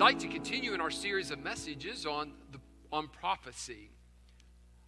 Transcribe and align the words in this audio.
I'd 0.00 0.14
like 0.14 0.18
to 0.20 0.28
continue 0.28 0.72
in 0.72 0.80
our 0.80 0.90
series 0.90 1.30
of 1.30 1.40
messages 1.40 2.06
on, 2.06 2.32
the, 2.52 2.58
on 2.90 3.08
prophecy. 3.08 3.90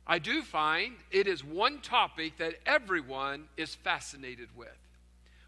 I 0.07 0.19
do 0.19 0.41
find 0.41 0.95
it 1.11 1.27
is 1.27 1.45
one 1.45 1.83
topic 1.83 2.39
that 2.39 2.55
everyone 2.65 3.45
is 3.59 3.75
fascinated 3.75 4.49
with. 4.57 4.71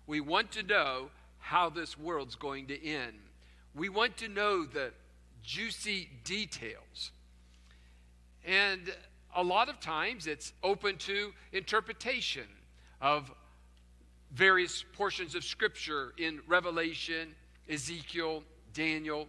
We 0.06 0.20
want 0.20 0.52
to 0.52 0.62
know 0.62 1.08
how 1.38 1.70
this 1.70 1.98
world's 1.98 2.34
going 2.34 2.66
to 2.66 2.86
end. 2.86 3.14
We 3.74 3.88
want 3.88 4.18
to 4.18 4.28
know 4.28 4.66
the 4.66 4.92
juicy 5.42 6.10
details. 6.24 7.12
And 8.44 8.92
a 9.34 9.42
lot 9.42 9.70
of 9.70 9.80
times 9.80 10.26
it's 10.26 10.52
open 10.62 10.98
to 10.98 11.32
interpretation 11.52 12.48
of 13.00 13.32
various 14.30 14.84
portions 14.92 15.34
of 15.34 15.42
Scripture 15.42 16.12
in 16.18 16.40
Revelation, 16.46 17.34
Ezekiel, 17.66 18.42
Daniel. 18.74 19.26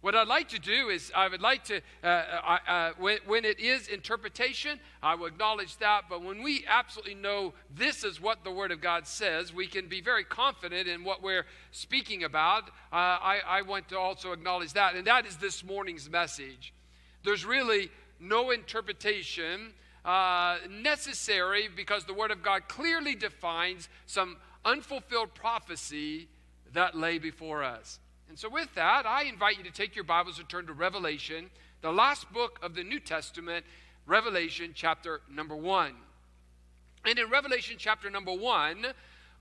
What 0.00 0.14
I'd 0.14 0.28
like 0.28 0.48
to 0.50 0.60
do 0.60 0.90
is, 0.90 1.10
I 1.14 1.26
would 1.26 1.42
like 1.42 1.64
to, 1.64 1.80
uh, 2.04 2.06
uh, 2.06 2.58
uh, 2.68 2.92
when, 2.98 3.18
when 3.26 3.44
it 3.44 3.58
is 3.58 3.88
interpretation, 3.88 4.78
I 5.02 5.16
will 5.16 5.26
acknowledge 5.26 5.76
that. 5.78 6.02
But 6.08 6.22
when 6.22 6.40
we 6.42 6.64
absolutely 6.68 7.16
know 7.16 7.52
this 7.74 8.04
is 8.04 8.20
what 8.20 8.44
the 8.44 8.50
Word 8.52 8.70
of 8.70 8.80
God 8.80 9.08
says, 9.08 9.52
we 9.52 9.66
can 9.66 9.88
be 9.88 10.00
very 10.00 10.22
confident 10.22 10.86
in 10.86 11.02
what 11.02 11.20
we're 11.20 11.46
speaking 11.72 12.22
about. 12.22 12.68
Uh, 12.92 12.94
I, 12.94 13.40
I 13.44 13.62
want 13.62 13.88
to 13.88 13.98
also 13.98 14.30
acknowledge 14.30 14.72
that. 14.74 14.94
And 14.94 15.04
that 15.08 15.26
is 15.26 15.36
this 15.36 15.64
morning's 15.64 16.08
message. 16.08 16.72
There's 17.24 17.44
really 17.44 17.90
no 18.20 18.52
interpretation 18.52 19.74
uh, 20.04 20.58
necessary 20.70 21.68
because 21.74 22.04
the 22.04 22.14
Word 22.14 22.30
of 22.30 22.44
God 22.44 22.68
clearly 22.68 23.16
defines 23.16 23.88
some 24.06 24.36
unfulfilled 24.64 25.34
prophecy 25.34 26.28
that 26.72 26.96
lay 26.96 27.18
before 27.18 27.64
us. 27.64 27.98
And 28.28 28.38
so, 28.38 28.50
with 28.50 28.74
that, 28.74 29.06
I 29.06 29.22
invite 29.22 29.56
you 29.56 29.64
to 29.64 29.70
take 29.70 29.94
your 29.94 30.04
Bibles 30.04 30.38
and 30.38 30.46
turn 30.48 30.66
to 30.66 30.74
Revelation, 30.74 31.48
the 31.80 31.92
last 31.92 32.30
book 32.30 32.58
of 32.62 32.74
the 32.74 32.84
New 32.84 33.00
Testament, 33.00 33.64
Revelation 34.06 34.72
chapter 34.74 35.22
number 35.30 35.56
one. 35.56 35.94
And 37.06 37.18
in 37.18 37.30
Revelation 37.30 37.76
chapter 37.78 38.10
number 38.10 38.32
one, 38.32 38.88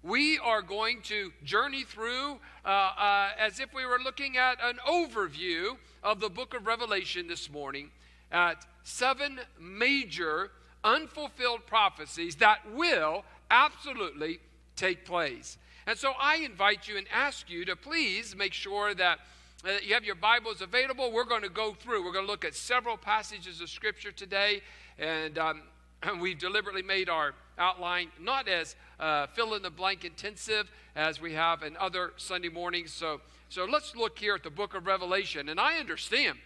we 0.03 0.39
are 0.39 0.61
going 0.61 1.01
to 1.03 1.33
journey 1.43 1.83
through 1.83 2.39
uh, 2.63 2.67
uh, 2.67 3.29
as 3.37 3.59
if 3.59 3.73
we 3.73 3.85
were 3.85 3.99
looking 3.99 4.37
at 4.37 4.57
an 4.63 4.77
overview 4.87 5.75
of 6.01 6.21
the 6.21 6.29
book 6.29 6.53
of 6.53 6.65
Revelation 6.65 7.27
this 7.27 7.51
morning 7.51 7.91
at 8.31 8.65
seven 8.83 9.41
major 9.59 10.51
unfulfilled 10.85 11.65
prophecies 11.65 12.37
that 12.37 12.59
will 12.73 13.25
absolutely 13.51 14.39
take 14.77 15.03
place. 15.03 15.57
And 15.87 15.97
so 15.97 16.11
I 16.19 16.35
invite 16.39 16.89
you 16.89 16.97
and 16.97 17.07
ask 17.13 17.49
you 17.49 17.63
to 17.63 17.73
please 17.77 18.35
make 18.35 18.51
sure 18.51 18.93
that 18.93 19.19
uh, 19.63 19.77
you 19.81 19.93
have 19.93 20.03
your 20.03 20.15
Bibles 20.15 20.61
available. 20.61 21.13
We're 21.13 21.23
going 21.23 21.43
to 21.43 21.49
go 21.49 21.73
through, 21.73 22.03
we're 22.03 22.11
going 22.11 22.25
to 22.25 22.31
look 22.31 22.43
at 22.43 22.55
several 22.55 22.97
passages 22.97 23.61
of 23.61 23.69
Scripture 23.69 24.11
today. 24.11 24.61
And 24.99 25.37
um, 25.37 25.61
we've 26.21 26.37
deliberately 26.37 26.81
made 26.81 27.07
our 27.07 27.33
outline 27.57 28.09
not 28.19 28.49
as 28.49 28.75
uh, 28.99 29.27
fill 29.27 29.53
in 29.53 29.61
the 29.61 29.69
blank 29.69 30.03
intensive 30.03 30.69
as 30.97 31.21
we 31.21 31.31
have 31.33 31.63
in 31.63 31.77
other 31.77 32.11
Sunday 32.17 32.49
mornings. 32.49 32.91
So, 32.91 33.21
so 33.47 33.63
let's 33.63 33.95
look 33.95 34.19
here 34.19 34.35
at 34.35 34.43
the 34.43 34.49
book 34.49 34.75
of 34.75 34.87
Revelation. 34.87 35.47
And 35.47 35.57
I 35.57 35.77
understand 35.77 36.37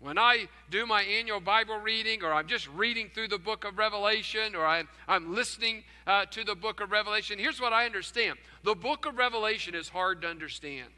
when 0.00 0.18
I 0.18 0.48
do 0.70 0.86
my 0.86 1.02
annual 1.02 1.40
Bible 1.40 1.76
reading, 1.76 2.22
or 2.22 2.32
I'm 2.32 2.48
just 2.48 2.68
reading 2.68 3.10
through 3.14 3.28
the 3.28 3.38
book 3.38 3.64
of 3.64 3.76
Revelation, 3.76 4.56
or 4.56 4.66
I'm, 4.66 4.88
I'm 5.06 5.34
listening 5.34 5.84
uh, 6.06 6.24
to 6.26 6.42
the 6.42 6.54
book 6.54 6.80
of 6.80 6.90
Revelation, 6.90 7.38
here's 7.38 7.60
what 7.60 7.72
I 7.72 7.84
understand 7.84 8.38
the 8.64 8.74
book 8.74 9.06
of 9.06 9.16
Revelation 9.16 9.74
is 9.74 9.88
hard 9.88 10.22
to 10.22 10.28
understand. 10.28 10.88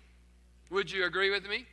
Would 0.70 0.90
you 0.90 1.04
agree 1.04 1.30
with 1.30 1.46
me? 1.48 1.66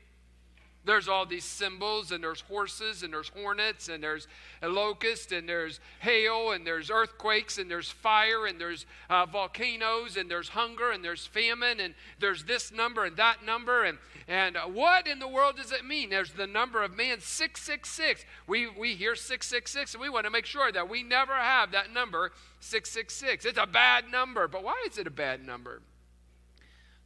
There's 0.86 1.10
all 1.10 1.26
these 1.26 1.44
symbols, 1.44 2.12
and 2.12 2.24
there's 2.24 2.40
horses, 2.42 3.04
and 3.04 3.14
there's 3.14 3.30
hornets, 3.30 3.90
and 3.90 4.02
there's 4.02 4.28
a 4.62 4.70
locust, 4.70 5.34
and 5.34 5.48
there's 5.48 5.82
hail, 6.00 6.52
and 6.52 6.66
there's 6.66 6.90
earthquakes, 6.90 7.58
and 7.58 7.70
there's 7.70 7.90
fire, 7.90 8.46
and 8.46 8.60
there's 8.60 8.86
uh, 9.10 9.26
volcanoes, 9.26 10.16
and 10.16 10.32
there's 10.32 10.50
hunger, 10.50 10.92
and 10.92 11.04
there's 11.04 11.26
famine, 11.26 11.82
and 11.82 11.96
there's 12.20 12.46
this 12.46 12.72
number 12.72 13.04
and 13.04 13.18
that 13.18 13.44
number. 13.46 13.84
And, 13.84 13.98
and 14.30 14.56
uh, 14.56 14.62
what 14.62 15.06
in 15.06 15.20
the 15.20 15.28
world 15.28 15.58
does 15.58 15.74
it 15.74 15.84
mean? 15.84 16.10
There's 16.10 16.32
the 16.32 16.48
number 16.48 16.82
of 16.82 16.96
man 16.96 17.20
666. 17.20 18.24
We, 18.48 18.68
we 18.70 18.96
hear 18.96 19.16
666, 19.16 19.96
and 19.96 20.02
we 20.02 20.10
want 20.10 20.26
to 20.26 20.32
make 20.32 20.46
sure 20.46 20.72
that 20.72 20.90
we 20.90 21.04
never 21.04 21.36
have 21.36 21.74
that 21.74 21.94
number 21.94 22.32
666. 22.62 23.44
It's 23.44 23.60
a 23.60 23.68
bad 23.68 24.10
number, 24.10 24.48
but 24.48 24.64
why 24.64 24.86
is 24.90 24.98
it 24.98 25.08
a 25.08 25.12
bad 25.12 25.46
number? 25.46 25.82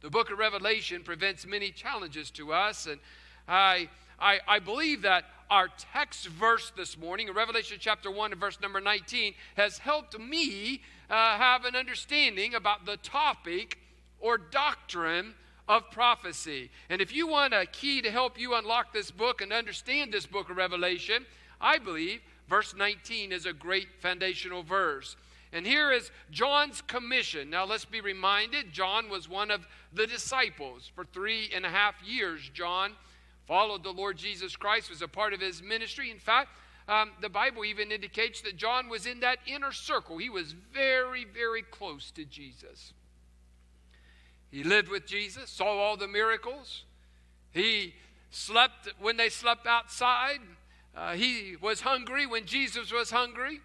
The 0.00 0.10
book 0.10 0.30
of 0.30 0.38
Revelation 0.38 1.02
presents 1.02 1.46
many 1.46 1.70
challenges 1.70 2.30
to 2.32 2.52
us, 2.52 2.86
and 2.86 3.00
I, 3.48 3.88
I, 4.18 4.40
I 4.46 4.58
believe 4.58 5.02
that 5.02 5.24
our 5.50 5.68
text 5.92 6.26
verse 6.26 6.72
this 6.76 6.98
morning 6.98 7.28
in 7.28 7.34
Revelation 7.34 7.76
chapter 7.78 8.10
1 8.10 8.32
and 8.32 8.40
verse 8.40 8.60
number 8.60 8.80
19 8.80 9.34
has 9.56 9.78
helped 9.78 10.18
me 10.18 10.80
uh, 11.10 11.36
have 11.36 11.64
an 11.64 11.76
understanding 11.76 12.54
about 12.54 12.86
the 12.86 12.96
topic 12.98 13.78
or 14.20 14.38
doctrine 14.38 15.34
of 15.68 15.90
prophecy. 15.90 16.70
And 16.88 17.00
if 17.00 17.14
you 17.14 17.26
want 17.26 17.54
a 17.54 17.66
key 17.66 18.02
to 18.02 18.10
help 18.10 18.38
you 18.38 18.54
unlock 18.54 18.92
this 18.92 19.10
book 19.10 19.40
and 19.40 19.52
understand 19.52 20.12
this 20.12 20.26
book 20.26 20.50
of 20.50 20.56
Revelation, 20.56 21.26
I 21.60 21.78
believe 21.78 22.20
verse 22.48 22.74
19 22.74 23.32
is 23.32 23.46
a 23.46 23.52
great 23.52 23.88
foundational 24.00 24.62
verse. 24.62 25.16
And 25.52 25.64
here 25.64 25.92
is 25.92 26.10
John's 26.32 26.82
commission. 26.82 27.48
Now, 27.48 27.64
let's 27.64 27.84
be 27.84 28.00
reminded 28.00 28.72
John 28.72 29.08
was 29.08 29.28
one 29.28 29.52
of 29.52 29.68
the 29.92 30.06
disciples. 30.06 30.90
For 30.94 31.04
three 31.04 31.50
and 31.54 31.64
a 31.64 31.68
half 31.68 31.94
years, 32.04 32.50
John 32.52 32.92
followed 33.46 33.82
the 33.82 33.90
Lord 33.90 34.16
Jesus 34.16 34.56
Christ, 34.56 34.90
was 34.90 35.02
a 35.02 35.08
part 35.08 35.32
of 35.32 35.40
his 35.40 35.62
ministry. 35.62 36.10
In 36.10 36.18
fact, 36.18 36.50
um, 36.88 37.12
the 37.20 37.28
Bible 37.28 37.64
even 37.64 37.90
indicates 37.90 38.40
that 38.42 38.56
John 38.56 38.88
was 38.88 39.06
in 39.06 39.20
that 39.20 39.38
inner 39.46 39.72
circle. 39.72 40.18
He 40.18 40.28
was 40.28 40.52
very, 40.52 41.24
very 41.24 41.62
close 41.62 42.10
to 42.12 42.24
Jesus. 42.24 42.92
He 44.50 44.62
lived 44.62 44.88
with 44.88 45.06
Jesus, 45.06 45.50
saw 45.50 45.66
all 45.66 45.96
the 45.96 46.06
miracles. 46.06 46.84
He 47.52 47.94
slept 48.30 48.88
when 49.00 49.16
they 49.16 49.28
slept 49.28 49.66
outside. 49.66 50.40
Uh, 50.94 51.14
he 51.14 51.56
was 51.60 51.80
hungry 51.80 52.26
when 52.26 52.46
Jesus 52.46 52.92
was 52.92 53.10
hungry. 53.10 53.60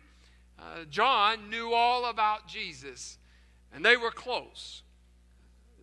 Uh, 0.58 0.86
John 0.90 1.50
knew 1.50 1.74
all 1.74 2.06
about 2.06 2.48
Jesus, 2.48 3.18
and 3.74 3.86
they 3.86 3.98
were 3.98 4.12
close. 4.12 4.82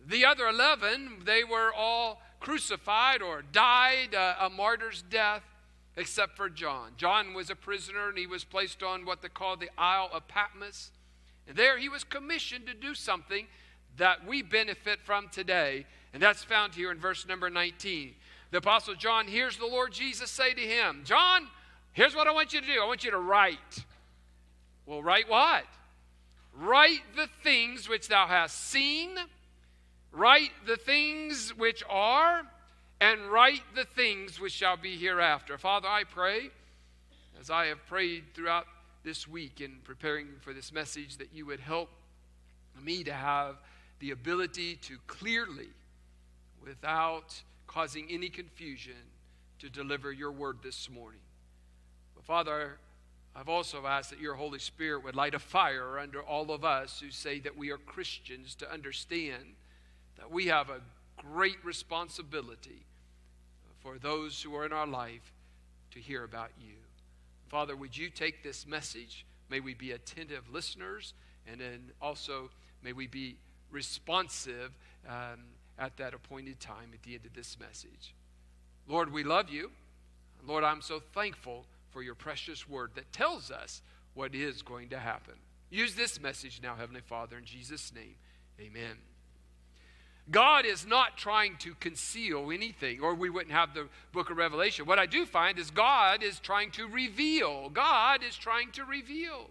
The 0.05 0.25
other 0.25 0.47
11, 0.47 1.23
they 1.25 1.43
were 1.43 1.71
all 1.73 2.21
crucified 2.39 3.21
or 3.21 3.41
died 3.41 4.13
a, 4.13 4.45
a 4.45 4.49
martyr's 4.49 5.03
death, 5.09 5.43
except 5.95 6.37
for 6.37 6.49
John. 6.49 6.91
John 6.97 7.33
was 7.33 7.49
a 7.49 7.55
prisoner 7.55 8.09
and 8.09 8.17
he 8.17 8.27
was 8.27 8.43
placed 8.43 8.83
on 8.83 9.05
what 9.05 9.21
they 9.21 9.29
call 9.29 9.57
the 9.57 9.69
Isle 9.77 10.09
of 10.13 10.27
Patmos. 10.27 10.91
And 11.47 11.57
there 11.57 11.77
he 11.77 11.89
was 11.89 12.03
commissioned 12.03 12.67
to 12.67 12.73
do 12.73 12.93
something 12.93 13.47
that 13.97 14.25
we 14.25 14.41
benefit 14.41 14.99
from 15.03 15.27
today, 15.29 15.85
and 16.13 16.21
that's 16.21 16.43
found 16.43 16.75
here 16.75 16.91
in 16.91 16.99
verse 16.99 17.27
number 17.27 17.49
19. 17.49 18.13
The 18.51 18.57
Apostle 18.57 18.95
John 18.95 19.27
hears 19.27 19.57
the 19.57 19.65
Lord 19.65 19.91
Jesus 19.91 20.29
say 20.29 20.53
to 20.53 20.61
him, 20.61 21.01
John, 21.03 21.47
here's 21.93 22.15
what 22.15 22.27
I 22.27 22.31
want 22.31 22.53
you 22.53 22.61
to 22.61 22.67
do 22.67 22.81
I 22.81 22.85
want 22.85 23.03
you 23.03 23.11
to 23.11 23.17
write. 23.17 23.85
Well, 24.85 25.03
write 25.03 25.27
what? 25.27 25.65
Write 26.53 27.01
the 27.15 27.27
things 27.43 27.89
which 27.89 28.07
thou 28.07 28.27
hast 28.27 28.69
seen 28.69 29.17
Write 30.11 30.51
the 30.65 30.77
things 30.77 31.55
which 31.57 31.83
are, 31.89 32.43
and 32.99 33.31
write 33.31 33.61
the 33.75 33.85
things 33.85 34.39
which 34.39 34.53
shall 34.53 34.77
be 34.77 34.97
hereafter. 34.97 35.57
Father, 35.57 35.87
I 35.87 36.03
pray, 36.03 36.49
as 37.39 37.49
I 37.49 37.67
have 37.67 37.85
prayed 37.85 38.23
throughout 38.33 38.65
this 39.03 39.27
week 39.27 39.61
in 39.61 39.77
preparing 39.83 40.27
for 40.41 40.53
this 40.53 40.71
message, 40.71 41.17
that 41.17 41.33
you 41.33 41.45
would 41.45 41.59
help 41.59 41.89
me 42.81 43.03
to 43.03 43.13
have 43.13 43.57
the 43.99 44.11
ability 44.11 44.75
to 44.75 44.97
clearly, 45.07 45.69
without 46.63 47.41
causing 47.67 48.07
any 48.09 48.29
confusion, 48.29 48.93
to 49.59 49.69
deliver 49.69 50.11
your 50.11 50.31
word 50.31 50.57
this 50.63 50.89
morning. 50.89 51.19
But 52.15 52.25
Father, 52.25 52.77
I've 53.35 53.49
also 53.49 53.85
asked 53.85 54.09
that 54.09 54.19
your 54.19 54.33
Holy 54.33 54.59
Spirit 54.59 55.03
would 55.03 55.15
light 55.15 55.35
a 55.35 55.39
fire 55.39 55.99
under 55.99 56.21
all 56.21 56.51
of 56.51 56.65
us 56.65 56.99
who 56.99 57.11
say 57.11 57.39
that 57.41 57.55
we 57.55 57.69
are 57.69 57.77
Christians 57.77 58.55
to 58.55 58.71
understand 58.71 59.55
that 60.17 60.31
we 60.31 60.47
have 60.47 60.69
a 60.69 60.81
great 61.17 61.63
responsibility 61.63 62.85
for 63.79 63.97
those 63.97 64.41
who 64.41 64.55
are 64.55 64.65
in 64.65 64.73
our 64.73 64.87
life 64.87 65.33
to 65.91 65.99
hear 65.99 66.23
about 66.23 66.51
you. 66.59 66.75
Father, 67.47 67.75
would 67.75 67.97
you 67.97 68.09
take 68.09 68.43
this 68.43 68.67
message? 68.67 69.25
May 69.49 69.59
we 69.59 69.73
be 69.73 69.91
attentive 69.91 70.43
listeners, 70.51 71.13
and 71.49 71.61
then 71.61 71.91
also 72.01 72.49
may 72.83 72.91
we 72.91 73.07
be 73.07 73.37
responsive 73.71 74.71
um, 75.07 75.39
at 75.79 75.95
that 75.97 76.13
appointed 76.13 76.59
time 76.59 76.91
at 76.93 77.03
the 77.03 77.15
end 77.15 77.25
of 77.25 77.33
this 77.33 77.57
message. 77.59 78.13
Lord, 78.87 79.11
we 79.11 79.23
love 79.23 79.49
you. 79.49 79.71
Lord, 80.45 80.63
I'm 80.63 80.81
so 80.81 80.99
thankful 81.13 81.65
for 81.91 82.01
your 82.01 82.15
precious 82.15 82.67
word 82.67 82.91
that 82.95 83.11
tells 83.11 83.51
us 83.51 83.81
what 84.13 84.33
is 84.33 84.61
going 84.61 84.89
to 84.89 84.99
happen. 84.99 85.35
Use 85.69 85.95
this 85.95 86.21
message 86.21 86.59
now, 86.63 86.75
Heavenly 86.75 87.01
Father, 87.01 87.37
in 87.37 87.45
Jesus' 87.45 87.93
name. 87.93 88.15
Amen. 88.59 88.97
God 90.29 90.65
is 90.65 90.85
not 90.85 91.17
trying 91.17 91.55
to 91.59 91.73
conceal 91.75 92.51
anything, 92.51 92.99
or 92.99 93.15
we 93.15 93.29
wouldn't 93.29 93.53
have 93.53 93.73
the 93.73 93.87
book 94.11 94.29
of 94.29 94.37
Revelation. 94.37 94.85
What 94.85 94.99
I 94.99 95.05
do 95.05 95.25
find 95.25 95.57
is 95.57 95.71
God 95.71 96.21
is 96.21 96.39
trying 96.39 96.71
to 96.71 96.87
reveal. 96.87 97.69
God 97.69 98.23
is 98.23 98.35
trying 98.35 98.71
to 98.73 98.83
reveal. 98.83 99.49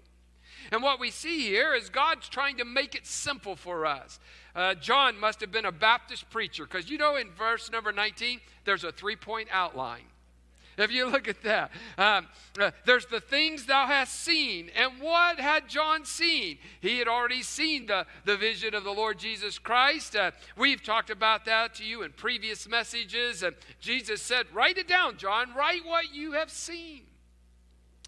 And 0.70 0.82
what 0.82 1.00
we 1.00 1.10
see 1.10 1.40
here 1.42 1.74
is 1.74 1.88
God's 1.88 2.28
trying 2.28 2.58
to 2.58 2.64
make 2.64 2.94
it 2.94 3.06
simple 3.06 3.56
for 3.56 3.86
us. 3.86 4.18
Uh, 4.54 4.74
John 4.74 5.18
must 5.18 5.40
have 5.40 5.52
been 5.52 5.64
a 5.64 5.72
Baptist 5.72 6.28
preacher 6.30 6.64
because 6.64 6.90
you 6.90 6.98
know 6.98 7.16
in 7.16 7.30
verse 7.30 7.70
number 7.70 7.92
19, 7.92 8.40
there's 8.64 8.84
a 8.84 8.92
three 8.92 9.16
point 9.16 9.48
outline. 9.52 10.04
If 10.78 10.92
you 10.92 11.06
look 11.06 11.26
at 11.26 11.42
that, 11.42 11.70
um, 11.96 12.26
uh, 12.60 12.70
there's 12.84 13.06
the 13.06 13.20
things 13.20 13.64
thou 13.64 13.86
hast 13.86 14.20
seen. 14.20 14.70
And 14.76 15.00
what 15.00 15.40
had 15.40 15.68
John 15.68 16.04
seen? 16.04 16.58
He 16.80 16.98
had 16.98 17.08
already 17.08 17.42
seen 17.42 17.86
the, 17.86 18.06
the 18.24 18.36
vision 18.36 18.74
of 18.74 18.84
the 18.84 18.90
Lord 18.90 19.18
Jesus 19.18 19.58
Christ. 19.58 20.16
Uh, 20.16 20.32
we've 20.56 20.82
talked 20.82 21.08
about 21.08 21.46
that 21.46 21.74
to 21.76 21.84
you 21.84 22.02
in 22.02 22.12
previous 22.12 22.68
messages. 22.68 23.42
And 23.42 23.56
Jesus 23.80 24.20
said, 24.20 24.46
Write 24.52 24.76
it 24.76 24.86
down, 24.86 25.16
John. 25.16 25.54
Write 25.54 25.86
what 25.86 26.14
you 26.14 26.32
have 26.32 26.50
seen. 26.50 27.02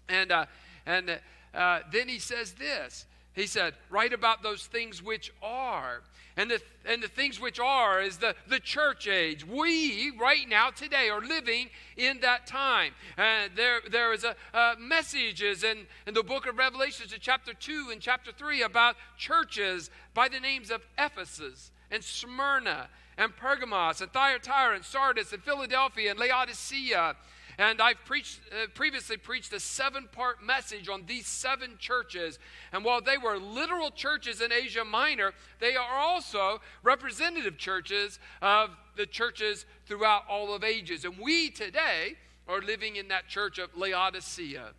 And, 0.07 0.31
uh, 0.31 0.45
and 0.85 1.19
uh, 1.53 1.79
then 1.91 2.07
he 2.07 2.19
says 2.19 2.53
this 2.53 3.07
He 3.33 3.47
said, 3.47 3.73
Write 3.89 4.13
about 4.13 4.43
those 4.43 4.67
things 4.67 5.01
which 5.01 5.33
are. 5.41 6.01
And 6.37 6.51
the, 6.51 6.61
and 6.85 7.03
the 7.03 7.07
things 7.07 7.39
which 7.39 7.59
are 7.59 8.01
is 8.01 8.17
the, 8.17 8.35
the 8.47 8.59
church 8.59 9.07
age. 9.07 9.45
We, 9.45 10.11
right 10.19 10.47
now, 10.47 10.69
today, 10.69 11.09
are 11.09 11.21
living 11.21 11.69
in 11.97 12.19
that 12.21 12.47
time. 12.47 12.93
And 13.17 13.51
there, 13.55 13.79
there 13.89 14.13
is 14.13 14.23
a, 14.23 14.35
uh, 14.53 14.75
messages 14.79 15.63
in, 15.63 15.87
in 16.07 16.13
the 16.13 16.23
book 16.23 16.47
of 16.47 16.57
Revelations, 16.57 17.11
in 17.11 17.19
chapter 17.19 17.53
2 17.53 17.89
and 17.91 17.99
chapter 17.99 18.31
3, 18.31 18.61
about 18.61 18.95
churches 19.17 19.89
by 20.13 20.29
the 20.29 20.39
names 20.39 20.71
of 20.71 20.85
Ephesus 20.97 21.71
and 21.91 22.03
Smyrna 22.03 22.89
and 23.17 23.35
Pergamos 23.35 24.01
and 24.01 24.11
Thyatira 24.11 24.75
and 24.75 24.85
Sardis 24.85 25.33
and 25.33 25.43
Philadelphia 25.43 26.11
and 26.11 26.19
Laodicea 26.19 27.15
and 27.59 27.81
I've 27.81 28.03
preached, 28.05 28.39
uh, 28.53 28.67
previously 28.73 29.17
preached 29.17 29.51
a 29.51 29.59
seven 29.59 30.07
part 30.09 30.41
message 30.41 30.87
on 30.87 31.03
these 31.05 31.27
seven 31.27 31.75
churches. 31.77 32.39
And 32.71 32.85
while 32.85 33.01
they 33.01 33.17
were 33.17 33.37
literal 33.37 33.91
churches 33.91 34.39
in 34.39 34.53
Asia 34.53 34.85
Minor, 34.85 35.33
they 35.59 35.75
are 35.75 35.97
also 35.97 36.61
representative 36.83 37.57
churches 37.57 38.17
of 38.41 38.69
the 38.95 39.05
churches 39.05 39.65
throughout 39.85 40.23
all 40.29 40.55
of 40.55 40.63
ages. 40.63 41.03
And 41.03 41.17
we 41.19 41.49
today 41.49 42.15
are 42.47 42.61
living 42.61 42.95
in 42.95 43.09
that 43.09 43.27
church 43.27 43.59
of 43.59 43.75
Laodicea. 43.75 44.69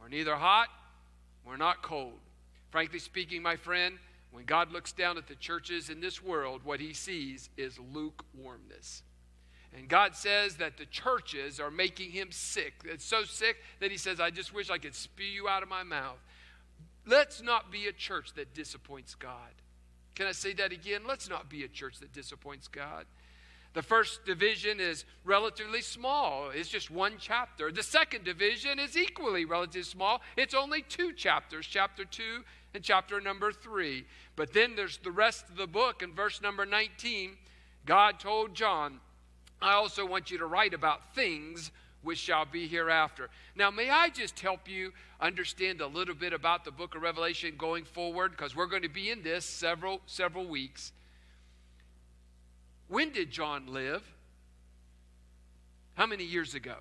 We're 0.00 0.08
neither 0.08 0.36
hot, 0.36 0.68
we're 1.44 1.56
not 1.56 1.82
cold. 1.82 2.20
Frankly 2.70 3.00
speaking, 3.00 3.42
my 3.42 3.56
friend, 3.56 3.98
when 4.30 4.44
God 4.44 4.70
looks 4.70 4.92
down 4.92 5.18
at 5.18 5.26
the 5.26 5.34
churches 5.34 5.90
in 5.90 6.00
this 6.00 6.22
world, 6.22 6.60
what 6.62 6.78
he 6.78 6.92
sees 6.92 7.50
is 7.56 7.76
lukewarmness. 7.92 9.02
And 9.76 9.88
God 9.88 10.16
says 10.16 10.56
that 10.56 10.76
the 10.76 10.86
churches 10.86 11.60
are 11.60 11.70
making 11.70 12.10
him 12.10 12.28
sick. 12.32 12.74
It's 12.84 13.04
so 13.04 13.22
sick 13.24 13.56
that 13.78 13.90
he 13.90 13.96
says, 13.96 14.18
I 14.20 14.30
just 14.30 14.52
wish 14.52 14.68
I 14.70 14.78
could 14.78 14.94
spew 14.94 15.26
you 15.26 15.48
out 15.48 15.62
of 15.62 15.68
my 15.68 15.84
mouth. 15.84 16.18
Let's 17.06 17.40
not 17.40 17.70
be 17.70 17.86
a 17.86 17.92
church 17.92 18.34
that 18.34 18.52
disappoints 18.52 19.14
God. 19.14 19.52
Can 20.14 20.26
I 20.26 20.32
say 20.32 20.52
that 20.54 20.72
again? 20.72 21.02
Let's 21.06 21.30
not 21.30 21.48
be 21.48 21.64
a 21.64 21.68
church 21.68 21.98
that 22.00 22.12
disappoints 22.12 22.68
God. 22.68 23.06
The 23.72 23.82
first 23.82 24.24
division 24.24 24.80
is 24.80 25.04
relatively 25.24 25.80
small, 25.80 26.50
it's 26.50 26.68
just 26.68 26.90
one 26.90 27.14
chapter. 27.20 27.70
The 27.70 27.84
second 27.84 28.24
division 28.24 28.80
is 28.80 28.96
equally 28.96 29.44
relatively 29.44 29.84
small, 29.84 30.20
it's 30.36 30.54
only 30.54 30.82
two 30.82 31.12
chapters, 31.12 31.66
chapter 31.66 32.04
2 32.04 32.44
and 32.74 32.82
chapter 32.82 33.20
number 33.20 33.52
3. 33.52 34.04
But 34.34 34.52
then 34.52 34.74
there's 34.74 34.98
the 34.98 35.12
rest 35.12 35.48
of 35.48 35.56
the 35.56 35.68
book 35.68 36.02
in 36.02 36.12
verse 36.14 36.42
number 36.42 36.66
19. 36.66 37.36
God 37.86 38.18
told 38.18 38.54
John, 38.54 39.00
I 39.62 39.74
also 39.74 40.06
want 40.06 40.30
you 40.30 40.38
to 40.38 40.46
write 40.46 40.74
about 40.74 41.14
things 41.14 41.70
which 42.02 42.18
shall 42.18 42.46
be 42.46 42.66
hereafter. 42.66 43.28
Now, 43.54 43.70
may 43.70 43.90
I 43.90 44.08
just 44.08 44.40
help 44.40 44.68
you 44.68 44.92
understand 45.20 45.80
a 45.80 45.86
little 45.86 46.14
bit 46.14 46.32
about 46.32 46.64
the 46.64 46.70
book 46.70 46.94
of 46.94 47.02
Revelation 47.02 47.54
going 47.58 47.84
forward 47.84 48.30
because 48.30 48.56
we're 48.56 48.66
going 48.66 48.82
to 48.82 48.88
be 48.88 49.10
in 49.10 49.22
this 49.22 49.44
several 49.44 50.00
several 50.06 50.46
weeks. 50.46 50.92
When 52.88 53.12
did 53.12 53.30
John 53.30 53.66
live? 53.66 54.02
How 55.94 56.06
many 56.06 56.24
years 56.24 56.54
ago? 56.54 56.76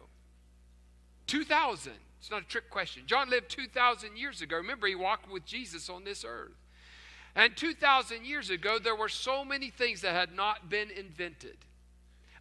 2000. 1.28 1.94
It's 2.20 2.32
not 2.32 2.42
a 2.42 2.46
trick 2.46 2.70
question. 2.70 3.04
John 3.06 3.30
lived 3.30 3.50
2,000 3.50 4.18
years 4.18 4.42
ago. 4.42 4.58
Remember, 4.58 4.88
he 4.88 4.96
walked 4.96 5.32
with 5.32 5.46
Jesus 5.46 5.90
on 5.90 6.04
this 6.04 6.26
earth. 6.28 6.52
And 7.36 7.56
2,000 7.56 8.26
years 8.26 8.50
ago, 8.50 8.80
there 8.80 8.96
were 8.96 9.08
so 9.08 9.46
many 9.46 9.70
things 9.70 10.02
that 10.02 10.14
had 10.14 10.36
not 10.36 10.70
been 10.70 10.90
invented. 10.90 11.58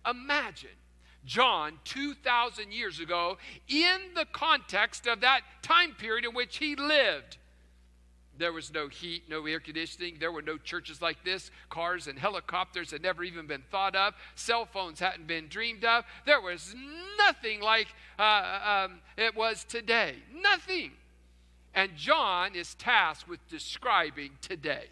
Imagine 0.08 0.70
John 1.24 1.78
2,000 1.84 2.72
years 2.72 3.00
ago 3.00 3.38
in 3.68 3.98
the 4.14 4.26
context 4.32 5.06
of 5.06 5.20
that 5.20 5.42
time 5.62 5.92
period 5.92 6.24
in 6.24 6.34
which 6.34 6.58
he 6.58 6.76
lived. 6.76 7.36
There 8.38 8.52
was 8.52 8.72
no 8.72 8.86
heat, 8.86 9.24
no 9.28 9.44
air 9.46 9.58
conditioning. 9.58 10.16
There 10.20 10.30
were 10.30 10.42
no 10.42 10.58
churches 10.58 11.02
like 11.02 11.24
this. 11.24 11.50
Cars 11.70 12.06
and 12.06 12.18
helicopters 12.18 12.92
had 12.92 13.02
never 13.02 13.24
even 13.24 13.48
been 13.48 13.64
thought 13.70 13.96
of. 13.96 14.14
Cell 14.36 14.64
phones 14.64 15.00
hadn't 15.00 15.26
been 15.26 15.48
dreamed 15.48 15.84
of. 15.84 16.04
There 16.24 16.40
was 16.40 16.74
nothing 17.18 17.60
like 17.60 17.88
uh, 18.18 18.86
um, 18.86 19.00
it 19.16 19.36
was 19.36 19.64
today. 19.64 20.14
Nothing. 20.32 20.92
And 21.74 21.96
John 21.96 22.54
is 22.54 22.74
tasked 22.74 23.28
with 23.28 23.46
describing 23.48 24.30
today, 24.40 24.86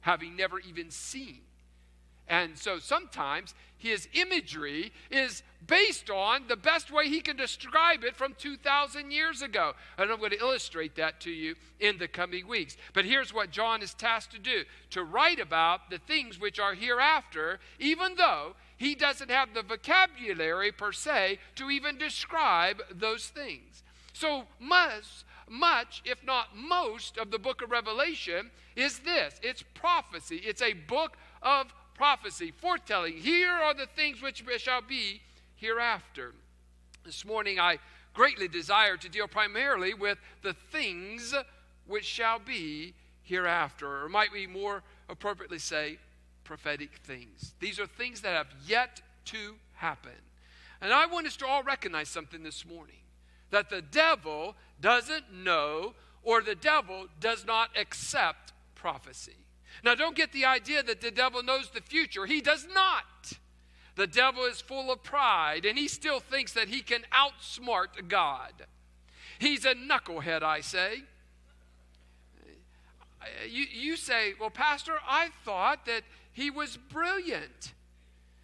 having 0.00 0.36
never 0.36 0.60
even 0.60 0.90
seen 0.90 1.40
and 2.30 2.56
so 2.56 2.78
sometimes 2.78 3.54
his 3.76 4.08
imagery 4.12 4.92
is 5.10 5.42
based 5.66 6.10
on 6.10 6.46
the 6.48 6.56
best 6.56 6.92
way 6.92 7.08
he 7.08 7.20
can 7.20 7.36
describe 7.36 8.04
it 8.04 8.14
from 8.14 8.34
2,000 8.38 9.10
years 9.10 9.42
ago. 9.42 9.72
And 9.98 10.10
I'm 10.10 10.18
going 10.18 10.30
to 10.30 10.38
illustrate 10.38 10.94
that 10.94 11.20
to 11.22 11.30
you 11.30 11.56
in 11.80 11.98
the 11.98 12.06
coming 12.06 12.46
weeks. 12.46 12.76
But 12.92 13.04
here's 13.04 13.34
what 13.34 13.50
John 13.50 13.82
is 13.82 13.94
tasked 13.94 14.32
to 14.32 14.38
do 14.38 14.62
to 14.90 15.02
write 15.02 15.40
about 15.40 15.90
the 15.90 15.98
things 15.98 16.38
which 16.38 16.60
are 16.60 16.74
hereafter, 16.74 17.58
even 17.78 18.14
though 18.16 18.54
he 18.76 18.94
doesn't 18.94 19.30
have 19.30 19.52
the 19.52 19.62
vocabulary 19.62 20.70
per 20.70 20.92
se 20.92 21.38
to 21.56 21.68
even 21.68 21.98
describe 21.98 22.80
those 22.94 23.26
things. 23.26 23.82
So 24.12 24.44
much, 24.60 25.24
much, 25.48 26.02
if 26.04 26.24
not 26.24 26.56
most, 26.56 27.18
of 27.18 27.30
the 27.30 27.38
book 27.38 27.60
of 27.60 27.70
Revelation 27.70 28.50
is 28.76 29.00
this 29.00 29.40
it's 29.42 29.64
prophecy, 29.74 30.36
it's 30.36 30.62
a 30.62 30.74
book 30.74 31.16
of 31.42 31.72
prophecy, 32.00 32.50
foretelling. 32.50 33.12
Here 33.12 33.52
are 33.52 33.74
the 33.74 33.84
things 33.84 34.22
which 34.22 34.42
shall 34.56 34.80
be 34.80 35.20
hereafter. 35.56 36.32
This 37.04 37.26
morning, 37.26 37.60
I 37.60 37.76
greatly 38.14 38.48
desire 38.48 38.96
to 38.96 39.08
deal 39.10 39.28
primarily 39.28 39.92
with 39.92 40.16
the 40.40 40.54
things 40.72 41.34
which 41.86 42.06
shall 42.06 42.38
be 42.38 42.94
hereafter, 43.22 44.02
or 44.02 44.08
might 44.08 44.32
we 44.32 44.46
more 44.46 44.82
appropriately 45.10 45.58
say, 45.58 45.98
prophetic 46.42 46.88
things. 47.04 47.52
These 47.60 47.78
are 47.78 47.86
things 47.86 48.22
that 48.22 48.32
have 48.32 48.48
yet 48.66 49.02
to 49.26 49.56
happen. 49.74 50.16
And 50.80 50.94
I 50.94 51.04
want 51.04 51.26
us 51.26 51.36
to 51.36 51.46
all 51.46 51.62
recognize 51.62 52.08
something 52.08 52.42
this 52.42 52.64
morning 52.64 52.96
that 53.50 53.68
the 53.68 53.82
devil 53.82 54.54
doesn't 54.80 55.30
know 55.34 55.92
or 56.22 56.40
the 56.40 56.54
devil 56.54 57.08
does 57.20 57.44
not 57.44 57.68
accept 57.78 58.54
prophecy. 58.74 59.36
Now, 59.84 59.94
don't 59.94 60.16
get 60.16 60.32
the 60.32 60.44
idea 60.44 60.82
that 60.82 61.00
the 61.00 61.10
devil 61.10 61.42
knows 61.42 61.70
the 61.70 61.80
future. 61.80 62.26
He 62.26 62.40
does 62.40 62.66
not. 62.72 63.32
The 63.96 64.06
devil 64.06 64.44
is 64.44 64.60
full 64.60 64.90
of 64.92 65.02
pride, 65.02 65.64
and 65.64 65.78
he 65.78 65.88
still 65.88 66.20
thinks 66.20 66.52
that 66.52 66.68
he 66.68 66.80
can 66.80 67.02
outsmart 67.12 68.08
God. 68.08 68.52
He's 69.38 69.64
a 69.64 69.74
knucklehead, 69.74 70.42
I 70.42 70.60
say. 70.60 71.02
You, 73.48 73.64
you 73.70 73.96
say, 73.96 74.34
Well, 74.40 74.50
Pastor, 74.50 74.94
I 75.06 75.28
thought 75.44 75.86
that 75.86 76.02
he 76.32 76.50
was 76.50 76.76
brilliant. 76.76 77.74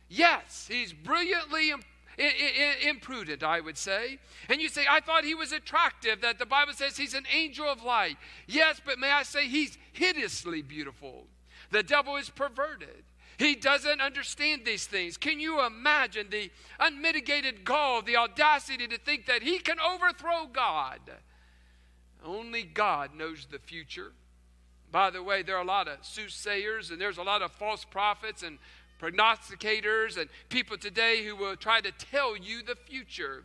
Yes, 0.09 0.67
he's 0.71 0.93
brilliantly 0.93 1.73
imprudent, 2.19 3.43
I 3.43 3.61
would 3.61 3.77
say. 3.77 4.19
And 4.49 4.61
you 4.61 4.69
say, 4.69 4.85
I 4.89 5.01
thought 5.01 5.25
he 5.25 5.35
was 5.35 5.53
attractive, 5.53 6.21
that 6.23 6.39
the 6.39 6.47
Bible 6.47 6.73
says 6.73 6.97
he's 6.97 7.15
an 7.15 7.27
angel 7.33 7.67
of 7.67 7.83
light. 7.83 8.17
Yes, 8.47 8.81
but 8.85 8.99
may 8.99 9.11
I 9.11 9.23
say 9.23 9.49
he's 9.49 9.77
hideously 9.93 10.63
beautiful. 10.63 11.25
The 11.71 11.83
devil 11.83 12.17
is 12.17 12.31
perverted. 12.31 13.05
He 13.39 13.55
doesn't 13.55 14.01
understand 14.01 14.63
these 14.65 14.87
things. 14.87 15.19
Can 15.19 15.39
you 15.39 15.65
imagine 15.65 16.29
the 16.31 16.51
unmitigated 16.81 17.65
gall, 17.65 18.01
the 18.01 18.17
audacity 18.17 18.87
to 18.87 18.99
think 18.99 19.27
that 19.27 19.43
he 19.43 19.59
can 19.59 19.79
overthrow 19.79 20.47
God? 20.51 21.01
Only 22.25 22.63
God 22.63 23.15
knows 23.15 23.47
the 23.51 23.59
future. 23.59 24.13
By 24.91 25.11
the 25.11 25.23
way, 25.23 25.43
there 25.43 25.57
are 25.57 25.63
a 25.63 25.67
lot 25.67 25.89
of 25.89 25.99
soothsayers 26.01 26.91
and 26.91 27.01
there's 27.01 27.19
a 27.19 27.23
lot 27.23 27.43
of 27.43 27.53
false 27.53 27.85
prophets 27.85 28.43
and 28.43 28.59
prognosticators 29.01 30.17
and 30.17 30.29
people 30.49 30.77
today 30.77 31.25
who 31.25 31.37
will 31.37 31.57
try 31.57 31.81
to 31.81 31.93
tell 31.93 32.37
you 32.37 32.63
the 32.63 32.77
future. 32.77 33.45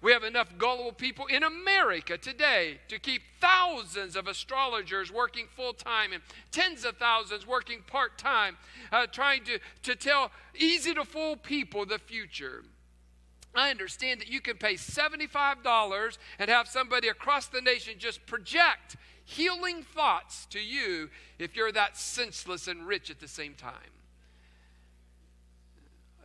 We 0.00 0.12
have 0.12 0.22
enough 0.22 0.56
gullible 0.56 0.92
people 0.92 1.26
in 1.26 1.42
America 1.42 2.16
today 2.16 2.78
to 2.88 3.00
keep 3.00 3.22
thousands 3.40 4.14
of 4.14 4.28
astrologers 4.28 5.12
working 5.12 5.46
full 5.56 5.72
time 5.72 6.12
and 6.12 6.22
tens 6.52 6.84
of 6.84 6.98
thousands 6.98 7.46
working 7.46 7.82
part 7.84 8.16
time, 8.16 8.56
uh, 8.92 9.06
trying 9.06 9.42
to, 9.44 9.58
to 9.82 9.96
tell 9.96 10.30
easy 10.56 10.94
to 10.94 11.04
fool 11.04 11.36
people 11.36 11.84
the 11.84 11.98
future. 11.98 12.62
I 13.54 13.70
understand 13.70 14.20
that 14.20 14.28
you 14.28 14.40
can 14.40 14.56
pay 14.56 14.74
$75 14.74 16.18
and 16.38 16.48
have 16.50 16.68
somebody 16.68 17.08
across 17.08 17.48
the 17.48 17.60
nation 17.60 17.94
just 17.98 18.24
project 18.26 18.96
healing 19.24 19.82
thoughts 19.82 20.46
to 20.46 20.60
you 20.60 21.10
if 21.38 21.56
you're 21.56 21.72
that 21.72 21.96
senseless 21.96 22.68
and 22.68 22.86
rich 22.86 23.10
at 23.10 23.18
the 23.18 23.28
same 23.28 23.54
time. 23.54 23.97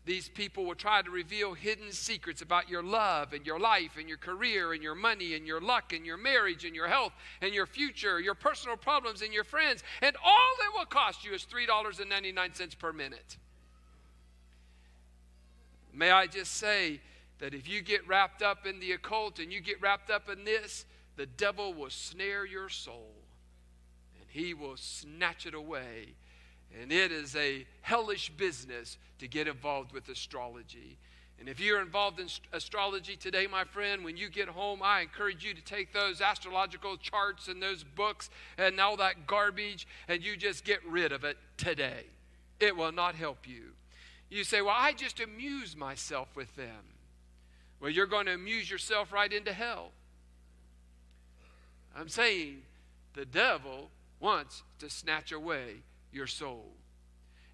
These 0.05 0.27
people 0.27 0.65
will 0.65 0.75
try 0.75 1.01
to 1.01 1.09
reveal 1.09 1.53
hidden 1.53 1.91
secrets 1.91 2.41
about 2.41 2.69
your 2.69 2.83
love 2.83 3.31
and 3.31 3.45
your 3.45 3.59
life 3.59 3.91
and 3.97 4.09
your 4.09 4.17
career 4.17 4.73
and 4.73 4.83
your 4.83 4.95
money 4.95 5.33
and 5.33 5.47
your 5.47 5.61
luck 5.61 5.93
and 5.93 6.05
your 6.05 6.17
marriage 6.17 6.65
and 6.65 6.75
your 6.75 6.87
health 6.87 7.13
and 7.41 7.53
your 7.53 7.65
future, 7.65 8.19
your 8.19 8.35
personal 8.35 8.75
problems 8.75 9.21
and 9.21 9.33
your 9.33 9.45
friends. 9.45 9.81
And 10.01 10.15
all 10.23 10.55
it 10.59 10.77
will 10.77 10.85
cost 10.85 11.23
you 11.23 11.33
is 11.33 11.45
$3.99 11.45 12.77
per 12.77 12.91
minute. 12.91 13.37
May 15.93 16.11
I 16.11 16.27
just 16.27 16.55
say 16.55 16.99
that 17.39 17.53
if 17.53 17.69
you 17.69 17.81
get 17.81 18.05
wrapped 18.05 18.41
up 18.41 18.65
in 18.65 18.81
the 18.81 18.91
occult 18.91 19.39
and 19.39 19.53
you 19.53 19.61
get 19.61 19.81
wrapped 19.81 20.09
up 20.09 20.29
in 20.29 20.43
this, 20.43 20.85
the 21.15 21.27
devil 21.27 21.73
will 21.73 21.91
snare 21.91 22.45
your 22.45 22.67
soul 22.67 23.13
and 24.19 24.27
he 24.29 24.53
will 24.53 24.75
snatch 24.75 25.45
it 25.45 25.53
away 25.53 26.15
and 26.81 26.91
it 26.91 27.11
is 27.11 27.35
a 27.35 27.65
hellish 27.81 28.29
business 28.29 28.97
to 29.19 29.27
get 29.27 29.47
involved 29.47 29.91
with 29.91 30.09
astrology. 30.09 30.97
And 31.39 31.49
if 31.49 31.59
you're 31.59 31.81
involved 31.81 32.19
in 32.19 32.27
astrology 32.53 33.15
today, 33.15 33.47
my 33.47 33.63
friend, 33.63 34.03
when 34.03 34.17
you 34.17 34.29
get 34.29 34.47
home, 34.47 34.79
I 34.81 35.01
encourage 35.01 35.43
you 35.43 35.53
to 35.53 35.61
take 35.61 35.91
those 35.91 36.21
astrological 36.21 36.97
charts 36.97 37.47
and 37.47 37.61
those 37.61 37.83
books 37.83 38.29
and 38.57 38.79
all 38.79 38.97
that 38.97 39.27
garbage 39.27 39.87
and 40.07 40.23
you 40.23 40.37
just 40.37 40.63
get 40.63 40.79
rid 40.85 41.11
of 41.11 41.23
it 41.23 41.37
today. 41.57 42.05
It 42.59 42.77
will 42.77 42.91
not 42.91 43.15
help 43.15 43.47
you. 43.47 43.71
You 44.29 44.43
say, 44.43 44.61
Well, 44.61 44.75
I 44.77 44.93
just 44.93 45.19
amuse 45.19 45.75
myself 45.75 46.29
with 46.35 46.55
them. 46.55 46.93
Well, 47.79 47.91
you're 47.91 48.07
going 48.07 48.27
to 48.27 48.33
amuse 48.33 48.71
yourself 48.71 49.11
right 49.11 49.31
into 49.31 49.51
hell. 49.51 49.91
I'm 51.95 52.07
saying 52.07 52.61
the 53.13 53.25
devil 53.25 53.89
wants 54.19 54.63
to 54.79 54.89
snatch 54.89 55.31
away 55.31 55.81
your 56.13 56.27
soul. 56.27 56.71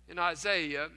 In 0.08 0.18
Isaiah, 0.18 0.89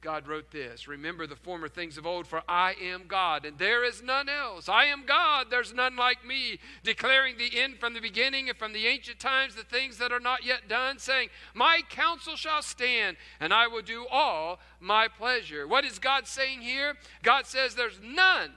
God 0.00 0.28
wrote 0.28 0.50
this 0.50 0.86
Remember 0.86 1.26
the 1.26 1.36
former 1.36 1.68
things 1.68 1.98
of 1.98 2.06
old, 2.06 2.26
for 2.26 2.42
I 2.48 2.74
am 2.80 3.04
God, 3.08 3.44
and 3.44 3.58
there 3.58 3.84
is 3.84 4.02
none 4.02 4.28
else. 4.28 4.68
I 4.68 4.84
am 4.86 5.04
God, 5.06 5.46
there's 5.50 5.74
none 5.74 5.96
like 5.96 6.24
me, 6.24 6.58
declaring 6.84 7.36
the 7.36 7.58
end 7.58 7.78
from 7.78 7.94
the 7.94 8.00
beginning 8.00 8.48
and 8.48 8.58
from 8.58 8.72
the 8.72 8.86
ancient 8.86 9.18
times 9.18 9.54
the 9.54 9.64
things 9.64 9.98
that 9.98 10.12
are 10.12 10.20
not 10.20 10.44
yet 10.44 10.68
done, 10.68 10.98
saying, 10.98 11.30
My 11.54 11.80
counsel 11.88 12.36
shall 12.36 12.62
stand, 12.62 13.16
and 13.40 13.52
I 13.52 13.66
will 13.66 13.82
do 13.82 14.06
all 14.10 14.60
my 14.80 15.08
pleasure. 15.08 15.66
What 15.66 15.84
is 15.84 15.98
God 15.98 16.26
saying 16.26 16.60
here? 16.60 16.94
God 17.22 17.46
says 17.46 17.74
there's 17.74 18.00
none 18.02 18.52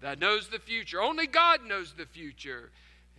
that 0.00 0.18
knows 0.18 0.48
the 0.48 0.58
future. 0.58 1.02
Only 1.02 1.26
God 1.26 1.64
knows 1.64 1.92
the 1.92 2.06
future. 2.06 2.70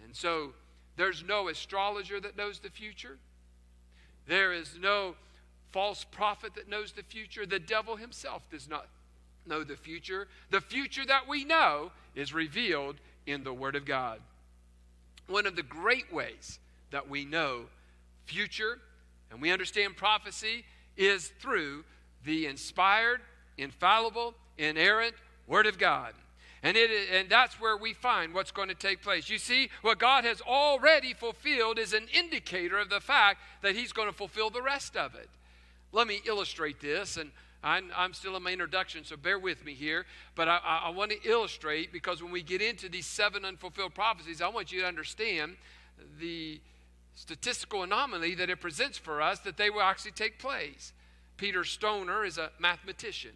And 0.04 0.16
so 0.16 0.54
there's 0.96 1.24
no 1.24 1.48
astrologer 1.48 2.20
that 2.20 2.38
knows 2.38 2.60
the 2.60 2.70
future. 2.70 3.18
There 4.28 4.54
is 4.54 4.78
no 4.80 5.16
false 5.72 6.04
prophet 6.04 6.56
that 6.56 6.70
knows 6.70 6.92
the 6.92 7.04
future. 7.04 7.46
The 7.46 7.60
devil 7.60 7.96
himself 7.96 8.44
does 8.50 8.70
not 8.70 8.88
know 9.46 9.64
the 9.64 9.76
future. 9.76 10.28
The 10.50 10.62
future 10.62 11.06
that 11.06 11.28
we 11.28 11.46
know 11.46 11.92
is 12.16 12.34
revealed 12.34 12.98
in 13.26 13.44
the 13.44 13.54
Word 13.54 13.76
of 13.76 13.86
God. 13.86 14.20
One 15.28 15.46
of 15.46 15.56
the 15.56 15.64
great 15.64 16.12
ways 16.14 16.60
that 16.92 17.10
we 17.10 17.26
know 17.26 17.66
future 18.26 18.80
and 19.32 19.42
we 19.42 19.52
understand 19.52 19.98
prophecy 19.98 20.64
is 20.96 21.32
through 21.40 21.84
the 22.26 22.46
inspired, 22.46 23.22
infallible, 23.58 24.36
inerrant 24.58 25.16
Word 25.48 25.68
of 25.68 25.78
God. 25.78 26.14
And, 26.68 26.76
it, 26.76 26.92
and 27.14 27.30
that's 27.30 27.62
where 27.62 27.78
we 27.78 27.94
find 27.94 28.34
what's 28.34 28.52
going 28.52 28.68
to 28.68 28.76
take 28.76 29.02
place. 29.02 29.30
You 29.30 29.38
see, 29.38 29.70
what 29.84 30.00
God 30.00 30.26
has 30.26 30.42
already 30.42 31.14
fulfilled 31.14 31.80
is 31.80 31.94
an 31.94 32.08
indicator 32.14 32.78
of 32.78 32.90
the 32.90 33.00
fact 33.00 33.40
that 33.62 33.74
He's 33.74 33.94
going 33.94 34.10
to 34.10 34.14
fulfill 34.14 34.50
the 34.50 34.62
rest 34.62 34.98
of 34.98 35.16
it. 35.16 35.30
Let 35.94 36.08
me 36.08 36.22
illustrate 36.26 36.82
this, 36.82 37.16
and 37.16 37.32
I'm, 37.64 37.90
I'm 37.96 38.14
still 38.14 38.36
in 38.36 38.44
my 38.44 38.52
introduction, 38.52 39.06
so 39.06 39.16
bear 39.16 39.40
with 39.40 39.64
me 39.64 39.76
here. 39.76 40.06
But 40.36 40.50
I, 40.50 40.58
I, 40.58 40.78
I 40.88 40.90
want 40.90 41.12
to 41.12 41.30
illustrate 41.30 41.94
because 41.94 42.22
when 42.22 42.34
we 42.34 42.44
get 42.44 42.62
into 42.62 42.90
these 42.90 43.06
seven 43.06 43.46
unfulfilled 43.46 43.96
prophecies, 43.96 44.42
I 44.42 44.50
want 44.50 44.70
you 44.70 44.82
to 44.82 44.88
understand 44.88 45.56
the 46.20 46.60
statistical 47.16 47.84
anomaly 47.84 48.36
that 48.36 48.50
it 48.50 48.60
presents 48.60 48.98
for 48.98 49.22
us 49.22 49.40
that 49.40 49.56
they 49.56 49.70
will 49.70 49.84
actually 49.84 50.12
take 50.12 50.38
place. 50.38 50.92
Peter 51.38 51.64
Stoner 51.64 52.26
is 52.26 52.38
a 52.38 52.52
mathematician 52.60 53.32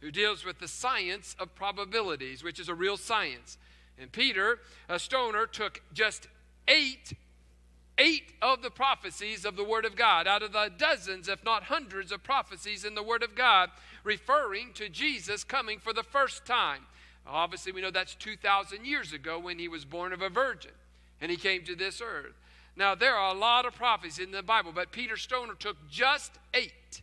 who 0.00 0.10
deals 0.10 0.44
with 0.44 0.58
the 0.58 0.68
science 0.68 1.36
of 1.38 1.54
probabilities, 1.54 2.42
which 2.42 2.58
is 2.58 2.68
a 2.68 2.74
real 2.74 2.96
science. 2.96 3.58
And 3.98 4.10
Peter, 4.10 4.58
a 4.88 4.98
stoner, 4.98 5.46
took 5.46 5.82
just 5.92 6.28
eight, 6.68 7.12
eight 7.98 8.32
of 8.40 8.62
the 8.62 8.70
prophecies 8.70 9.44
of 9.44 9.56
the 9.56 9.64
Word 9.64 9.84
of 9.84 9.96
God 9.96 10.26
out 10.26 10.42
of 10.42 10.52
the 10.52 10.70
dozens, 10.76 11.28
if 11.28 11.44
not 11.44 11.64
hundreds, 11.64 12.12
of 12.12 12.22
prophecies 12.22 12.84
in 12.84 12.94
the 12.94 13.02
Word 13.02 13.22
of 13.22 13.34
God 13.34 13.70
referring 14.02 14.72
to 14.74 14.88
Jesus 14.88 15.44
coming 15.44 15.78
for 15.78 15.92
the 15.92 16.02
first 16.02 16.46
time. 16.46 16.82
Obviously, 17.26 17.72
we 17.72 17.82
know 17.82 17.90
that's 17.90 18.14
2,000 18.14 18.86
years 18.86 19.12
ago 19.12 19.38
when 19.38 19.58
he 19.58 19.68
was 19.68 19.84
born 19.84 20.12
of 20.12 20.22
a 20.22 20.30
virgin 20.30 20.72
and 21.20 21.30
he 21.30 21.36
came 21.36 21.64
to 21.64 21.76
this 21.76 22.00
earth. 22.00 22.34
Now, 22.76 22.94
there 22.94 23.14
are 23.14 23.34
a 23.34 23.38
lot 23.38 23.66
of 23.66 23.74
prophecies 23.74 24.24
in 24.24 24.30
the 24.30 24.42
Bible, 24.42 24.72
but 24.74 24.90
Peter 24.90 25.16
Stoner 25.16 25.54
took 25.54 25.76
just 25.90 26.38
eight. 26.54 27.02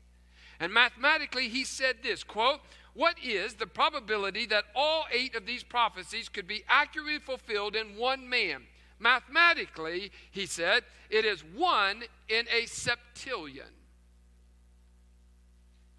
And 0.59 0.73
mathematically, 0.73 1.49
he 1.49 1.63
said 1.63 1.97
this 2.01 2.23
quote, 2.23 2.61
what 2.97 3.17
is 3.23 3.53
the 3.53 3.67
probability 3.67 4.47
that 4.47 4.63
all 4.75 5.05
eight 5.13 5.35
of 5.35 5.45
these 5.45 5.61
prophecies 5.61 6.29
could 6.29 6.47
be 6.47 6.63
accurately 6.67 7.19
fulfilled 7.19 7.75
in 7.75 7.95
one 7.95 8.27
man? 8.27 8.63
Mathematically, 8.97 10.11
he 10.31 10.47
said, 10.47 10.81
it 11.11 11.23
is 11.23 11.43
one 11.55 12.05
in 12.27 12.47
a 12.47 12.63
septillion. 12.63 13.69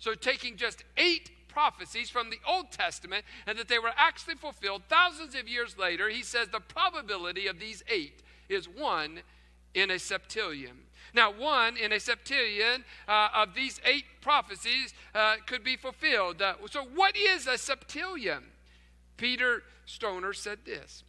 So, 0.00 0.14
taking 0.14 0.56
just 0.56 0.82
eight 0.96 1.30
prophecies 1.46 2.10
from 2.10 2.30
the 2.30 2.40
Old 2.44 2.72
Testament 2.72 3.24
and 3.46 3.56
that 3.58 3.68
they 3.68 3.78
were 3.78 3.92
actually 3.96 4.34
fulfilled 4.34 4.82
thousands 4.88 5.36
of 5.36 5.48
years 5.48 5.78
later, 5.78 6.08
he 6.08 6.24
says 6.24 6.48
the 6.48 6.58
probability 6.58 7.46
of 7.46 7.60
these 7.60 7.84
eight 7.88 8.24
is 8.48 8.68
one 8.68 9.20
in 9.72 9.92
a 9.92 10.00
septillion. 10.00 10.87
Now, 11.14 11.32
one 11.32 11.76
in 11.76 11.92
a 11.92 11.96
septillion 11.96 12.84
uh, 13.08 13.28
of 13.34 13.54
these 13.54 13.80
eight 13.84 14.04
prophecies 14.20 14.94
uh, 15.14 15.36
could 15.46 15.64
be 15.64 15.76
fulfilled. 15.76 16.42
Uh, 16.42 16.54
so, 16.70 16.84
what 16.94 17.16
is 17.16 17.46
a 17.46 17.54
septillion? 17.54 18.42
Peter 19.16 19.62
Stoner 19.86 20.32
said 20.32 20.60
this. 20.64 21.02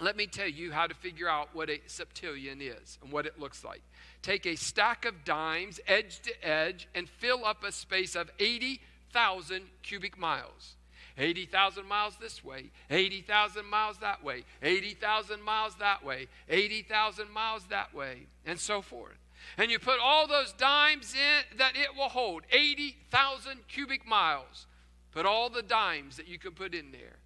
Let 0.00 0.16
me 0.16 0.26
tell 0.26 0.48
you 0.48 0.72
how 0.72 0.86
to 0.86 0.94
figure 0.94 1.28
out 1.28 1.50
what 1.52 1.68
a 1.68 1.78
septillion 1.86 2.60
is 2.60 2.98
and 3.02 3.12
what 3.12 3.26
it 3.26 3.38
looks 3.38 3.62
like. 3.62 3.82
Take 4.22 4.46
a 4.46 4.56
stack 4.56 5.04
of 5.04 5.24
dimes, 5.24 5.78
edge 5.86 6.20
to 6.20 6.46
edge, 6.46 6.88
and 6.94 7.08
fill 7.08 7.44
up 7.44 7.64
a 7.64 7.72
space 7.72 8.16
of 8.16 8.30
80,000 8.38 9.64
cubic 9.82 10.18
miles. 10.18 10.76
80,000 11.20 11.86
miles 11.86 12.16
this 12.18 12.42
way, 12.42 12.70
80,000 12.88 13.66
miles 13.66 13.98
that 13.98 14.24
way, 14.24 14.44
80,000 14.62 15.42
miles 15.42 15.74
that 15.78 16.02
way, 16.02 16.28
80,000 16.48 17.30
miles 17.30 17.66
that 17.66 17.94
way, 17.94 18.26
and 18.46 18.58
so 18.58 18.80
forth. 18.80 19.18
And 19.58 19.70
you 19.70 19.78
put 19.78 20.00
all 20.02 20.26
those 20.26 20.52
dimes 20.52 21.14
in 21.14 21.58
that 21.58 21.76
it 21.76 21.94
will 21.94 22.08
hold 22.08 22.44
80,000 22.50 23.68
cubic 23.68 24.06
miles. 24.06 24.66
Put 25.12 25.26
all 25.26 25.50
the 25.50 25.62
dimes 25.62 26.16
that 26.16 26.26
you 26.28 26.38
can 26.38 26.52
put 26.52 26.74
in 26.74 26.90
there. 26.90 27.16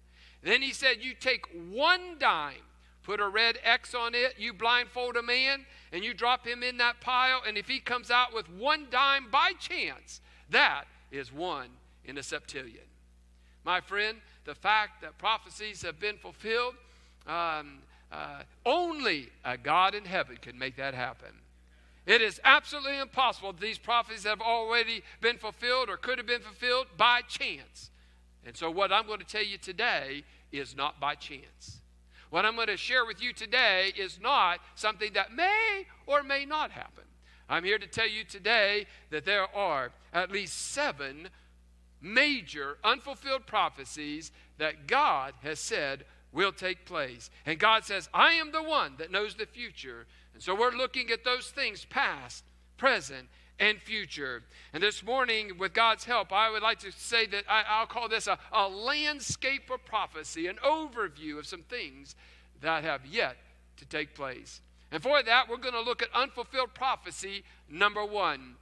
Then 0.43 0.61
he 0.61 0.73
said, 0.73 0.97
You 0.99 1.13
take 1.13 1.45
one 1.71 2.17
dime, 2.19 2.63
put 3.03 3.21
a 3.21 3.27
red 3.27 3.57
X 3.63 3.95
on 3.95 4.13
it, 4.13 4.35
you 4.37 4.53
blindfold 4.53 5.15
a 5.15 5.23
man, 5.23 5.65
and 5.93 6.03
you 6.03 6.13
drop 6.13 6.45
him 6.45 6.63
in 6.63 6.77
that 6.77 6.99
pile. 6.99 7.41
And 7.47 7.57
if 7.57 7.67
he 7.67 7.79
comes 7.79 8.11
out 8.11 8.33
with 8.33 8.49
one 8.49 8.87
dime 8.89 9.27
by 9.31 9.51
chance, 9.57 10.19
that 10.49 10.85
is 11.11 11.31
one 11.31 11.69
in 12.03 12.17
a 12.17 12.21
septillion. 12.21 12.87
My 13.65 13.81
friend, 13.81 14.19
the 14.45 14.53
fact 14.53 15.01
that 15.01 15.17
prophecies 15.17 15.81
have 15.81 15.99
been 15.99 16.17
fulfilled, 16.17 16.75
um, 17.25 17.79
uh, 18.11 18.43
only 18.65 19.29
a 19.43 19.57
God 19.57 19.95
in 19.95 20.05
heaven 20.05 20.37
can 20.39 20.57
make 20.57 20.75
that 20.77 20.93
happen. 20.93 21.31
It 22.05 22.21
is 22.21 22.39
absolutely 22.43 22.99
impossible 22.99 23.51
that 23.53 23.61
these 23.61 23.79
prophecies 23.79 24.25
have 24.25 24.39
already 24.39 25.01
been 25.19 25.37
fulfilled 25.37 25.89
or 25.89 25.97
could 25.97 26.19
have 26.19 26.27
been 26.27 26.41
fulfilled 26.41 26.85
by 26.95 27.21
chance. 27.21 27.89
And 28.45 28.55
so, 28.55 28.69
what 28.69 28.91
I'm 28.91 29.07
going 29.07 29.19
to 29.19 29.25
tell 29.25 29.43
you 29.43 29.57
today 29.57 30.23
is 30.51 30.75
not 30.75 30.99
by 30.99 31.15
chance. 31.15 31.81
What 32.29 32.45
I'm 32.45 32.55
going 32.55 32.67
to 32.67 32.77
share 32.77 33.05
with 33.05 33.23
you 33.23 33.33
today 33.33 33.91
is 33.97 34.19
not 34.21 34.59
something 34.75 35.13
that 35.13 35.33
may 35.33 35.87
or 36.05 36.21
may 36.21 36.45
not 36.45 36.69
happen. 36.69 37.05
I'm 37.49 37.63
here 37.63 37.79
to 37.79 37.87
tell 37.87 38.07
you 38.07 38.23
today 38.23 38.85
that 39.09 39.25
there 39.25 39.47
are 39.55 39.91
at 40.13 40.31
least 40.31 40.71
seven 40.71 41.29
major 42.05 42.77
unfulfilled 42.83 43.47
prophecies 43.47 44.31
that 44.59 44.87
God 44.87 45.33
has 45.41 45.59
said 45.59 46.05
will 46.31 46.51
take 46.51 46.85
place. 46.85 47.29
And 47.45 47.57
God 47.57 47.83
says, 47.83 48.09
I 48.13 48.33
am 48.33 48.51
the 48.51 48.61
one 48.61 48.93
that 48.99 49.11
knows 49.11 49.35
the 49.35 49.45
future. 49.45 50.05
And 50.33 50.43
so 50.43 50.53
we're 50.53 50.71
looking 50.71 51.09
at 51.09 51.23
those 51.23 51.49
things 51.49 51.85
past, 51.85 52.43
present, 52.77 53.27
and 53.59 53.81
future. 53.81 54.43
And 54.73 54.83
this 54.83 55.03
morning, 55.03 55.57
with 55.57 55.73
God's 55.73 56.03
help, 56.03 56.31
I 56.31 56.51
would 56.51 56.61
like 56.61 56.79
to 56.79 56.91
say 56.91 57.25
that 57.27 57.45
I, 57.49 57.79
will 57.79 57.87
call 57.87 58.07
this 58.07 58.27
a, 58.27 58.37
a 58.51 58.67
landscape 58.67 59.69
of 59.71 59.83
prophecy, 59.85 60.47
an 60.47 60.57
overview 60.63 61.39
of 61.39 61.47
some 61.47 61.61
things 61.61 62.15
that 62.61 62.83
have 62.83 63.05
yet 63.05 63.37
to 63.77 63.85
take 63.85 64.13
place. 64.13 64.61
And 64.91 65.01
for 65.01 65.23
that, 65.23 65.49
we're 65.49 65.57
going 65.57 65.73
to 65.73 65.81
look 65.81 66.03
at 66.03 66.09
unfulfilled 66.13 66.73
prophecy 66.73 67.43
number 67.69 68.05
one, 68.05 68.55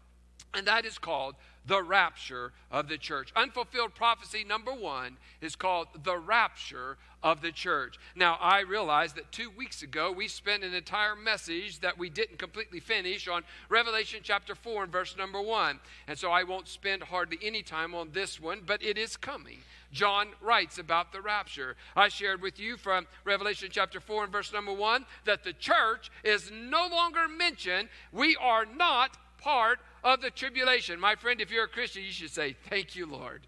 and 0.53 0.65
that 0.67 0.85
is 0.85 0.97
called 0.97 1.35
the 1.65 1.81
rapture 1.81 2.51
of 2.71 2.89
the 2.89 2.97
church. 2.97 3.31
Unfulfilled 3.35 3.95
prophecy 3.95 4.43
number 4.43 4.73
one 4.73 5.17
is 5.41 5.55
called 5.55 5.87
the 6.03 6.17
rapture 6.17 6.97
of 7.23 7.41
the 7.41 7.51
church. 7.51 7.97
Now, 8.15 8.37
I 8.41 8.61
realize 8.61 9.13
that 9.13 9.31
two 9.31 9.49
weeks 9.49 9.81
ago 9.81 10.11
we 10.11 10.27
spent 10.27 10.63
an 10.63 10.73
entire 10.73 11.15
message 11.15 11.79
that 11.79 11.97
we 11.97 12.09
didn't 12.09 12.37
completely 12.37 12.81
finish 12.81 13.27
on 13.29 13.43
Revelation 13.69 14.19
chapter 14.21 14.55
4 14.55 14.83
and 14.83 14.91
verse 14.91 15.15
number 15.17 15.41
1. 15.41 15.79
And 16.07 16.17
so 16.19 16.31
I 16.31 16.43
won't 16.43 16.67
spend 16.67 17.03
hardly 17.03 17.39
any 17.41 17.61
time 17.61 17.95
on 17.95 18.11
this 18.11 18.41
one, 18.41 18.61
but 18.65 18.83
it 18.83 18.97
is 18.97 19.15
coming. 19.15 19.59
John 19.93 20.29
writes 20.41 20.79
about 20.79 21.13
the 21.13 21.21
rapture. 21.21 21.77
I 21.95 22.09
shared 22.09 22.41
with 22.41 22.59
you 22.59 22.75
from 22.75 23.07
Revelation 23.23 23.69
chapter 23.71 24.01
4 24.01 24.25
and 24.25 24.31
verse 24.31 24.51
number 24.51 24.73
1 24.73 25.05
that 25.23 25.43
the 25.43 25.53
church 25.53 26.11
is 26.25 26.51
no 26.51 26.87
longer 26.87 27.27
mentioned. 27.29 27.87
We 28.11 28.35
are 28.35 28.65
not 28.65 29.17
part 29.39 29.79
of 30.03 30.21
the 30.21 30.29
tribulation. 30.29 30.99
My 30.99 31.15
friend, 31.15 31.41
if 31.41 31.51
you're 31.51 31.65
a 31.65 31.69
Christian, 31.69 32.03
you 32.03 32.11
should 32.11 32.31
say, 32.31 32.55
Thank 32.69 32.95
you, 32.95 33.05
Lord. 33.05 33.41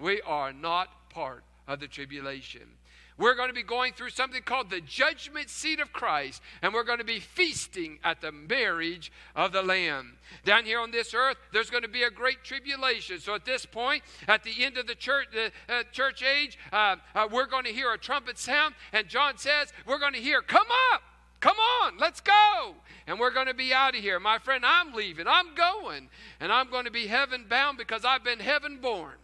We 0.00 0.20
are 0.22 0.52
not 0.52 0.88
part 1.10 1.44
of 1.68 1.80
the 1.80 1.86
tribulation. 1.86 2.62
We're 3.16 3.36
going 3.36 3.48
to 3.48 3.54
be 3.54 3.62
going 3.62 3.92
through 3.92 4.10
something 4.10 4.42
called 4.42 4.70
the 4.70 4.80
judgment 4.80 5.48
seat 5.48 5.78
of 5.78 5.92
Christ, 5.92 6.42
and 6.62 6.74
we're 6.74 6.82
going 6.82 6.98
to 6.98 7.04
be 7.04 7.20
feasting 7.20 8.00
at 8.02 8.20
the 8.20 8.32
marriage 8.32 9.12
of 9.36 9.52
the 9.52 9.62
Lamb. 9.62 10.16
Down 10.44 10.64
here 10.64 10.80
on 10.80 10.90
this 10.90 11.14
earth, 11.14 11.36
there's 11.52 11.70
going 11.70 11.84
to 11.84 11.88
be 11.88 12.02
a 12.02 12.10
great 12.10 12.42
tribulation. 12.42 13.20
So 13.20 13.36
at 13.36 13.44
this 13.44 13.66
point, 13.66 14.02
at 14.26 14.42
the 14.42 14.64
end 14.64 14.78
of 14.78 14.88
the 14.88 14.96
church, 14.96 15.28
the 15.32 15.52
uh, 15.72 15.84
church 15.92 16.24
age, 16.24 16.58
uh, 16.72 16.96
uh, 17.14 17.28
we're 17.30 17.46
going 17.46 17.64
to 17.64 17.72
hear 17.72 17.92
a 17.92 17.98
trumpet 17.98 18.36
sound, 18.36 18.74
and 18.92 19.06
John 19.06 19.38
says, 19.38 19.72
We're 19.86 20.00
going 20.00 20.14
to 20.14 20.20
hear, 20.20 20.42
Come 20.42 20.66
up! 20.92 21.02
Come 21.44 21.58
on, 21.58 21.98
let's 21.98 22.22
go. 22.22 22.74
And 23.06 23.20
we're 23.20 23.30
going 23.30 23.48
to 23.48 23.54
be 23.54 23.70
out 23.70 23.94
of 23.94 24.00
here. 24.00 24.18
My 24.18 24.38
friend, 24.38 24.64
I'm 24.66 24.94
leaving. 24.94 25.26
I'm 25.28 25.54
going. 25.54 26.08
And 26.40 26.50
I'm 26.50 26.70
going 26.70 26.86
to 26.86 26.90
be 26.90 27.06
heaven 27.06 27.44
bound 27.50 27.76
because 27.76 28.02
I've 28.02 28.24
been 28.24 28.38
heaven 28.38 28.78
born. 28.78 29.16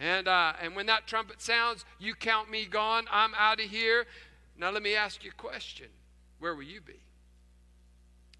And, 0.00 0.26
uh, 0.26 0.54
and 0.62 0.74
when 0.74 0.86
that 0.86 1.06
trumpet 1.06 1.42
sounds, 1.42 1.84
you 1.98 2.14
count 2.14 2.50
me 2.50 2.64
gone. 2.64 3.04
I'm 3.12 3.34
out 3.36 3.60
of 3.60 3.66
here. 3.66 4.06
Now, 4.56 4.70
let 4.70 4.82
me 4.82 4.94
ask 4.94 5.22
you 5.22 5.30
a 5.30 5.34
question 5.34 5.88
Where 6.38 6.54
will 6.54 6.62
you 6.62 6.80
be? 6.80 7.02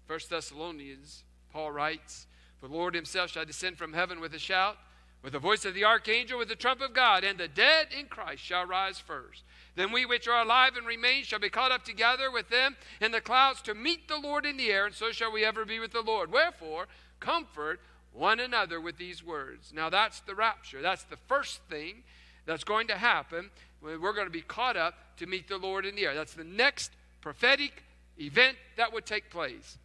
First 0.07 0.31
Thessalonians, 0.31 1.23
Paul 1.53 1.71
writes, 1.71 2.25
The 2.61 2.67
Lord 2.67 2.95
himself 2.95 3.29
shall 3.29 3.45
descend 3.45 3.77
from 3.77 3.93
heaven 3.93 4.19
with 4.19 4.33
a 4.33 4.39
shout, 4.39 4.77
with 5.21 5.33
the 5.33 5.39
voice 5.39 5.65
of 5.65 5.75
the 5.75 5.85
archangel, 5.85 6.39
with 6.39 6.49
the 6.49 6.55
trump 6.55 6.81
of 6.81 6.95
God, 6.95 7.23
and 7.23 7.37
the 7.37 7.47
dead 7.47 7.89
in 7.95 8.07
Christ 8.07 8.41
shall 8.41 8.65
rise 8.65 8.97
first. 8.97 9.43
Then 9.75 9.91
we 9.91 10.05
which 10.05 10.27
are 10.27 10.41
alive 10.41 10.77
and 10.77 10.87
remain 10.87 11.23
shall 11.23 11.39
be 11.39 11.49
caught 11.49 11.71
up 11.71 11.83
together 11.83 12.31
with 12.31 12.49
them 12.49 12.77
in 13.01 13.11
the 13.11 13.21
clouds 13.21 13.61
to 13.63 13.73
meet 13.73 14.07
the 14.07 14.17
Lord 14.17 14.45
in 14.45 14.57
the 14.57 14.71
air, 14.71 14.85
and 14.85 14.95
so 14.95 15.11
shall 15.11 15.31
we 15.31 15.43
ever 15.43 15.65
be 15.65 15.79
with 15.79 15.91
the 15.91 16.01
Lord. 16.01 16.31
Wherefore, 16.31 16.87
comfort 17.19 17.81
one 18.13 18.39
another 18.39 18.79
with 18.79 18.97
these 18.97 19.23
words. 19.23 19.73
Now, 19.73 19.89
that's 19.89 20.21
the 20.21 20.35
rapture. 20.35 20.81
That's 20.81 21.03
the 21.03 21.17
first 21.27 21.59
thing 21.69 22.03
that's 22.45 22.63
going 22.63 22.87
to 22.87 22.95
happen. 22.95 23.49
We're 23.81 23.97
going 24.13 24.27
to 24.27 24.31
be 24.31 24.41
caught 24.41 24.77
up 24.77 25.17
to 25.17 25.25
meet 25.25 25.49
the 25.49 25.57
Lord 25.57 25.85
in 25.85 25.95
the 25.95 26.05
air. 26.05 26.15
That's 26.15 26.33
the 26.33 26.45
next 26.45 26.91
prophetic 27.21 27.83
event 28.17 28.57
that 28.77 28.93
would 28.93 29.05
take 29.05 29.29
place. 29.29 29.77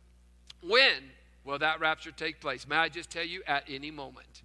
When 0.62 1.10
will 1.44 1.58
that 1.58 1.80
rapture 1.80 2.12
take 2.12 2.40
place? 2.40 2.68
May 2.68 2.76
I 2.76 2.88
just 2.88 3.10
tell 3.10 3.24
you, 3.24 3.42
at 3.46 3.64
any 3.68 3.90
moment. 3.90 4.42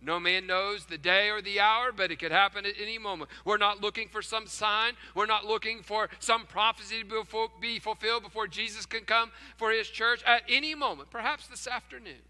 No 0.00 0.20
man 0.20 0.46
knows 0.46 0.84
the 0.84 0.98
day 0.98 1.28
or 1.28 1.42
the 1.42 1.58
hour, 1.58 1.90
but 1.90 2.12
it 2.12 2.20
could 2.20 2.30
happen 2.30 2.64
at 2.64 2.74
any 2.80 2.98
moment. 2.98 3.30
We're 3.44 3.58
not 3.58 3.80
looking 3.80 4.08
for 4.08 4.22
some 4.22 4.46
sign. 4.46 4.92
We're 5.14 5.26
not 5.26 5.44
looking 5.44 5.82
for 5.82 6.08
some 6.20 6.46
prophecy 6.46 7.02
to 7.02 7.48
be 7.60 7.78
fulfilled 7.80 8.22
before 8.22 8.46
Jesus 8.46 8.86
can 8.86 9.02
come 9.04 9.32
for 9.56 9.72
his 9.72 9.88
church 9.88 10.22
at 10.24 10.42
any 10.48 10.74
moment, 10.74 11.10
perhaps 11.10 11.48
this 11.48 11.66
afternoon. 11.66 12.22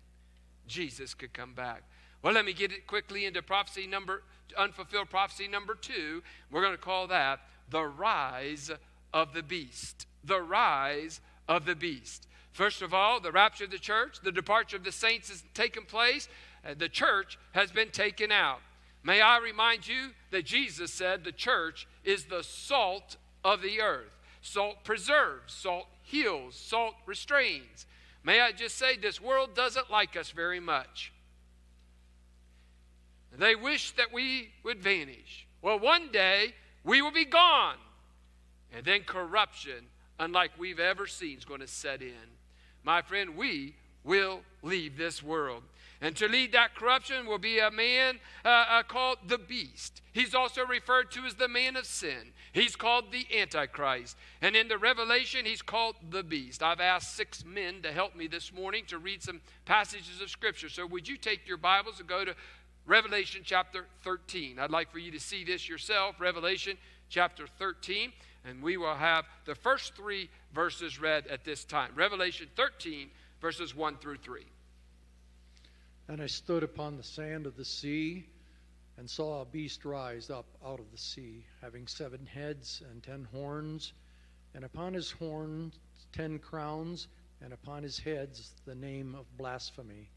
Jesus 0.67 1.13
could 1.13 1.33
come 1.33 1.53
back. 1.53 1.83
Well, 2.23 2.33
let 2.33 2.45
me 2.45 2.53
get 2.53 2.73
it 2.73 2.87
quickly 2.87 3.27
into 3.27 3.43
prophecy 3.43 3.87
number 3.87 4.23
unfulfilled 4.57 5.11
prophecy 5.11 5.47
number 5.47 5.75
2. 5.75 6.23
We're 6.51 6.63
going 6.63 6.73
to 6.73 6.79
call 6.79 7.07
that 7.09 7.41
the 7.69 7.85
rise 7.85 8.71
of 9.13 9.35
the 9.35 9.43
beast. 9.43 10.07
The 10.25 10.41
rise 10.41 11.21
of 11.49 11.67
the 11.67 11.75
beast. 11.75 12.27
First 12.53 12.83
of 12.83 12.93
all, 12.93 13.21
the 13.21 13.31
rapture 13.31 13.65
of 13.65 13.71
the 13.71 13.79
church, 13.79 14.19
the 14.23 14.33
departure 14.33 14.77
of 14.77 14.85
the 14.85 14.93
saints 14.93 15.29
has 15.29 15.45
taken 15.55 15.85
place. 15.85 16.29
Uh, 16.65 16.75
the 16.77 16.89
church 16.89 17.39
has 17.53 17.71
been 17.71 17.91
taken 17.91 18.33
out. 18.33 18.61
May 19.03 19.21
I 19.21 19.39
remind 19.39 19.87
you 19.87 20.11
that 20.31 20.45
Jesus 20.45 20.93
said 20.93 21.25
the 21.25 21.33
church 21.33 21.87
is 22.05 22.25
the 22.25 22.43
salt 22.43 23.17
of 23.45 23.63
the 23.63 23.81
earth. 23.81 24.17
Salt 24.41 24.85
preserves, 24.85 25.55
salt 25.55 25.87
heals, 26.03 26.55
salt 26.55 26.95
restrains. 27.07 27.87
May 28.25 28.41
I 28.41 28.53
just 28.53 28.77
say, 28.77 28.97
this 28.97 29.21
world 29.21 29.55
doesn't 29.55 29.91
like 29.91 30.17
us 30.17 30.31
very 30.31 30.61
much. 30.61 31.13
They 33.37 33.55
wish 33.55 33.93
that 33.93 34.13
we 34.13 34.51
would 34.65 34.81
vanish. 34.83 35.47
Well, 35.63 35.79
one 35.79 36.11
day 36.11 36.55
we 36.83 37.03
will 37.03 37.13
be 37.13 37.25
gone. 37.25 37.77
And 38.75 38.85
then 38.85 39.03
corruption, 39.03 39.87
unlike 40.19 40.51
we've 40.59 40.81
ever 40.81 41.07
seen, 41.07 41.39
is 41.39 41.45
going 41.45 41.61
to 41.61 41.69
set 41.69 42.03
in. 42.03 42.37
My 42.83 43.01
friend, 43.01 43.37
we 43.37 43.77
will 44.03 44.41
leave 44.63 44.97
this 44.97 45.23
world. 45.23 45.63
And 46.01 46.15
to 46.17 46.29
lead 46.29 46.53
that 46.53 46.77
corruption 46.77 47.27
will 47.27 47.39
be 47.39 47.59
a 47.59 47.73
man 47.73 48.21
uh, 48.45 48.49
uh, 48.49 48.83
called 48.85 49.19
the 49.27 49.39
beast. 49.39 50.01
He's 50.13 50.35
also 50.35 50.65
referred 50.65 51.11
to 51.13 51.25
as 51.25 51.35
the 51.35 51.49
man 51.49 51.75
of 51.75 51.87
sin. 51.87 52.33
He's 52.53 52.77
called 52.77 53.11
the 53.11 53.27
Antichrist. 53.37 54.17
And 54.41 54.55
in 54.55 54.69
the 54.69 54.79
Revelation, 54.79 55.45
he's 55.45 55.63
called 55.63 55.97
the 56.11 56.23
beast. 56.23 56.63
I've 56.63 56.81
asked 56.81 57.17
six 57.17 57.45
men 57.45 57.83
to 57.83 57.93
help 57.93 58.15
me 58.15 58.29
this 58.29 58.53
morning 58.53 58.85
to 58.89 58.99
read 58.99 59.25
some 59.25 59.41
passages 59.65 60.21
of 60.23 60.31
Scripture. 60.31 60.69
So 60.69 60.87
would 60.87 61.09
you 61.09 61.17
take 61.17 61.49
your 61.49 61.57
Bibles 61.57 61.99
and 61.99 62.09
go 62.09 62.25
to 62.25 62.35
Revelation 62.87 63.43
chapter 63.45 63.87
13? 64.03 64.61
I'd 64.61 64.71
like 64.71 64.93
for 64.93 65.01
you 65.01 65.11
to 65.11 65.21
see 65.21 65.43
this 65.43 65.69
yourself. 65.69 66.21
Revelation 66.21 66.77
chapter 67.09 67.49
13. 67.59 68.13
And 68.45 68.63
we 68.63 68.77
will 68.77 68.95
have 68.95 69.25
the 69.47 69.57
first 69.57 69.97
three 69.97 70.31
verses 70.55 71.01
read 71.01 71.27
at 71.27 71.45
this 71.45 71.65
time. 71.65 71.91
Revelation 71.97 72.47
13, 72.55 73.11
verses 73.41 73.75
1 73.75 73.97
through 73.97 74.19
3. 74.19 74.45
And 76.11 76.23
I 76.23 76.27
stood 76.27 76.63
upon 76.63 76.97
the 76.97 77.03
sand 77.03 77.47
of 77.47 77.55
the 77.57 77.67
sea 77.67 78.25
and 78.97 79.09
saw 79.09 79.43
a 79.43 79.45
beast 79.45 79.85
rise 79.85 80.31
up 80.31 80.47
out 80.65 80.81
of 80.81 80.91
the 80.91 80.97
sea, 80.97 81.45
having 81.61 81.87
seven 81.87 82.25
heads 82.25 82.83
and 82.91 83.03
ten 83.03 83.25
horns, 83.25 83.93
and 84.55 84.65
upon 84.65 84.95
his 84.95 85.11
horns 85.11 85.79
ten 86.13 86.39
crowns, 86.39 87.09
and 87.43 87.53
upon 87.53 87.83
his 87.83 87.99
heads 87.99 88.55
the 88.65 88.75
name 88.75 89.15
of 89.15 89.37
blasphemy. 89.37 90.09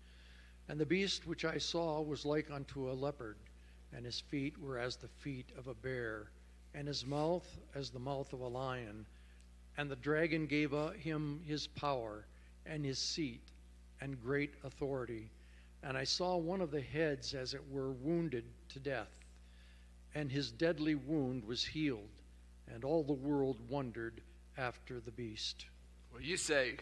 And 0.70 0.80
the 0.80 0.86
beast 0.86 1.28
which 1.28 1.44
I 1.44 1.58
saw 1.58 2.02
was 2.02 2.26
like 2.26 2.50
unto 2.50 2.90
a 2.90 2.94
leopard, 2.94 3.38
and 3.92 4.06
his 4.06 4.22
feet 4.22 4.58
were 4.58 4.80
as 4.80 4.96
the 4.96 5.10
feet 5.10 5.52
of 5.58 5.68
a 5.68 5.76
bear, 5.76 6.32
and 6.74 6.88
his 6.88 7.06
mouth 7.06 7.60
as 7.76 7.90
the 7.90 8.00
mouth 8.00 8.32
of 8.32 8.40
a 8.40 8.48
lion. 8.48 9.06
And 9.78 9.92
the 9.92 9.98
dragon 9.98 10.48
gave 10.48 10.72
him 10.72 11.42
his 11.46 11.68
power, 11.68 12.26
and 12.66 12.86
his 12.86 12.98
seat, 12.98 13.44
and 14.00 14.22
great 14.22 14.54
authority 14.64 15.30
and 15.84 15.98
I 15.98 16.04
saw 16.04 16.38
one 16.38 16.62
of 16.62 16.72
the 16.72 16.82
heads, 16.82 17.34
as 17.34 17.54
it 17.54 17.62
were, 17.70 17.92
wounded 17.92 18.46
to 18.70 18.80
death. 18.80 19.10
And 20.14 20.32
his 20.32 20.52
deadly 20.52 20.96
wound 20.96 21.46
was 21.46 21.64
healed, 21.64 22.10
and 22.68 22.84
all 22.84 23.04
the 23.04 23.14
world 23.14 23.58
wondered 23.70 24.22
after 24.58 25.00
the 25.00 25.12
beast. 25.12 25.66
Well, 26.12 26.22
you 26.22 26.38
say, 26.38 26.76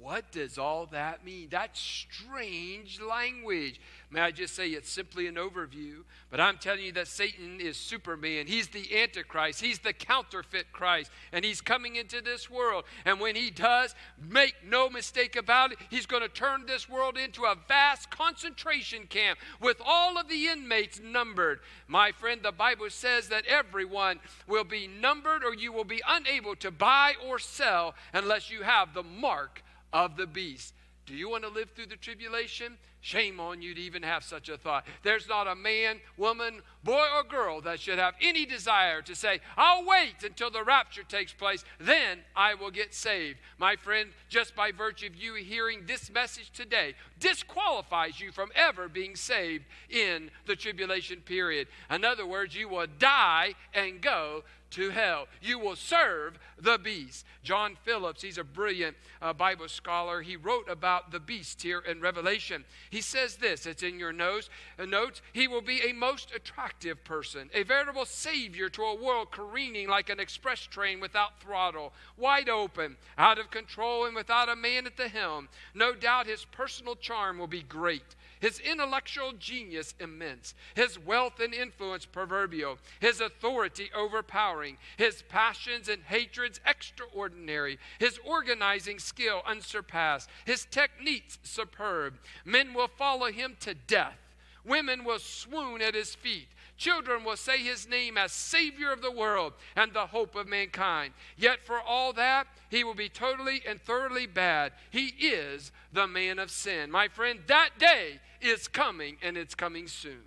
What 0.00 0.30
does 0.30 0.58
all 0.58 0.86
that 0.86 1.24
mean? 1.24 1.48
That's 1.50 1.80
strange 1.80 3.00
language. 3.00 3.80
May 4.10 4.20
I 4.20 4.30
just 4.30 4.54
say 4.54 4.68
it's 4.68 4.90
simply 4.90 5.26
an 5.26 5.34
overview, 5.34 6.04
but 6.30 6.40
I'm 6.40 6.58
telling 6.58 6.84
you 6.84 6.92
that 6.92 7.08
Satan 7.08 7.60
is 7.60 7.76
Superman. 7.76 8.46
He's 8.46 8.68
the 8.68 9.02
Antichrist, 9.02 9.60
he's 9.60 9.80
the 9.80 9.92
counterfeit 9.92 10.70
Christ, 10.72 11.10
and 11.32 11.44
he's 11.44 11.60
coming 11.60 11.96
into 11.96 12.20
this 12.20 12.48
world. 12.48 12.84
And 13.04 13.20
when 13.20 13.34
he 13.34 13.50
does, 13.50 13.94
make 14.30 14.54
no 14.64 14.88
mistake 14.88 15.34
about 15.34 15.72
it, 15.72 15.78
he's 15.90 16.06
going 16.06 16.22
to 16.22 16.28
turn 16.28 16.66
this 16.66 16.88
world 16.88 17.18
into 17.18 17.44
a 17.44 17.56
vast 17.66 18.10
concentration 18.10 19.06
camp 19.08 19.38
with 19.60 19.80
all 19.84 20.18
of 20.18 20.28
the 20.28 20.46
inmates 20.46 21.00
numbered. 21.00 21.60
My 21.88 22.12
friend, 22.12 22.40
the 22.42 22.52
Bible 22.52 22.90
says 22.90 23.28
that 23.28 23.46
everyone 23.46 24.20
will 24.46 24.64
be 24.64 24.86
numbered, 24.86 25.42
or 25.42 25.54
you 25.54 25.72
will 25.72 25.84
be 25.84 26.02
unable 26.06 26.54
to 26.56 26.70
buy 26.70 27.14
or 27.26 27.38
sell 27.38 27.94
unless 28.12 28.50
you 28.50 28.62
have 28.62 28.94
the 28.94 29.02
mark 29.02 29.62
of 29.92 30.16
the 30.16 30.26
beast. 30.26 30.74
Do 31.06 31.14
you 31.14 31.30
want 31.30 31.44
to 31.44 31.50
live 31.50 31.70
through 31.70 31.86
the 31.86 31.96
tribulation? 31.96 32.78
Shame 33.00 33.38
on 33.38 33.62
you 33.62 33.72
to 33.72 33.80
even 33.80 34.02
have 34.02 34.24
such 34.24 34.48
a 34.48 34.58
thought. 34.58 34.84
There's 35.04 35.28
not 35.28 35.46
a 35.46 35.54
man, 35.54 36.00
woman, 36.16 36.62
boy, 36.82 37.06
or 37.14 37.22
girl 37.22 37.60
that 37.60 37.78
should 37.78 38.00
have 38.00 38.14
any 38.20 38.44
desire 38.44 39.00
to 39.02 39.14
say, 39.14 39.38
I'll 39.56 39.86
wait 39.86 40.24
until 40.24 40.50
the 40.50 40.64
rapture 40.64 41.04
takes 41.04 41.32
place, 41.32 41.64
then 41.78 42.18
I 42.34 42.54
will 42.54 42.72
get 42.72 42.92
saved. 42.92 43.38
My 43.58 43.76
friend, 43.76 44.10
just 44.28 44.56
by 44.56 44.72
virtue 44.72 45.06
of 45.06 45.14
you 45.14 45.34
hearing 45.34 45.84
this 45.86 46.10
message 46.10 46.50
today, 46.50 46.94
disqualifies 47.20 48.20
you 48.20 48.32
from 48.32 48.50
ever 48.56 48.88
being 48.88 49.14
saved 49.14 49.66
in 49.88 50.28
the 50.46 50.56
tribulation 50.56 51.20
period. 51.20 51.68
In 51.88 52.04
other 52.04 52.26
words, 52.26 52.56
you 52.56 52.68
will 52.68 52.88
die 52.98 53.54
and 53.72 54.00
go 54.00 54.42
to 54.70 54.90
hell. 54.90 55.26
You 55.40 55.58
will 55.58 55.76
serve 55.76 56.38
the 56.58 56.78
beast. 56.78 57.24
John 57.42 57.76
Phillips, 57.84 58.22
he's 58.22 58.38
a 58.38 58.44
brilliant 58.44 58.96
uh, 59.22 59.32
Bible 59.32 59.68
scholar. 59.68 60.22
He 60.22 60.36
wrote 60.36 60.68
about 60.68 61.10
the 61.10 61.20
beast 61.20 61.62
here 61.62 61.80
in 61.80 62.00
Revelation. 62.00 62.64
He 62.90 63.00
says 63.00 63.36
this, 63.36 63.66
it's 63.66 63.82
in 63.82 63.98
your 63.98 64.12
notes. 64.12 64.50
Uh, 64.78 64.86
notes. 64.86 65.22
He 65.32 65.48
will 65.48 65.62
be 65.62 65.80
a 65.88 65.92
most 65.92 66.32
attractive 66.34 67.02
person, 67.04 67.50
a 67.54 67.62
veritable 67.62 68.04
savior 68.04 68.68
to 68.70 68.82
a 68.82 69.02
world 69.02 69.30
careening 69.30 69.88
like 69.88 70.10
an 70.10 70.20
express 70.20 70.60
train 70.60 71.00
without 71.00 71.40
throttle, 71.40 71.92
wide 72.16 72.48
open, 72.48 72.96
out 73.18 73.38
of 73.38 73.50
control, 73.50 74.06
and 74.06 74.14
without 74.14 74.48
a 74.48 74.56
man 74.56 74.86
at 74.86 74.96
the 74.96 75.08
helm. 75.08 75.48
No 75.74 75.94
doubt 75.94 76.26
his 76.26 76.44
personal 76.44 76.96
charm 76.96 77.38
will 77.38 77.46
be 77.46 77.62
great 77.62 78.16
his 78.40 78.58
intellectual 78.60 79.32
genius 79.38 79.94
immense, 80.00 80.54
his 80.74 80.98
wealth 80.98 81.40
and 81.40 81.54
influence 81.54 82.06
proverbial, 82.06 82.78
his 83.00 83.20
authority 83.20 83.90
overpowering, 83.94 84.76
his 84.96 85.22
passions 85.28 85.88
and 85.88 86.02
hatreds 86.02 86.60
extraordinary, 86.66 87.78
his 87.98 88.18
organizing 88.24 88.98
skill 88.98 89.42
unsurpassed, 89.46 90.28
his 90.44 90.66
techniques 90.70 91.38
superb. 91.42 92.14
Men 92.44 92.74
will 92.74 92.88
follow 92.88 93.26
him 93.26 93.56
to 93.60 93.74
death. 93.74 94.18
Women 94.64 95.04
will 95.04 95.20
swoon 95.20 95.80
at 95.80 95.94
his 95.94 96.14
feet. 96.14 96.48
Children 96.76 97.24
will 97.24 97.36
say 97.36 97.58
his 97.58 97.88
name 97.88 98.18
as 98.18 98.32
Savior 98.32 98.92
of 98.92 99.00
the 99.00 99.10
world 99.10 99.54
and 99.76 99.92
the 99.92 100.06
hope 100.06 100.34
of 100.34 100.46
mankind. 100.46 101.14
Yet 101.36 101.64
for 101.64 101.80
all 101.80 102.12
that, 102.14 102.46
he 102.68 102.84
will 102.84 102.94
be 102.94 103.08
totally 103.08 103.62
and 103.66 103.80
thoroughly 103.80 104.26
bad. 104.26 104.72
He 104.90 105.06
is 105.06 105.72
the 105.92 106.06
man 106.06 106.38
of 106.38 106.50
sin. 106.50 106.90
My 106.90 107.08
friend, 107.08 107.40
that 107.46 107.70
day 107.78 108.20
is 108.40 108.68
coming 108.68 109.16
and 109.22 109.36
it's 109.36 109.54
coming 109.54 109.88
soon. 109.88 110.24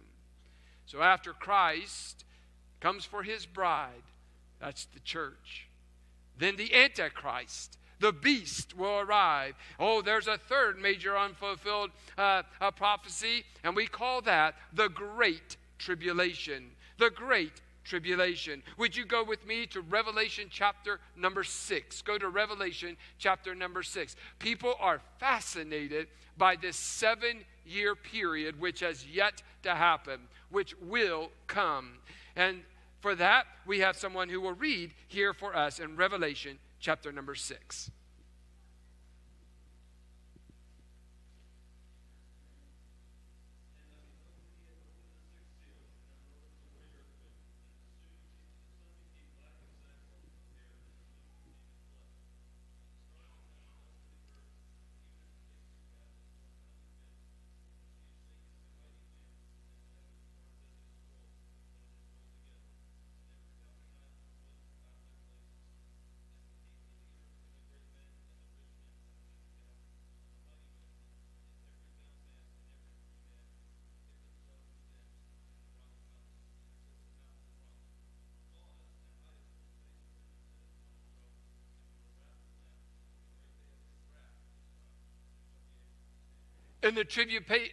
So 0.85 1.01
after 1.01 1.33
Christ 1.33 2.25
comes 2.79 3.05
for 3.05 3.23
his 3.23 3.45
bride, 3.45 4.03
that's 4.59 4.85
the 4.85 4.99
church. 4.99 5.67
Then 6.37 6.55
the 6.55 6.73
Antichrist, 6.73 7.77
the 7.99 8.13
beast, 8.13 8.75
will 8.75 8.99
arrive. 8.99 9.55
Oh, 9.79 10.01
there's 10.01 10.27
a 10.27 10.37
third 10.37 10.79
major 10.79 11.17
unfulfilled 11.17 11.91
uh, 12.17 12.43
prophecy, 12.75 13.43
and 13.63 13.75
we 13.75 13.87
call 13.87 14.21
that 14.21 14.55
the 14.73 14.89
Great 14.89 15.57
Tribulation. 15.77 16.71
The 16.97 17.09
Great 17.09 17.61
Tribulation. 17.89 18.61
Would 18.77 18.95
you 18.95 19.03
go 19.03 19.23
with 19.23 19.45
me 19.47 19.65
to 19.67 19.81
Revelation 19.81 20.47
chapter 20.51 20.99
number 21.17 21.43
six? 21.43 22.03
Go 22.03 22.19
to 22.19 22.29
Revelation 22.29 22.95
chapter 23.17 23.55
number 23.55 23.81
six. 23.81 24.15
People 24.37 24.75
are 24.79 25.01
fascinated 25.17 26.07
by 26.37 26.55
this 26.55 26.77
seven 26.77 27.39
year 27.65 27.95
period 27.95 28.59
which 28.59 28.81
has 28.81 29.07
yet 29.07 29.41
to 29.63 29.73
happen, 29.73 30.19
which 30.51 30.75
will 30.79 31.31
come. 31.47 31.93
And 32.35 32.61
for 33.01 33.15
that, 33.15 33.47
we 33.65 33.79
have 33.79 33.97
someone 33.97 34.29
who 34.29 34.39
will 34.39 34.53
read 34.53 34.93
here 35.07 35.33
for 35.33 35.55
us 35.55 35.79
in 35.79 35.95
Revelation 35.95 36.59
chapter 36.79 37.11
number 37.11 37.33
6. 37.33 37.91
In 86.81 86.95
the, 86.95 87.01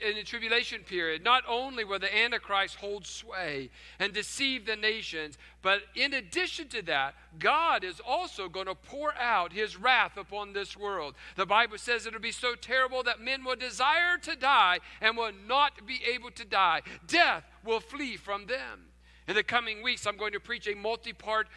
in 0.08 0.16
the 0.16 0.22
tribulation 0.24 0.82
period, 0.82 1.22
not 1.22 1.44
only 1.48 1.84
will 1.84 2.00
the 2.00 2.14
Antichrist 2.16 2.76
hold 2.76 3.06
sway 3.06 3.70
and 4.00 4.12
deceive 4.12 4.66
the 4.66 4.74
nations, 4.74 5.38
but 5.62 5.82
in 5.94 6.12
addition 6.12 6.66
to 6.68 6.82
that, 6.82 7.14
God 7.38 7.84
is 7.84 8.00
also 8.04 8.48
going 8.48 8.66
to 8.66 8.74
pour 8.74 9.14
out 9.16 9.52
his 9.52 9.76
wrath 9.76 10.16
upon 10.16 10.52
this 10.52 10.76
world. 10.76 11.14
The 11.36 11.46
Bible 11.46 11.78
says 11.78 12.06
it'll 12.06 12.20
be 12.20 12.32
so 12.32 12.56
terrible 12.56 13.04
that 13.04 13.20
men 13.20 13.44
will 13.44 13.56
desire 13.56 14.18
to 14.22 14.34
die 14.34 14.80
and 15.00 15.16
will 15.16 15.32
not 15.46 15.86
be 15.86 16.00
able 16.12 16.32
to 16.32 16.44
die. 16.44 16.82
Death 17.06 17.44
will 17.64 17.80
flee 17.80 18.16
from 18.16 18.46
them. 18.46 18.86
In 19.28 19.34
the 19.34 19.42
coming 19.42 19.82
weeks, 19.82 20.06
I'm 20.06 20.16
going 20.16 20.32
to 20.32 20.40
preach 20.40 20.68
a 20.68 20.74
multi 20.74 21.12
part 21.12 21.48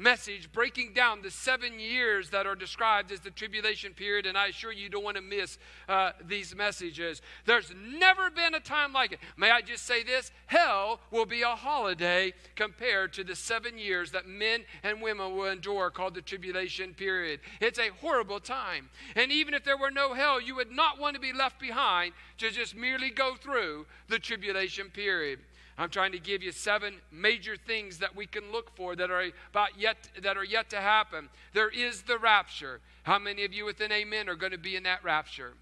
message 0.00 0.50
breaking 0.50 0.94
down 0.94 1.22
the 1.22 1.30
seven 1.30 1.78
years 1.78 2.30
that 2.30 2.46
are 2.46 2.54
described 2.54 3.12
as 3.12 3.20
the 3.20 3.30
tribulation 3.30 3.92
period, 3.92 4.26
and 4.26 4.36
I 4.36 4.48
assure 4.48 4.72
you, 4.72 4.84
you 4.84 4.88
don't 4.88 5.04
want 5.04 5.16
to 5.16 5.22
miss 5.22 5.58
uh, 5.88 6.12
these 6.26 6.56
messages. 6.56 7.20
There's 7.44 7.72
never 7.98 8.30
been 8.30 8.54
a 8.54 8.60
time 8.60 8.92
like 8.92 9.12
it. 9.12 9.18
May 9.36 9.50
I 9.50 9.60
just 9.60 9.86
say 9.86 10.02
this? 10.02 10.32
Hell 10.46 11.00
will 11.10 11.26
be 11.26 11.42
a 11.42 11.48
holiday 11.48 12.32
compared 12.56 13.12
to 13.14 13.24
the 13.24 13.36
seven 13.36 13.78
years 13.78 14.10
that 14.12 14.26
men 14.26 14.62
and 14.82 15.02
women 15.02 15.36
will 15.36 15.50
endure 15.50 15.90
called 15.90 16.14
the 16.14 16.22
tribulation 16.22 16.94
period. 16.94 17.40
It's 17.60 17.78
a 17.78 17.90
horrible 18.00 18.40
time. 18.40 18.88
And 19.14 19.30
even 19.30 19.54
if 19.54 19.64
there 19.64 19.76
were 19.76 19.90
no 19.90 20.14
hell, 20.14 20.40
you 20.40 20.54
would 20.56 20.72
not 20.72 20.98
want 20.98 21.14
to 21.14 21.20
be 21.20 21.32
left 21.32 21.60
behind 21.60 22.14
to 22.38 22.50
just 22.50 22.74
merely 22.74 23.10
go 23.10 23.34
through 23.34 23.86
the 24.08 24.18
tribulation 24.18 24.88
period. 24.88 25.40
I'm 25.80 25.88
trying 25.88 26.12
to 26.12 26.18
give 26.18 26.42
you 26.42 26.52
seven 26.52 26.96
major 27.10 27.56
things 27.56 27.96
that 28.00 28.14
we 28.14 28.26
can 28.26 28.52
look 28.52 28.76
for 28.76 28.94
that 28.96 29.10
are 29.10 29.30
about 29.50 29.70
yet 29.78 29.96
that 30.20 30.36
are 30.36 30.44
yet 30.44 30.68
to 30.70 30.76
happen. 30.76 31.30
There 31.54 31.70
is 31.70 32.02
the 32.02 32.18
rapture. 32.18 32.80
How 33.04 33.18
many 33.18 33.46
of 33.46 33.54
you 33.54 33.64
with 33.64 33.80
an 33.80 33.90
amen 33.90 34.28
are 34.28 34.34
going 34.34 34.52
to 34.52 34.58
be 34.58 34.76
in 34.76 34.82
that 34.82 35.02
rapture? 35.02 35.54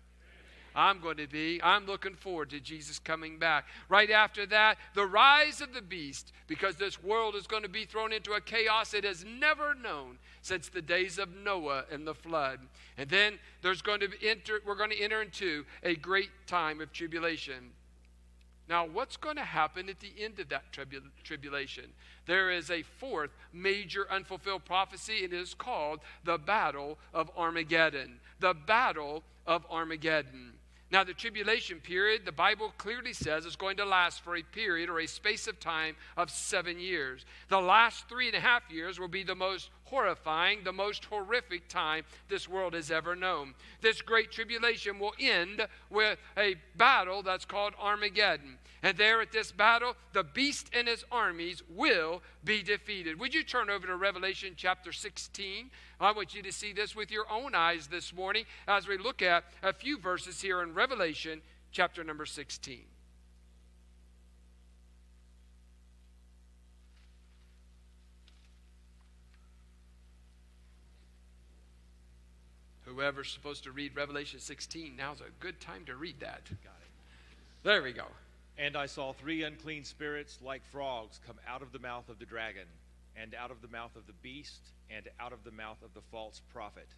I'm 0.74 1.00
going 1.00 1.18
to 1.18 1.28
be. 1.28 1.60
I'm 1.62 1.86
looking 1.86 2.16
forward 2.16 2.50
to 2.50 2.58
Jesus 2.58 2.98
coming 2.98 3.38
back. 3.38 3.66
Right 3.88 4.10
after 4.10 4.44
that, 4.46 4.78
the 4.96 5.06
rise 5.06 5.60
of 5.60 5.72
the 5.72 5.82
beast, 5.82 6.32
because 6.48 6.74
this 6.74 7.00
world 7.00 7.36
is 7.36 7.46
going 7.46 7.62
to 7.62 7.68
be 7.68 7.84
thrown 7.84 8.12
into 8.12 8.32
a 8.32 8.40
chaos 8.40 8.94
it 8.94 9.04
has 9.04 9.24
never 9.24 9.72
known 9.72 10.18
since 10.42 10.68
the 10.68 10.82
days 10.82 11.18
of 11.18 11.28
Noah 11.32 11.84
and 11.92 12.04
the 12.04 12.14
flood. 12.14 12.58
And 12.96 13.08
then 13.08 13.38
there's 13.62 13.82
going 13.82 14.00
to 14.00 14.08
be 14.08 14.28
enter, 14.28 14.60
we're 14.66 14.74
going 14.74 14.90
to 14.90 15.00
enter 15.00 15.22
into 15.22 15.64
a 15.84 15.94
great 15.94 16.30
time 16.48 16.80
of 16.80 16.92
tribulation. 16.92 17.70
Now, 18.68 18.86
what's 18.86 19.16
going 19.16 19.36
to 19.36 19.44
happen 19.44 19.88
at 19.88 20.00
the 20.00 20.12
end 20.18 20.38
of 20.40 20.50
that 20.50 20.64
tribulation? 21.24 21.84
There 22.26 22.50
is 22.50 22.70
a 22.70 22.82
fourth 22.82 23.30
major 23.52 24.06
unfulfilled 24.10 24.66
prophecy, 24.66 25.24
and 25.24 25.32
it 25.32 25.40
is 25.40 25.54
called 25.54 26.00
the 26.24 26.36
Battle 26.36 26.98
of 27.14 27.30
Armageddon. 27.36 28.20
The 28.40 28.54
Battle 28.54 29.22
of 29.46 29.64
Armageddon. 29.70 30.52
Now, 30.90 31.04
the 31.04 31.12
tribulation 31.12 31.80
period, 31.80 32.24
the 32.24 32.32
Bible 32.32 32.72
clearly 32.78 33.12
says, 33.12 33.44
is 33.44 33.56
going 33.56 33.76
to 33.76 33.84
last 33.84 34.22
for 34.22 34.36
a 34.36 34.42
period 34.42 34.88
or 34.88 35.00
a 35.00 35.06
space 35.06 35.46
of 35.46 35.60
time 35.60 35.96
of 36.16 36.30
seven 36.30 36.78
years. 36.78 37.26
The 37.48 37.60
last 37.60 38.08
three 38.08 38.26
and 38.26 38.36
a 38.36 38.40
half 38.40 38.62
years 38.70 38.98
will 38.98 39.08
be 39.08 39.22
the 39.22 39.34
most 39.34 39.68
horrifying, 39.90 40.64
the 40.64 40.72
most 40.72 41.04
horrific 41.06 41.68
time 41.68 42.04
this 42.28 42.48
world 42.48 42.74
has 42.74 42.90
ever 42.90 43.14
known. 43.14 43.54
This 43.80 44.00
great 44.02 44.30
tribulation 44.30 44.98
will 44.98 45.14
end 45.20 45.66
with 45.90 46.18
a 46.36 46.56
battle 46.76 47.22
that's 47.22 47.44
called 47.44 47.74
Armageddon. 47.80 48.58
And 48.82 48.96
there 48.96 49.20
at 49.20 49.32
this 49.32 49.50
battle, 49.50 49.94
the 50.12 50.22
beast 50.22 50.70
and 50.72 50.86
his 50.86 51.04
armies 51.10 51.62
will 51.68 52.22
be 52.44 52.62
defeated. 52.62 53.18
Would 53.18 53.34
you 53.34 53.42
turn 53.42 53.70
over 53.70 53.86
to 53.86 53.96
Revelation 53.96 54.54
chapter 54.56 54.92
16? 54.92 55.70
I 56.00 56.12
want 56.12 56.34
you 56.34 56.42
to 56.42 56.52
see 56.52 56.72
this 56.72 56.94
with 56.94 57.10
your 57.10 57.30
own 57.30 57.54
eyes 57.54 57.88
this 57.88 58.14
morning 58.14 58.44
as 58.68 58.86
we 58.86 58.96
look 58.96 59.20
at 59.20 59.44
a 59.62 59.72
few 59.72 59.98
verses 59.98 60.40
here 60.40 60.62
in 60.62 60.74
Revelation 60.74 61.42
chapter 61.72 62.04
number 62.04 62.24
16. 62.24 62.84
Whoever's 72.94 73.30
supposed 73.30 73.64
to 73.64 73.72
read 73.72 73.94
Revelation 73.94 74.40
16, 74.40 74.96
now's 74.96 75.20
a 75.20 75.30
good 75.40 75.60
time 75.60 75.84
to 75.86 75.96
read 75.96 76.20
that. 76.20 76.44
Got 76.64 76.80
it. 76.80 76.90
There 77.62 77.82
we 77.82 77.92
go. 77.92 78.06
And 78.56 78.76
I 78.76 78.86
saw 78.86 79.12
three 79.12 79.42
unclean 79.42 79.84
spirits 79.84 80.38
like 80.42 80.64
frogs 80.72 81.20
come 81.26 81.36
out 81.46 81.60
of 81.60 81.70
the 81.72 81.78
mouth 81.78 82.08
of 82.08 82.18
the 82.18 82.24
dragon, 82.24 82.66
and 83.14 83.34
out 83.34 83.50
of 83.50 83.60
the 83.60 83.68
mouth 83.68 83.94
of 83.94 84.06
the 84.06 84.14
beast, 84.22 84.60
and 84.90 85.06
out 85.20 85.32
of 85.32 85.44
the 85.44 85.50
mouth 85.50 85.82
of 85.84 85.92
the 85.92 86.00
false 86.10 86.40
prophet. 86.52 86.88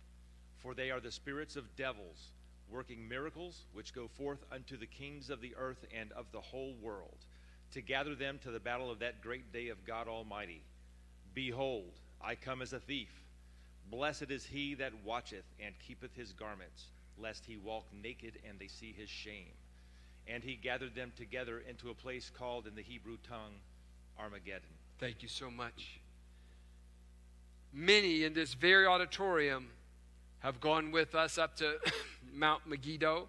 For 0.58 0.74
they 0.74 0.90
are 0.90 1.00
the 1.00 1.10
spirits 1.10 1.56
of 1.56 1.76
devils, 1.76 2.30
working 2.70 3.08
miracles, 3.08 3.62
which 3.72 3.94
go 3.94 4.06
forth 4.06 4.44
unto 4.52 4.76
the 4.76 4.86
kings 4.86 5.28
of 5.28 5.40
the 5.40 5.54
earth 5.56 5.84
and 5.98 6.12
of 6.12 6.26
the 6.30 6.40
whole 6.40 6.74
world, 6.80 7.18
to 7.72 7.80
gather 7.80 8.14
them 8.14 8.38
to 8.44 8.50
the 8.50 8.60
battle 8.60 8.90
of 8.90 9.00
that 9.00 9.22
great 9.22 9.52
day 9.52 9.68
of 9.68 9.84
God 9.84 10.06
Almighty. 10.06 10.62
Behold, 11.34 11.98
I 12.22 12.36
come 12.36 12.62
as 12.62 12.72
a 12.72 12.80
thief. 12.80 13.19
Blessed 13.90 14.30
is 14.30 14.44
he 14.44 14.74
that 14.74 14.92
watcheth 15.04 15.44
and 15.58 15.74
keepeth 15.86 16.14
his 16.14 16.32
garments, 16.32 16.86
lest 17.18 17.44
he 17.44 17.56
walk 17.56 17.84
naked 18.02 18.34
and 18.48 18.58
they 18.58 18.68
see 18.68 18.94
his 18.96 19.08
shame. 19.08 19.52
And 20.28 20.44
he 20.44 20.54
gathered 20.54 20.94
them 20.94 21.12
together 21.16 21.62
into 21.68 21.90
a 21.90 21.94
place 21.94 22.30
called 22.30 22.66
in 22.66 22.76
the 22.76 22.82
Hebrew 22.82 23.16
tongue 23.28 23.54
Armageddon. 24.18 24.68
Thank 24.98 25.22
you 25.22 25.28
so 25.28 25.50
much. 25.50 26.00
Many 27.72 28.24
in 28.24 28.32
this 28.32 28.54
very 28.54 28.86
auditorium 28.86 29.68
have 30.40 30.60
gone 30.60 30.92
with 30.92 31.14
us 31.14 31.38
up 31.38 31.56
to 31.56 31.78
Mount 32.32 32.66
Megiddo. 32.66 33.26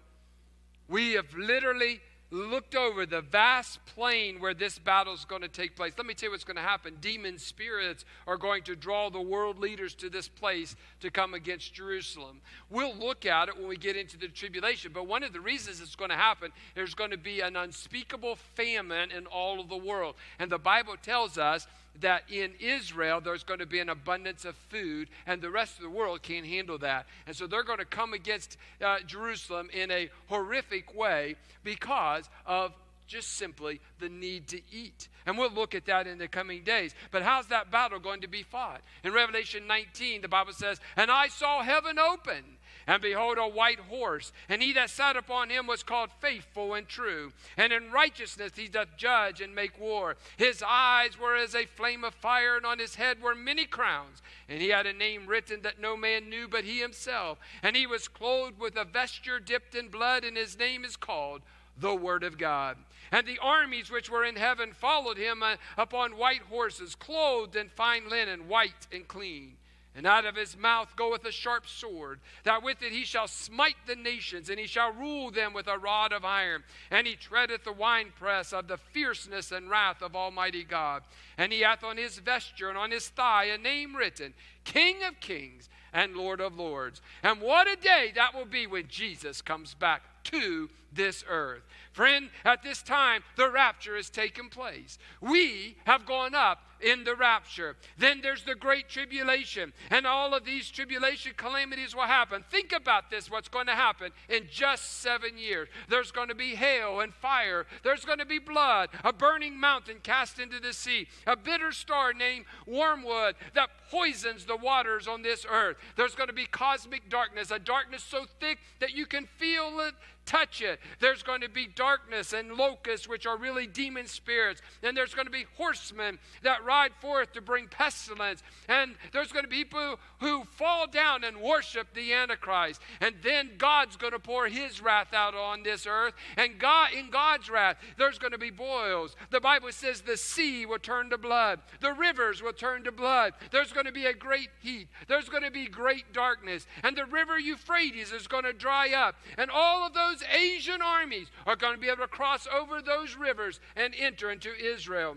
We 0.88 1.12
have 1.12 1.34
literally 1.36 2.00
looked 2.32 2.74
over 2.74 3.04
the 3.04 3.20
vast 3.20 3.84
plain 3.84 4.40
where 4.40 4.54
this 4.54 4.78
battle 4.78 5.12
is 5.12 5.26
going 5.26 5.42
to 5.42 5.48
take 5.48 5.76
place. 5.76 5.92
Let 5.98 6.06
me 6.06 6.14
tell 6.14 6.28
you 6.28 6.30
what's 6.32 6.44
going 6.44 6.56
to 6.56 6.62
happen. 6.62 6.96
Demon 7.00 7.38
spirits 7.38 8.06
are 8.26 8.38
going 8.38 8.62
to 8.64 8.74
draw 8.74 9.10
the 9.10 9.20
world 9.20 9.58
leaders 9.58 9.94
to 9.96 10.08
this 10.08 10.28
place 10.28 10.74
to 11.00 11.10
come 11.10 11.34
against 11.34 11.74
Jerusalem. 11.74 12.40
We'll 12.70 12.94
look 12.94 13.26
at 13.26 13.48
it 13.48 13.58
when 13.58 13.68
we 13.68 13.76
get 13.76 13.96
into 13.96 14.16
the 14.16 14.28
tribulation, 14.28 14.92
but 14.94 15.06
one 15.06 15.22
of 15.22 15.34
the 15.34 15.40
reasons 15.40 15.80
it's 15.80 15.94
going 15.94 16.10
to 16.10 16.16
happen, 16.16 16.52
there's 16.74 16.94
going 16.94 17.10
to 17.10 17.18
be 17.18 17.40
an 17.40 17.54
unspeakable 17.54 18.36
famine 18.54 19.10
in 19.10 19.26
all 19.26 19.60
of 19.60 19.68
the 19.68 19.76
world. 19.76 20.14
And 20.38 20.50
the 20.50 20.58
Bible 20.58 20.94
tells 21.00 21.36
us 21.36 21.66
that 22.00 22.24
in 22.30 22.52
Israel 22.60 23.20
there's 23.20 23.44
going 23.44 23.60
to 23.60 23.66
be 23.66 23.80
an 23.80 23.88
abundance 23.88 24.44
of 24.44 24.56
food, 24.56 25.08
and 25.26 25.40
the 25.40 25.50
rest 25.50 25.76
of 25.76 25.82
the 25.82 25.90
world 25.90 26.22
can't 26.22 26.46
handle 26.46 26.78
that. 26.78 27.06
And 27.26 27.36
so 27.36 27.46
they're 27.46 27.62
going 27.62 27.78
to 27.78 27.84
come 27.84 28.12
against 28.12 28.56
uh, 28.80 28.98
Jerusalem 29.06 29.68
in 29.72 29.90
a 29.90 30.10
horrific 30.28 30.94
way 30.94 31.36
because 31.64 32.28
of 32.46 32.72
just 33.06 33.36
simply 33.36 33.80
the 34.00 34.08
need 34.08 34.48
to 34.48 34.60
eat. 34.72 35.08
And 35.26 35.36
we'll 35.36 35.50
look 35.50 35.74
at 35.74 35.84
that 35.86 36.06
in 36.06 36.18
the 36.18 36.28
coming 36.28 36.64
days. 36.64 36.94
But 37.10 37.22
how's 37.22 37.46
that 37.48 37.70
battle 37.70 37.98
going 37.98 38.22
to 38.22 38.28
be 38.28 38.42
fought? 38.42 38.80
In 39.04 39.12
Revelation 39.12 39.66
19, 39.66 40.22
the 40.22 40.28
Bible 40.28 40.54
says, 40.54 40.80
And 40.96 41.10
I 41.10 41.28
saw 41.28 41.62
heaven 41.62 41.98
open 41.98 42.42
and 42.86 43.02
behold, 43.02 43.38
a 43.38 43.46
white 43.46 43.78
horse, 43.78 44.32
and 44.48 44.62
he 44.62 44.72
that 44.72 44.90
sat 44.90 45.16
upon 45.16 45.50
him 45.50 45.66
was 45.66 45.82
called 45.82 46.10
faithful 46.20 46.74
and 46.74 46.88
true. 46.88 47.32
And 47.56 47.72
in 47.72 47.92
righteousness 47.92 48.52
he 48.56 48.68
doth 48.68 48.96
judge 48.96 49.40
and 49.40 49.54
make 49.54 49.80
war. 49.80 50.16
His 50.36 50.62
eyes 50.66 51.18
were 51.18 51.36
as 51.36 51.54
a 51.54 51.66
flame 51.66 52.04
of 52.04 52.14
fire, 52.14 52.56
and 52.56 52.66
on 52.66 52.78
his 52.78 52.96
head 52.96 53.22
were 53.22 53.34
many 53.34 53.64
crowns. 53.64 54.22
And 54.48 54.60
he 54.60 54.68
had 54.68 54.86
a 54.86 54.92
name 54.92 55.26
written 55.26 55.62
that 55.62 55.80
no 55.80 55.96
man 55.96 56.28
knew 56.28 56.48
but 56.48 56.64
he 56.64 56.80
himself. 56.80 57.38
And 57.62 57.76
he 57.76 57.86
was 57.86 58.08
clothed 58.08 58.58
with 58.58 58.76
a 58.76 58.84
vesture 58.84 59.40
dipped 59.40 59.74
in 59.74 59.88
blood, 59.88 60.24
and 60.24 60.36
his 60.36 60.58
name 60.58 60.84
is 60.84 60.96
called 60.96 61.42
the 61.78 61.94
Word 61.94 62.22
of 62.22 62.38
God. 62.38 62.76
And 63.10 63.26
the 63.26 63.38
armies 63.40 63.90
which 63.90 64.10
were 64.10 64.24
in 64.24 64.36
heaven 64.36 64.72
followed 64.72 65.18
him 65.18 65.42
uh, 65.42 65.56
upon 65.76 66.16
white 66.16 66.42
horses, 66.42 66.94
clothed 66.94 67.56
in 67.56 67.68
fine 67.68 68.08
linen, 68.08 68.48
white 68.48 68.86
and 68.92 69.06
clean. 69.06 69.56
And 69.94 70.06
out 70.06 70.24
of 70.24 70.36
his 70.36 70.56
mouth 70.56 70.96
goeth 70.96 71.24
a 71.26 71.32
sharp 71.32 71.68
sword, 71.68 72.20
that 72.44 72.62
with 72.62 72.82
it 72.82 72.92
he 72.92 73.04
shall 73.04 73.28
smite 73.28 73.76
the 73.86 73.94
nations, 73.94 74.48
and 74.48 74.58
he 74.58 74.66
shall 74.66 74.90
rule 74.90 75.30
them 75.30 75.52
with 75.52 75.66
a 75.66 75.76
rod 75.76 76.12
of 76.12 76.24
iron. 76.24 76.64
And 76.90 77.06
he 77.06 77.14
treadeth 77.14 77.64
the 77.64 77.72
winepress 77.72 78.54
of 78.54 78.68
the 78.68 78.78
fierceness 78.78 79.52
and 79.52 79.68
wrath 79.68 80.00
of 80.00 80.16
Almighty 80.16 80.64
God. 80.64 81.02
And 81.36 81.52
he 81.52 81.60
hath 81.60 81.84
on 81.84 81.98
his 81.98 82.18
vesture 82.18 82.70
and 82.70 82.78
on 82.78 82.90
his 82.90 83.08
thigh 83.08 83.44
a 83.44 83.58
name 83.58 83.94
written 83.94 84.32
King 84.64 85.02
of 85.04 85.20
Kings 85.20 85.68
and 85.92 86.16
Lord 86.16 86.40
of 86.40 86.56
Lords. 86.56 87.02
And 87.22 87.42
what 87.42 87.68
a 87.68 87.76
day 87.76 88.12
that 88.14 88.34
will 88.34 88.46
be 88.46 88.66
when 88.66 88.88
Jesus 88.88 89.42
comes 89.42 89.74
back 89.74 90.02
to 90.24 90.70
this 90.94 91.24
earth. 91.28 91.62
Friend, 91.92 92.30
at 92.44 92.62
this 92.62 92.82
time, 92.82 93.22
the 93.36 93.50
rapture 93.50 93.96
has 93.96 94.08
taken 94.08 94.48
place. 94.48 94.98
We 95.20 95.76
have 95.84 96.06
gone 96.06 96.34
up 96.34 96.60
in 96.82 97.04
the 97.04 97.14
rapture. 97.14 97.76
Then 97.98 98.20
there's 98.22 98.44
the 98.44 98.54
great 98.54 98.88
tribulation, 98.88 99.72
and 99.90 100.06
all 100.06 100.34
of 100.34 100.44
these 100.44 100.70
tribulation 100.70 101.32
calamities 101.36 101.94
will 101.94 102.02
happen. 102.02 102.44
Think 102.50 102.72
about 102.72 103.10
this 103.10 103.30
what's 103.30 103.48
going 103.48 103.66
to 103.66 103.74
happen 103.74 104.10
in 104.28 104.46
just 104.50 105.00
seven 105.00 105.38
years. 105.38 105.68
There's 105.88 106.10
going 106.10 106.28
to 106.28 106.34
be 106.34 106.54
hail 106.54 107.00
and 107.00 107.14
fire, 107.14 107.66
there's 107.82 108.04
going 108.04 108.18
to 108.18 108.26
be 108.26 108.38
blood, 108.38 108.90
a 109.04 109.12
burning 109.12 109.58
mountain 109.58 109.96
cast 110.02 110.38
into 110.38 110.60
the 110.60 110.72
sea, 110.72 111.06
a 111.26 111.36
bitter 111.36 111.72
star 111.72 112.12
named 112.12 112.44
wormwood 112.66 113.34
that 113.54 113.70
poisons 113.90 114.44
the 114.44 114.56
waters 114.56 115.06
on 115.06 115.22
this 115.22 115.46
earth. 115.48 115.76
There's 115.96 116.14
going 116.14 116.28
to 116.28 116.34
be 116.34 116.46
cosmic 116.46 117.08
darkness, 117.08 117.50
a 117.50 117.58
darkness 117.58 118.02
so 118.02 118.24
thick 118.40 118.58
that 118.80 118.94
you 118.94 119.06
can 119.06 119.26
feel 119.38 119.80
it 119.80 119.94
touch 120.24 120.62
it. 120.62 120.80
There's 121.00 121.22
going 121.22 121.40
to 121.40 121.48
be 121.48 121.66
darkness 121.66 122.32
and 122.32 122.52
locusts, 122.52 123.08
which 123.08 123.26
are 123.26 123.36
really 123.36 123.66
demon 123.66 124.06
spirits. 124.06 124.62
And 124.82 124.96
there's 124.96 125.14
going 125.14 125.26
to 125.26 125.32
be 125.32 125.46
horsemen 125.56 126.18
that 126.42 126.64
ride 126.72 126.92
forth 127.00 127.32
to 127.32 127.40
bring 127.40 127.68
pestilence. 127.68 128.42
And 128.68 128.94
there's 129.12 129.32
going 129.32 129.44
to 129.44 129.50
be 129.50 129.64
people 129.64 129.98
who 130.20 130.44
fall 130.44 130.86
down 130.86 131.24
and 131.24 131.36
worship 131.40 131.88
the 131.94 132.12
Antichrist. 132.12 132.80
And 133.00 133.14
then 133.22 133.50
God's 133.58 133.96
going 133.96 134.12
to 134.12 134.18
pour 134.18 134.46
his 134.46 134.80
wrath 134.80 135.12
out 135.12 135.34
on 135.34 135.62
this 135.62 135.86
earth. 135.86 136.14
And 136.36 136.58
God, 136.58 136.92
in 136.92 137.10
God's 137.10 137.50
wrath, 137.50 137.76
there's 137.98 138.18
going 138.18 138.32
to 138.32 138.38
be 138.38 138.50
boils. 138.50 139.16
The 139.30 139.40
Bible 139.40 139.72
says 139.72 140.00
the 140.00 140.16
sea 140.16 140.66
will 140.66 140.78
turn 140.78 141.10
to 141.10 141.18
blood, 141.18 141.60
the 141.80 141.92
rivers 141.92 142.42
will 142.42 142.52
turn 142.52 142.84
to 142.84 142.92
blood. 142.92 143.32
There's 143.50 143.72
going 143.72 143.86
to 143.86 143.92
be 143.92 144.06
a 144.06 144.14
great 144.14 144.50
heat, 144.60 144.88
there's 145.08 145.28
going 145.28 145.42
to 145.42 145.50
be 145.50 145.66
great 145.66 146.12
darkness. 146.12 146.66
And 146.82 146.96
the 146.96 147.06
river 147.06 147.38
Euphrates 147.38 148.12
is 148.12 148.26
going 148.26 148.44
to 148.44 148.52
dry 148.52 148.90
up. 148.90 149.16
And 149.36 149.50
all 149.50 149.86
of 149.86 149.94
those 149.94 150.12
those 150.12 150.22
Asian 150.34 150.82
armies 150.82 151.28
are 151.46 151.56
going 151.56 151.74
to 151.74 151.80
be 151.80 151.88
able 151.88 151.98
to 151.98 152.08
cross 152.08 152.46
over 152.52 152.82
those 152.82 153.16
rivers 153.16 153.60
and 153.76 153.94
enter 153.98 154.30
into 154.30 154.52
Israel. 154.54 155.16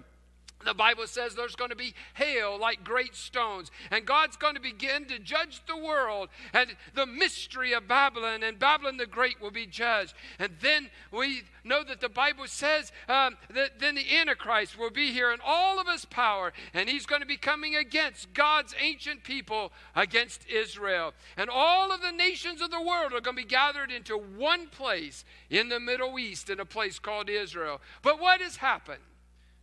The 0.65 0.73
Bible 0.73 1.07
says 1.07 1.35
there's 1.35 1.55
going 1.55 1.69
to 1.69 1.75
be 1.75 1.93
hail 2.15 2.59
like 2.59 2.83
great 2.83 3.15
stones, 3.15 3.71
and 3.91 4.05
God's 4.05 4.35
going 4.35 4.55
to 4.55 4.61
begin 4.61 5.05
to 5.05 5.19
judge 5.19 5.61
the 5.67 5.77
world, 5.77 6.29
and 6.53 6.75
the 6.93 7.05
mystery 7.05 7.73
of 7.73 7.87
Babylon 7.87 8.43
and 8.43 8.59
Babylon 8.59 8.97
the 8.97 9.05
Great 9.05 9.39
will 9.39 9.51
be 9.51 9.67
judged. 9.67 10.13
And 10.39 10.53
then 10.61 10.89
we 11.11 11.43
know 11.63 11.83
that 11.83 12.01
the 12.01 12.09
Bible 12.09 12.47
says 12.47 12.91
um, 13.07 13.37
that 13.53 13.79
then 13.79 13.95
the 13.95 14.17
Antichrist 14.17 14.77
will 14.77 14.89
be 14.89 15.11
here 15.11 15.31
in 15.31 15.39
all 15.45 15.79
of 15.79 15.87
his 15.87 16.05
power, 16.05 16.51
and 16.73 16.89
he's 16.89 17.05
going 17.05 17.21
to 17.21 17.27
be 17.27 17.37
coming 17.37 17.75
against 17.75 18.33
God's 18.33 18.73
ancient 18.79 19.23
people, 19.23 19.71
against 19.95 20.47
Israel. 20.49 21.13
And 21.37 21.49
all 21.49 21.91
of 21.91 22.01
the 22.01 22.11
nations 22.11 22.61
of 22.61 22.71
the 22.71 22.81
world 22.81 23.13
are 23.13 23.21
going 23.21 23.37
to 23.37 23.43
be 23.43 23.47
gathered 23.47 23.91
into 23.91 24.17
one 24.17 24.67
place 24.67 25.25
in 25.49 25.69
the 25.69 25.79
Middle 25.79 26.17
East, 26.17 26.49
in 26.49 26.59
a 26.59 26.65
place 26.65 26.97
called 26.97 27.29
Israel. 27.29 27.81
But 28.01 28.19
what 28.19 28.41
has 28.41 28.57
happened? 28.57 29.01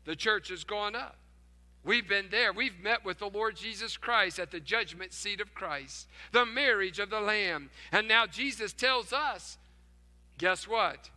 The 0.04 0.16
church 0.16 0.48
has 0.48 0.64
gone 0.64 0.94
up. 0.94 1.16
We've 1.84 2.08
been 2.08 2.28
there. 2.30 2.52
We've 2.52 2.78
met 2.80 3.04
with 3.04 3.18
the 3.18 3.28
Lord 3.28 3.56
Jesus 3.56 3.96
Christ 3.96 4.38
at 4.38 4.50
the 4.50 4.60
judgment 4.60 5.12
seat 5.12 5.40
of 5.40 5.54
Christ, 5.54 6.06
the 6.30 6.46
marriage 6.46 7.00
of 7.00 7.10
the 7.10 7.20
Lamb. 7.20 7.70
And 7.90 8.06
now 8.06 8.26
Jesus 8.26 8.72
tells 8.72 9.12
us 9.12 9.58
guess 10.38 10.68
what? 10.68 11.10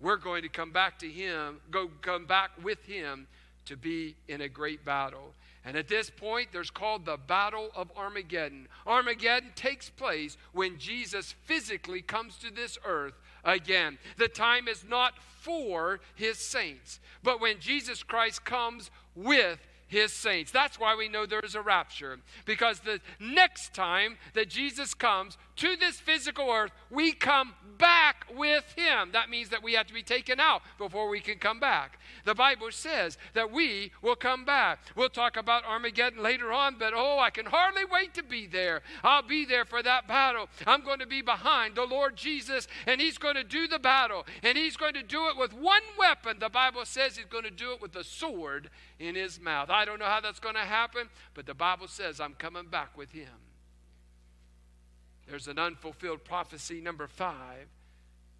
We're 0.00 0.16
going 0.16 0.42
to 0.42 0.48
come 0.48 0.72
back 0.72 0.98
to 1.00 1.08
Him, 1.08 1.60
go 1.70 1.90
come 2.00 2.26
back 2.26 2.50
with 2.62 2.84
Him 2.84 3.26
to 3.66 3.76
be 3.76 4.16
in 4.28 4.40
a 4.40 4.48
great 4.48 4.84
battle. 4.84 5.34
And 5.64 5.76
at 5.76 5.88
this 5.88 6.08
point, 6.08 6.48
there's 6.52 6.70
called 6.70 7.04
the 7.04 7.18
Battle 7.18 7.68
of 7.74 7.90
Armageddon. 7.96 8.68
Armageddon 8.86 9.50
takes 9.54 9.90
place 9.90 10.38
when 10.52 10.78
Jesus 10.78 11.34
physically 11.44 12.00
comes 12.00 12.38
to 12.38 12.50
this 12.50 12.78
earth 12.86 13.14
again. 13.44 13.98
The 14.16 14.28
time 14.28 14.68
is 14.68 14.84
not 14.88 15.14
for 15.40 16.00
his 16.14 16.38
saints, 16.38 17.00
but 17.22 17.40
when 17.40 17.60
Jesus 17.60 18.02
Christ 18.02 18.44
comes 18.44 18.90
with 19.14 19.58
his 19.88 20.12
saints. 20.12 20.52
That's 20.52 20.78
why 20.78 20.94
we 20.94 21.08
know 21.08 21.26
there 21.26 21.40
is 21.40 21.54
a 21.54 21.62
rapture. 21.62 22.18
Because 22.44 22.80
the 22.80 23.00
next 23.18 23.74
time 23.74 24.18
that 24.34 24.48
Jesus 24.48 24.94
comes 24.94 25.38
to 25.58 25.76
this 25.76 26.00
physical 26.00 26.50
earth, 26.50 26.72
we 26.90 27.12
come 27.12 27.54
back 27.78 28.26
with 28.34 28.64
him. 28.76 29.10
That 29.12 29.30
means 29.30 29.50
that 29.50 29.62
we 29.62 29.74
have 29.74 29.86
to 29.86 29.94
be 29.94 30.02
taken 30.02 30.40
out 30.40 30.62
before 30.78 31.08
we 31.08 31.20
can 31.20 31.38
come 31.38 31.60
back. 31.60 31.98
The 32.24 32.34
Bible 32.34 32.70
says 32.70 33.18
that 33.34 33.50
we 33.50 33.92
will 34.02 34.16
come 34.16 34.44
back. 34.44 34.80
We'll 34.96 35.08
talk 35.08 35.36
about 35.36 35.64
Armageddon 35.64 36.22
later 36.22 36.52
on, 36.52 36.76
but 36.78 36.92
oh, 36.94 37.18
I 37.18 37.30
can 37.30 37.46
hardly 37.46 37.84
wait 37.84 38.14
to 38.14 38.22
be 38.22 38.46
there. 38.46 38.82
I'll 39.02 39.22
be 39.22 39.44
there 39.44 39.64
for 39.64 39.82
that 39.82 40.08
battle. 40.08 40.48
I'm 40.66 40.82
going 40.82 41.00
to 41.00 41.06
be 41.06 41.22
behind 41.22 41.74
the 41.74 41.84
Lord 41.84 42.16
Jesus, 42.16 42.68
and 42.86 43.00
he's 43.00 43.18
going 43.18 43.36
to 43.36 43.44
do 43.44 43.66
the 43.66 43.78
battle, 43.78 44.26
and 44.42 44.56
he's 44.56 44.76
going 44.76 44.94
to 44.94 45.02
do 45.02 45.28
it 45.28 45.36
with 45.36 45.52
one 45.52 45.82
weapon. 45.98 46.38
The 46.38 46.48
Bible 46.48 46.84
says 46.84 47.16
he's 47.16 47.26
going 47.26 47.44
to 47.44 47.50
do 47.50 47.72
it 47.72 47.82
with 47.82 47.94
a 47.96 48.04
sword 48.04 48.70
in 48.98 49.14
his 49.14 49.40
mouth. 49.40 49.70
I 49.70 49.84
don't 49.84 49.98
know 49.98 50.04
how 50.06 50.20
that's 50.20 50.40
going 50.40 50.54
to 50.54 50.60
happen, 50.60 51.08
but 51.34 51.46
the 51.46 51.54
Bible 51.54 51.88
says 51.88 52.20
I'm 52.20 52.34
coming 52.34 52.66
back 52.66 52.96
with 52.96 53.10
him. 53.10 53.47
There's 55.28 55.48
an 55.48 55.58
unfulfilled 55.58 56.24
prophecy, 56.24 56.80
number 56.80 57.06
five. 57.06 57.68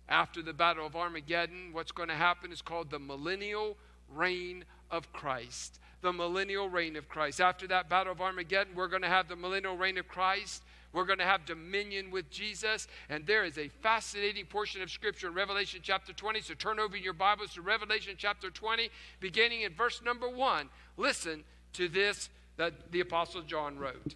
After 0.09 0.41
the 0.41 0.55
Battle 0.55 0.87
of 0.87 0.97
Armageddon, 0.97 1.71
what's 1.73 1.93
going 1.93 2.09
to 2.09 2.15
happen 2.15 2.51
is 2.51 2.63
called 2.63 2.91
the 2.91 2.99
millennial 2.99 3.77
reign 4.09 4.65
of 4.91 5.13
Christ. 5.13 5.81
The 6.01 6.13
millennial 6.13 6.71
reign 6.71 6.97
of 6.97 7.09
Christ. 7.09 7.43
After 7.43 7.67
that 7.67 7.91
Battle 7.91 8.13
of 8.13 8.23
Armageddon, 8.23 8.75
we're 8.75 8.89
going 8.89 9.03
to 9.03 9.09
have 9.09 9.29
the 9.29 9.37
millennial 9.37 9.77
reign 9.77 9.99
of 9.99 10.09
Christ. 10.09 10.63
We're 10.95 11.05
going 11.05 11.19
to 11.19 11.27
have 11.27 11.45
dominion 11.45 12.11
with 12.11 12.31
Jesus. 12.31 12.89
And 13.11 13.27
there 13.27 13.45
is 13.45 13.59
a 13.59 13.69
fascinating 13.69 14.47
portion 14.47 14.81
of 14.81 14.91
Scripture 14.91 15.29
in 15.29 15.35
Revelation 15.35 15.81
chapter 15.83 16.15
20. 16.15 16.41
So 16.41 16.55
turn 16.55 16.79
over 16.79 16.97
your 16.97 17.13
Bibles 17.13 17.53
to 17.55 17.61
Revelation 17.61 18.15
chapter 18.17 18.49
20, 18.49 18.89
beginning 19.21 19.61
in 19.63 19.75
verse 19.75 20.01
number 20.03 20.29
1. 20.29 20.71
Listen 20.97 21.45
to 21.75 21.89
this 21.89 22.31
that 22.57 22.93
the 22.93 23.01
Apostle 23.01 23.43
John 23.43 23.79
wrote. 23.79 24.15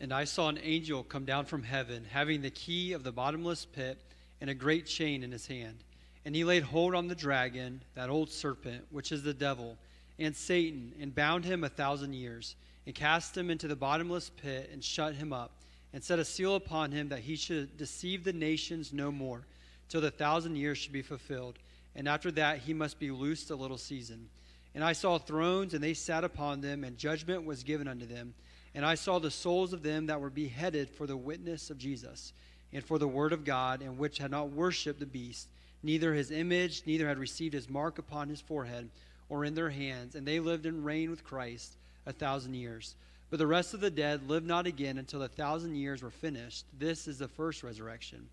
And 0.00 0.12
I 0.12 0.24
saw 0.24 0.48
an 0.48 0.58
angel 0.62 1.02
come 1.02 1.24
down 1.24 1.44
from 1.44 1.62
heaven, 1.62 2.04
having 2.10 2.42
the 2.42 2.50
key 2.50 2.92
of 2.92 3.04
the 3.04 3.12
bottomless 3.12 3.64
pit 3.64 3.98
and 4.40 4.50
a 4.50 4.54
great 4.54 4.86
chain 4.86 5.22
in 5.22 5.32
his 5.32 5.46
hand. 5.46 5.76
And 6.24 6.34
he 6.34 6.44
laid 6.44 6.62
hold 6.62 6.94
on 6.94 7.08
the 7.08 7.14
dragon, 7.14 7.82
that 7.94 8.10
old 8.10 8.30
serpent, 8.30 8.84
which 8.90 9.12
is 9.12 9.22
the 9.22 9.34
devil, 9.34 9.76
and 10.18 10.34
Satan, 10.34 10.92
and 11.00 11.14
bound 11.14 11.44
him 11.44 11.64
a 11.64 11.68
thousand 11.68 12.14
years, 12.14 12.56
and 12.86 12.94
cast 12.94 13.36
him 13.36 13.50
into 13.50 13.68
the 13.68 13.76
bottomless 13.76 14.30
pit, 14.30 14.70
and 14.72 14.82
shut 14.82 15.14
him 15.14 15.32
up, 15.32 15.52
and 15.92 16.02
set 16.02 16.18
a 16.18 16.24
seal 16.24 16.56
upon 16.56 16.92
him 16.92 17.08
that 17.08 17.20
he 17.20 17.36
should 17.36 17.76
deceive 17.76 18.24
the 18.24 18.32
nations 18.32 18.92
no 18.92 19.12
more, 19.12 19.46
till 19.88 20.00
the 20.00 20.10
thousand 20.10 20.56
years 20.56 20.78
should 20.78 20.92
be 20.92 21.02
fulfilled. 21.02 21.58
And 21.94 22.08
after 22.08 22.30
that 22.32 22.58
he 22.58 22.74
must 22.74 22.98
be 22.98 23.10
loosed 23.10 23.50
a 23.50 23.56
little 23.56 23.78
season. 23.78 24.28
And 24.74 24.82
I 24.82 24.92
saw 24.92 25.18
thrones, 25.18 25.74
and 25.74 25.82
they 25.82 25.94
sat 25.94 26.24
upon 26.24 26.60
them, 26.60 26.84
and 26.84 26.98
judgment 26.98 27.44
was 27.44 27.62
given 27.62 27.86
unto 27.86 28.06
them. 28.06 28.34
And 28.74 28.84
I 28.84 28.96
saw 28.96 29.18
the 29.18 29.30
souls 29.30 29.72
of 29.72 29.82
them 29.82 30.06
that 30.06 30.20
were 30.20 30.30
beheaded 30.30 30.90
for 30.90 31.06
the 31.06 31.16
witness 31.16 31.70
of 31.70 31.78
Jesus 31.78 32.32
and 32.72 32.84
for 32.84 32.98
the 32.98 33.06
word 33.06 33.32
of 33.32 33.44
God, 33.44 33.82
and 33.82 33.98
which 33.98 34.18
had 34.18 34.32
not 34.32 34.50
worshipped 34.50 34.98
the 34.98 35.06
beast, 35.06 35.46
neither 35.82 36.12
his 36.12 36.32
image, 36.32 36.82
neither 36.86 37.06
had 37.06 37.18
received 37.18 37.54
his 37.54 37.70
mark 37.70 37.98
upon 37.98 38.28
his 38.28 38.40
forehead 38.40 38.88
or 39.28 39.44
in 39.44 39.54
their 39.54 39.70
hands. 39.70 40.16
And 40.16 40.26
they 40.26 40.40
lived 40.40 40.66
and 40.66 40.84
reigned 40.84 41.10
with 41.10 41.24
Christ 41.24 41.76
a 42.04 42.12
thousand 42.12 42.54
years. 42.54 42.96
But 43.30 43.38
the 43.38 43.46
rest 43.46 43.74
of 43.74 43.80
the 43.80 43.90
dead 43.90 44.28
lived 44.28 44.46
not 44.46 44.66
again 44.66 44.98
until 44.98 45.20
the 45.20 45.28
thousand 45.28 45.76
years 45.76 46.02
were 46.02 46.10
finished. 46.10 46.64
This 46.78 47.06
is 47.06 47.18
the 47.18 47.28
first 47.28 47.62
resurrection. 47.62 48.28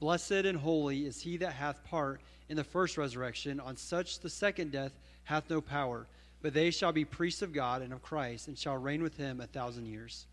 Blessed 0.00 0.32
and 0.32 0.58
holy 0.58 1.06
is 1.06 1.20
he 1.22 1.36
that 1.38 1.52
hath 1.52 1.84
part 1.84 2.20
in 2.48 2.56
the 2.56 2.64
first 2.64 2.98
resurrection. 2.98 3.60
On 3.60 3.76
such 3.76 4.18
the 4.20 4.28
second 4.28 4.72
death 4.72 4.92
hath 5.24 5.48
no 5.48 5.60
power 5.60 6.06
but 6.44 6.52
they 6.52 6.70
shall 6.70 6.92
be 6.92 7.06
priests 7.06 7.40
of 7.40 7.54
God 7.54 7.80
and 7.80 7.90
of 7.90 8.02
Christ, 8.02 8.48
and 8.48 8.58
shall 8.58 8.76
reign 8.76 9.02
with 9.02 9.16
him 9.16 9.40
a 9.40 9.46
thousand 9.46 9.86
years. 9.86 10.26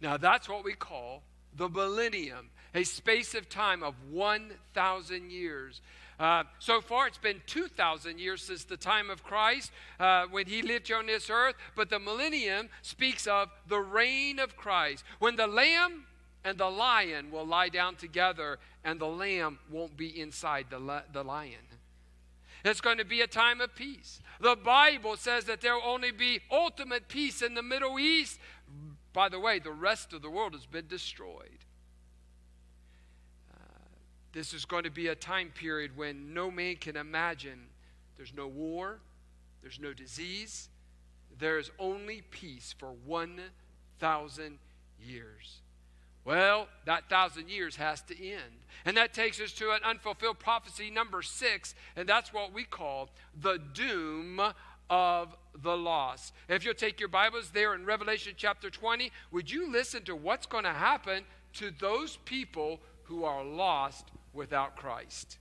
Now 0.00 0.16
that's 0.16 0.48
what 0.48 0.64
we 0.64 0.72
call 0.72 1.22
the 1.54 1.68
millennium, 1.68 2.48
a 2.74 2.82
space 2.82 3.34
of 3.34 3.50
time 3.50 3.82
of 3.82 3.94
1,000 4.10 5.30
years. 5.30 5.82
Uh, 6.18 6.44
so 6.60 6.80
far, 6.80 7.08
it's 7.08 7.18
been 7.18 7.42
2,000 7.44 8.18
years 8.18 8.40
since 8.40 8.64
the 8.64 8.78
time 8.78 9.10
of 9.10 9.22
Christ 9.22 9.70
uh, 10.00 10.24
when 10.30 10.46
he 10.46 10.62
lived 10.62 10.90
on 10.90 11.04
this 11.04 11.28
earth, 11.28 11.56
but 11.76 11.90
the 11.90 11.98
millennium 11.98 12.70
speaks 12.80 13.26
of 13.26 13.50
the 13.68 13.80
reign 13.80 14.38
of 14.38 14.56
Christ. 14.56 15.04
When 15.18 15.36
the 15.36 15.46
lamb 15.46 16.06
and 16.42 16.56
the 16.56 16.70
lion 16.70 17.30
will 17.30 17.46
lie 17.46 17.68
down 17.68 17.96
together, 17.96 18.58
and 18.82 18.98
the 18.98 19.04
lamb 19.04 19.58
won't 19.70 19.94
be 19.98 20.18
inside 20.18 20.68
the, 20.70 21.02
the 21.12 21.22
lion. 21.22 21.63
It's 22.64 22.80
going 22.80 22.96
to 22.96 23.04
be 23.04 23.20
a 23.20 23.26
time 23.26 23.60
of 23.60 23.74
peace. 23.74 24.20
The 24.40 24.56
Bible 24.56 25.16
says 25.16 25.44
that 25.44 25.60
there 25.60 25.74
will 25.74 25.82
only 25.84 26.10
be 26.10 26.40
ultimate 26.50 27.08
peace 27.08 27.42
in 27.42 27.54
the 27.54 27.62
Middle 27.62 27.98
East. 27.98 28.40
By 29.12 29.28
the 29.28 29.38
way, 29.38 29.58
the 29.58 29.70
rest 29.70 30.14
of 30.14 30.22
the 30.22 30.30
world 30.30 30.54
has 30.54 30.64
been 30.64 30.86
destroyed. 30.86 31.64
Uh, 33.52 33.58
this 34.32 34.54
is 34.54 34.64
going 34.64 34.84
to 34.84 34.90
be 34.90 35.08
a 35.08 35.14
time 35.14 35.50
period 35.54 35.94
when 35.94 36.32
no 36.32 36.50
man 36.50 36.76
can 36.76 36.96
imagine 36.96 37.66
there's 38.16 38.32
no 38.34 38.48
war, 38.48 38.98
there's 39.60 39.78
no 39.78 39.92
disease, 39.92 40.70
there 41.38 41.58
is 41.58 41.70
only 41.78 42.22
peace 42.30 42.74
for 42.78 42.92
1,000 43.04 44.58
years. 44.98 45.60
Well, 46.24 46.68
that 46.86 47.10
thousand 47.10 47.50
years 47.50 47.76
has 47.76 48.00
to 48.02 48.26
end. 48.26 48.64
And 48.84 48.96
that 48.96 49.12
takes 49.12 49.40
us 49.40 49.52
to 49.52 49.72
an 49.72 49.80
unfulfilled 49.84 50.38
prophecy 50.38 50.90
number 50.90 51.22
six, 51.22 51.74
and 51.96 52.08
that's 52.08 52.32
what 52.32 52.52
we 52.52 52.64
call 52.64 53.10
the 53.40 53.58
doom 53.72 54.40
of 54.88 55.36
the 55.62 55.76
lost. 55.76 56.32
If 56.48 56.64
you'll 56.64 56.74
take 56.74 57.00
your 57.00 57.08
Bibles 57.08 57.50
there 57.50 57.74
in 57.74 57.84
Revelation 57.84 58.34
chapter 58.36 58.70
20, 58.70 59.10
would 59.32 59.50
you 59.50 59.70
listen 59.70 60.02
to 60.04 60.16
what's 60.16 60.46
going 60.46 60.64
to 60.64 60.70
happen 60.70 61.24
to 61.54 61.70
those 61.70 62.18
people 62.24 62.80
who 63.04 63.24
are 63.24 63.44
lost 63.44 64.10
without 64.32 64.76
Christ? 64.76 65.38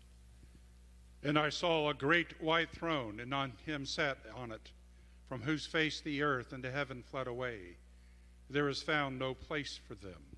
And 1.24 1.40
I 1.40 1.50
saw 1.50 1.90
a 1.90 1.94
great 1.94 2.42
white 2.42 2.72
throne, 2.72 3.20
and 3.22 3.34
on 3.34 3.54
him 3.66 3.86
sat 3.86 4.18
on 4.36 4.52
it, 4.52 4.72
from 5.30 5.42
whose 5.42 5.66
face 5.66 6.02
the 6.02 6.22
earth 6.22 6.52
and 6.52 6.64
the 6.64 6.72
heaven 6.72 7.04
fled 7.10 7.28
away. 7.28 7.78
There 8.50 8.68
is 8.68 8.82
found 8.82 9.18
no 9.18 9.34
place 9.34 9.80
for 9.88 9.96
them. 9.96 10.33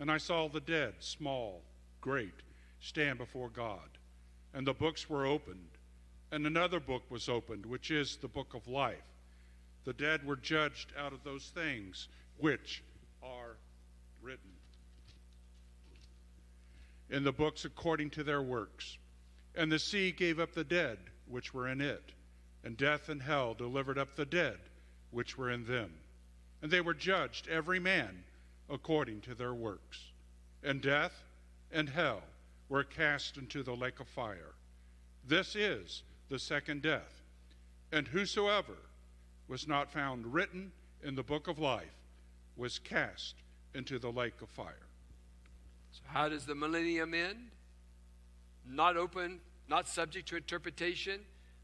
And 0.00 0.10
I 0.10 0.18
saw 0.18 0.48
the 0.48 0.60
dead, 0.60 0.94
small, 1.00 1.62
great, 2.00 2.34
stand 2.80 3.18
before 3.18 3.48
God. 3.48 3.88
And 4.54 4.66
the 4.66 4.74
books 4.74 5.08
were 5.08 5.26
opened. 5.26 5.70
And 6.30 6.46
another 6.46 6.80
book 6.80 7.02
was 7.10 7.28
opened, 7.28 7.66
which 7.66 7.90
is 7.90 8.16
the 8.16 8.28
book 8.28 8.54
of 8.54 8.68
life. 8.68 8.96
The 9.84 9.92
dead 9.92 10.26
were 10.26 10.36
judged 10.36 10.92
out 10.98 11.12
of 11.12 11.24
those 11.24 11.50
things 11.54 12.08
which 12.38 12.82
are 13.22 13.56
written 14.22 14.50
in 17.10 17.24
the 17.24 17.32
books 17.32 17.64
according 17.64 18.10
to 18.10 18.24
their 18.24 18.42
works. 18.42 18.98
And 19.54 19.72
the 19.72 19.78
sea 19.78 20.12
gave 20.12 20.38
up 20.38 20.52
the 20.52 20.64
dead 20.64 20.98
which 21.26 21.52
were 21.52 21.68
in 21.68 21.80
it, 21.80 22.12
and 22.64 22.76
death 22.76 23.08
and 23.08 23.22
hell 23.22 23.54
delivered 23.54 23.98
up 23.98 24.14
the 24.14 24.26
dead 24.26 24.58
which 25.10 25.36
were 25.36 25.50
in 25.50 25.64
them. 25.64 25.90
And 26.62 26.70
they 26.70 26.80
were 26.80 26.94
judged, 26.94 27.48
every 27.48 27.80
man 27.80 28.24
according 28.70 29.20
to 29.22 29.34
their 29.34 29.54
works. 29.54 30.12
And 30.62 30.80
death 30.80 31.22
and 31.72 31.88
hell 31.88 32.22
were 32.68 32.84
cast 32.84 33.36
into 33.36 33.62
the 33.62 33.74
lake 33.74 34.00
of 34.00 34.08
fire. 34.08 34.54
This 35.26 35.56
is 35.56 36.02
the 36.28 36.38
second 36.38 36.82
death. 36.82 37.22
And 37.92 38.08
whosoever 38.08 38.76
was 39.46 39.66
not 39.66 39.90
found 39.90 40.32
written 40.32 40.72
in 41.02 41.14
the 41.14 41.22
book 41.22 41.48
of 41.48 41.58
life 41.58 41.86
was 42.56 42.78
cast 42.78 43.34
into 43.74 43.98
the 43.98 44.10
lake 44.10 44.42
of 44.42 44.48
fire. 44.50 44.86
So, 45.92 46.02
how 46.06 46.28
does 46.28 46.44
the 46.44 46.54
millennium 46.54 47.14
end? 47.14 47.50
Not 48.66 48.96
open, 48.96 49.40
not 49.68 49.88
subject 49.88 50.28
to 50.28 50.36
interpretation. 50.36 51.20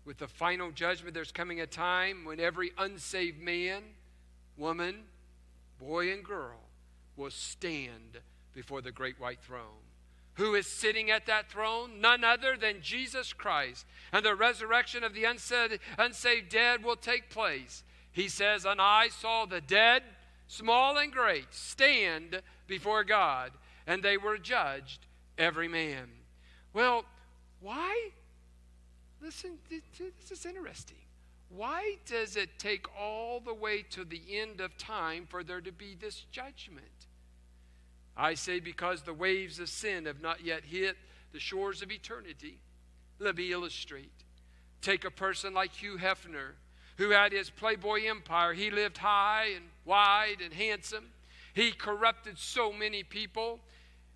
With 0.07 0.19
the 0.19 0.29
final 0.29 0.71
judgment, 0.71 1.15
there's 1.15 1.33
coming 1.33 1.61
a 1.61 1.67
time 1.67 2.25
when 2.25 2.41
every 2.41 2.73
unsaved 2.79 3.41
man, 3.41 3.83
woman, 4.57 5.05
boy, 5.79 6.13
and 6.13 6.23
girl 6.23 6.64
will 7.17 7.31
stand 7.31 8.21
before 8.53 8.81
the 8.81 8.93
great 8.93 9.21
white 9.21 9.43
throne. 9.43 9.83
Who 10.35 10.55
is 10.55 10.67
sitting 10.67 11.11
at 11.11 11.27
that 11.27 11.51
throne? 11.51 12.01
None 12.01 12.25
other 12.25 12.57
than 12.57 12.83
Jesus 12.83 13.33
Christ. 13.33 13.87
And 14.13 14.25
the 14.25 14.35
resurrection 14.35 15.05
of 15.05 15.15
the 15.15 15.25
unsaved, 15.25 16.49
dead 16.49 16.83
will 16.83 16.97
take 16.97 17.31
place. 17.31 17.85
He 18.11 18.29
says, 18.29 18.65
And 18.65 18.81
I 18.81 19.09
saw 19.09 19.47
the 19.47 19.61
dead, 19.61 20.03
small 20.49 20.99
and 20.99 21.13
great, 21.13 21.47
stand 21.53 22.43
before 22.67 23.05
God, 23.05 23.53
and 23.87 24.03
they 24.03 24.17
were 24.17 24.39
judged, 24.39 25.07
every 25.39 25.69
man. 25.69 26.09
Well, 26.73 27.05
why? 27.61 28.11
Listen, 29.23 29.59
this 29.71 30.31
is 30.31 30.47
interesting. 30.47 30.97
Why 31.49 31.99
does 32.07 32.37
it 32.37 32.59
take 32.59 32.87
all 32.99 33.39
the 33.39 33.55
way 33.55 33.83
to 33.91 34.05
the 34.05 34.21
end 34.31 34.61
of 34.61 34.77
time 34.77 35.27
for 35.29 35.45
there 35.45 35.61
to 35.61 35.71
be 35.71 35.95
this 35.95 36.25
judgment? 36.33 36.87
I 38.17 38.35
say 38.35 38.61
because 38.61 39.03
the 39.03 39.15
waves 39.15 39.59
of 39.59 39.69
sin 39.69 40.07
have 40.07 40.21
not 40.21 40.45
yet 40.45 40.65
hit 40.65 40.97
the 41.33 41.41
shores 41.41 41.83
of 41.83 41.91
eternity. 41.91 42.59
Let 43.19 43.37
me 43.37 43.53
illustrate. 43.53 44.13
Take 44.81 45.05
a 45.05 45.11
person 45.11 45.55
like 45.55 45.73
Hugh 45.73 45.99
Hefner, 45.99 46.53
who 46.97 47.11
had 47.11 47.33
his 47.33 47.51
Playboy 47.51 48.07
empire. 48.07 48.53
He 48.53 48.71
lived 48.71 48.99
high 48.99 49.49
and 49.57 49.65
wide 49.85 50.37
and 50.43 50.53
handsome. 50.53 51.07
He 51.55 51.73
corrupted 51.73 52.39
so 52.39 52.73
many 52.73 53.03
people, 53.03 53.61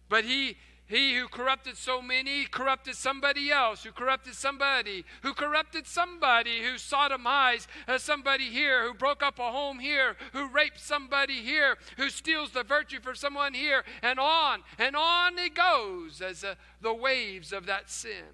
but 0.09 0.25
he 0.25 0.57
he 0.89 1.15
who 1.15 1.29
corrupted 1.29 1.77
so 1.77 2.01
many 2.01 2.47
corrupted 2.47 2.97
somebody 2.97 3.51
else, 3.51 3.85
who 3.85 3.93
corrupted 3.93 4.35
somebody, 4.35 5.05
who 5.23 5.35
corrupted 5.35 5.87
somebody, 5.87 6.63
who 6.63 6.75
sodomized 6.77 7.67
somebody 7.99 8.45
here, 8.45 8.87
who 8.87 8.95
broke 8.95 9.23
up 9.23 9.39
a 9.39 9.53
home 9.53 9.79
here, 9.79 10.17
who 10.33 10.49
raped 10.49 10.81
somebody 10.81 11.43
here, 11.43 11.77
who 11.99 12.09
steals 12.09 12.53
the 12.53 12.63
virtue 12.63 13.01
for 13.01 13.15
someone 13.15 13.53
here, 13.53 13.85
and 14.03 14.19
on 14.19 14.63
and 14.79 14.97
on 14.97 15.39
it 15.39 15.55
goes 15.55 16.23
as 16.23 16.43
uh, 16.43 16.55
the 16.81 16.95
waves 16.95 17.53
of 17.53 17.67
that 17.67 17.91
sin. 17.91 18.25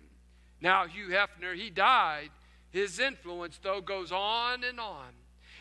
Now, 0.60 0.86
Hugh 0.86 1.08
Hefner, 1.08 1.56
he 1.56 1.70
died. 1.70 2.30
His 2.70 2.98
influence, 2.98 3.58
though, 3.62 3.80
goes 3.80 4.10
on 4.12 4.64
and 4.64 4.78
on 4.78 5.12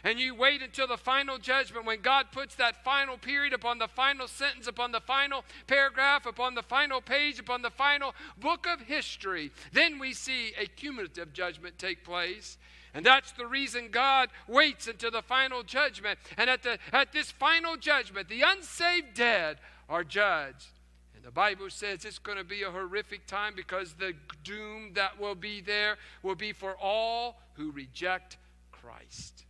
and 0.04 0.20
you 0.20 0.36
wait 0.36 0.62
until 0.62 0.88
the 0.88 0.98
final 0.98 1.38
judgment 1.38 1.86
when 1.86 2.02
God 2.02 2.28
puts 2.32 2.56
that 2.56 2.84
final 2.84 3.18
period 3.18 3.54
upon 3.54 3.80
the 3.80 3.88
final 3.88 4.28
sentence, 4.28 4.68
upon 4.68 4.92
the 4.92 5.00
final 5.00 5.46
paragraph, 5.66 6.26
upon 6.26 6.56
the 6.56 6.62
final 6.62 7.00
page, 7.00 7.40
upon 7.40 7.62
the 7.62 7.70
final 7.70 8.14
book 8.38 8.68
of 8.68 8.82
history, 8.82 9.52
then 9.72 10.00
we 10.00 10.14
see 10.14 10.52
a 10.60 10.66
cumulative 10.66 11.32
judgment 11.32 11.80
take 11.80 12.04
place. 12.04 12.58
And 12.94 13.06
that's 13.06 13.32
the 13.32 13.48
reason 13.48 13.90
God 13.92 14.30
waits 14.48 14.88
until 14.88 15.10
the 15.10 15.24
final 15.24 15.64
judgment. 15.64 16.20
And 16.38 16.50
at, 16.50 16.62
the, 16.64 16.78
at 16.92 17.12
this 17.12 17.32
final 17.32 17.76
judgment, 17.78 18.28
the 18.28 18.44
unsaved 18.46 19.16
dead 19.16 19.58
are 19.90 20.04
judged. 20.04 20.68
And 21.16 21.24
the 21.24 21.32
Bible 21.32 21.70
says 21.70 22.06
it's 22.06 22.20
going 22.20 22.38
to 22.38 22.44
be 22.44 22.62
a 22.62 22.70
horrific 22.70 23.26
time 23.26 23.54
because 23.56 23.94
the 23.94 24.14
doom 24.44 24.92
that 24.94 25.20
will 25.20 25.34
be 25.34 25.62
there 25.62 25.98
will 26.22 26.36
be 26.36 26.52
for 26.52 26.76
all 26.76 27.40
who 27.56 27.72
reject 27.72 28.38
Christ 28.72 29.46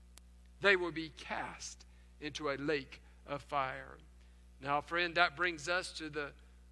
they 0.63 0.75
will 0.75 0.91
be 0.91 1.11
cast 1.17 1.85
into 2.21 2.49
a 2.49 2.55
lake 2.57 3.01
of 3.27 3.41
fire. 3.41 3.97
Now, 4.61 4.81
friend, 4.81 5.13
that 5.15 5.35
brings 5.35 5.67
us 5.67 5.91
to 5.93 6.09
the 6.09 6.29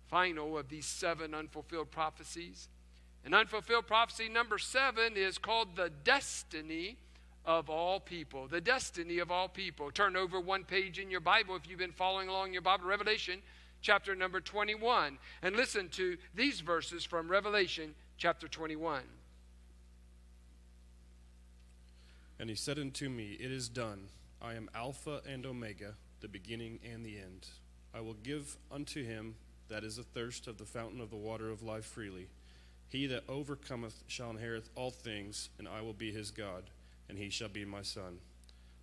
final 0.09 0.57
of 0.57 0.69
these 0.69 0.85
seven 0.85 1.33
unfulfilled 1.33 1.91
prophecies. 1.91 2.69
And 3.23 3.35
unfulfilled 3.35 3.85
prophecy 3.85 4.29
number 4.29 4.57
seven 4.57 5.15
is 5.15 5.37
called 5.37 5.75
the 5.75 5.91
destiny 6.03 6.97
of 7.45 7.69
all 7.69 7.99
people. 7.99 8.47
The 8.47 8.61
destiny 8.61 9.19
of 9.19 9.29
all 9.29 9.47
people. 9.47 9.91
Turn 9.91 10.15
over 10.15 10.39
one 10.39 10.63
page 10.63 10.97
in 10.97 11.11
your 11.11 11.19
Bible 11.19 11.55
if 11.55 11.69
you've 11.69 11.77
been 11.77 11.91
following 11.91 12.29
along 12.29 12.53
your 12.53 12.61
Bible, 12.61 12.85
Revelation 12.85 13.41
chapter 13.81 14.15
number 14.15 14.39
21, 14.39 15.17
and 15.41 15.55
listen 15.55 15.89
to 15.89 16.17
these 16.35 16.61
verses 16.61 17.03
from 17.03 17.29
Revelation 17.29 17.95
chapter 18.17 18.47
21. 18.47 19.01
And 22.41 22.49
he 22.49 22.55
said 22.55 22.79
unto 22.79 23.07
me, 23.07 23.37
It 23.39 23.51
is 23.51 23.69
done. 23.69 24.07
I 24.41 24.55
am 24.55 24.67
Alpha 24.73 25.21
and 25.29 25.45
Omega, 25.45 25.93
the 26.21 26.27
beginning 26.27 26.79
and 26.83 27.05
the 27.05 27.19
end. 27.19 27.47
I 27.93 28.01
will 28.01 28.15
give 28.15 28.57
unto 28.71 29.05
him 29.05 29.35
that 29.69 29.83
is 29.83 29.99
athirst 29.99 30.47
of 30.47 30.57
the 30.57 30.65
fountain 30.65 31.01
of 31.01 31.11
the 31.11 31.17
water 31.17 31.51
of 31.51 31.61
life 31.61 31.85
freely. 31.85 32.29
He 32.87 33.05
that 33.05 33.25
overcometh 33.29 34.01
shall 34.07 34.31
inherit 34.31 34.63
all 34.73 34.89
things, 34.89 35.49
and 35.59 35.67
I 35.67 35.81
will 35.81 35.93
be 35.93 36.11
his 36.11 36.31
God, 36.31 36.63
and 37.07 37.15
he 37.15 37.29
shall 37.29 37.47
be 37.47 37.63
my 37.63 37.83
son. 37.83 38.17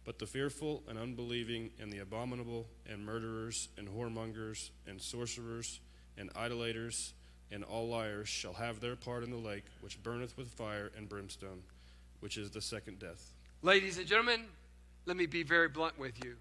But 0.04 0.20
the 0.20 0.26
fearful 0.26 0.84
and 0.88 0.96
unbelieving, 0.96 1.70
and 1.80 1.92
the 1.92 1.98
abominable, 1.98 2.68
and 2.88 3.04
murderers, 3.04 3.70
and 3.76 3.88
whoremongers, 3.88 4.70
and 4.86 5.02
sorcerers, 5.02 5.80
and 6.16 6.30
idolaters, 6.36 7.12
and 7.50 7.64
all 7.64 7.88
liars 7.88 8.28
shall 8.28 8.52
have 8.52 8.78
their 8.78 8.94
part 8.94 9.24
in 9.24 9.32
the 9.32 9.36
lake 9.36 9.64
which 9.80 10.00
burneth 10.00 10.36
with 10.36 10.46
fire 10.46 10.92
and 10.96 11.09
brimstone, 11.09 11.64
which 12.20 12.38
is 12.38 12.52
the 12.52 12.62
second 12.62 13.00
death. 13.00 13.32
Ladies 13.62 13.98
and 13.98 14.06
gentlemen, 14.06 14.44
let 15.04 15.16
me 15.16 15.26
be 15.26 15.42
very 15.42 15.68
blunt 15.68 15.98
with 15.98 16.24
you. 16.24 16.36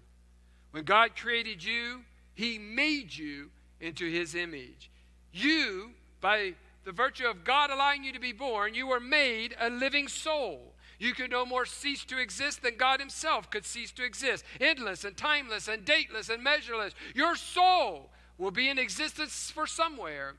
When 0.70 0.84
God 0.84 1.16
created 1.16 1.64
you, 1.64 2.02
He 2.34 2.58
made 2.58 3.14
you 3.14 3.50
into 3.80 4.08
His 4.08 4.34
image. 4.34 4.90
You, 5.32 5.90
by 6.20 6.54
the 6.84 6.92
virtue 6.92 7.26
of 7.26 7.44
God 7.44 7.70
allowing 7.70 8.04
you 8.04 8.12
to 8.12 8.20
be 8.20 8.32
born, 8.32 8.74
you 8.74 8.86
were 8.86 9.00
made 9.00 9.56
a 9.60 9.68
living 9.68 10.06
soul. 10.06 10.74
You 11.00 11.12
could 11.12 11.30
no 11.30 11.44
more 11.44 11.66
cease 11.66 12.04
to 12.04 12.20
exist 12.20 12.62
than 12.62 12.76
God 12.76 13.00
Himself 13.00 13.50
could 13.50 13.64
cease 13.64 13.90
to 13.92 14.04
exist. 14.04 14.44
Endless 14.60 15.04
and 15.04 15.16
timeless 15.16 15.66
and 15.66 15.84
dateless 15.84 16.28
and 16.28 16.42
measureless. 16.42 16.94
Your 17.14 17.34
soul 17.34 18.10
will 18.36 18.50
be 18.52 18.68
in 18.68 18.78
existence 18.78 19.50
for 19.50 19.66
somewhere. 19.66 20.34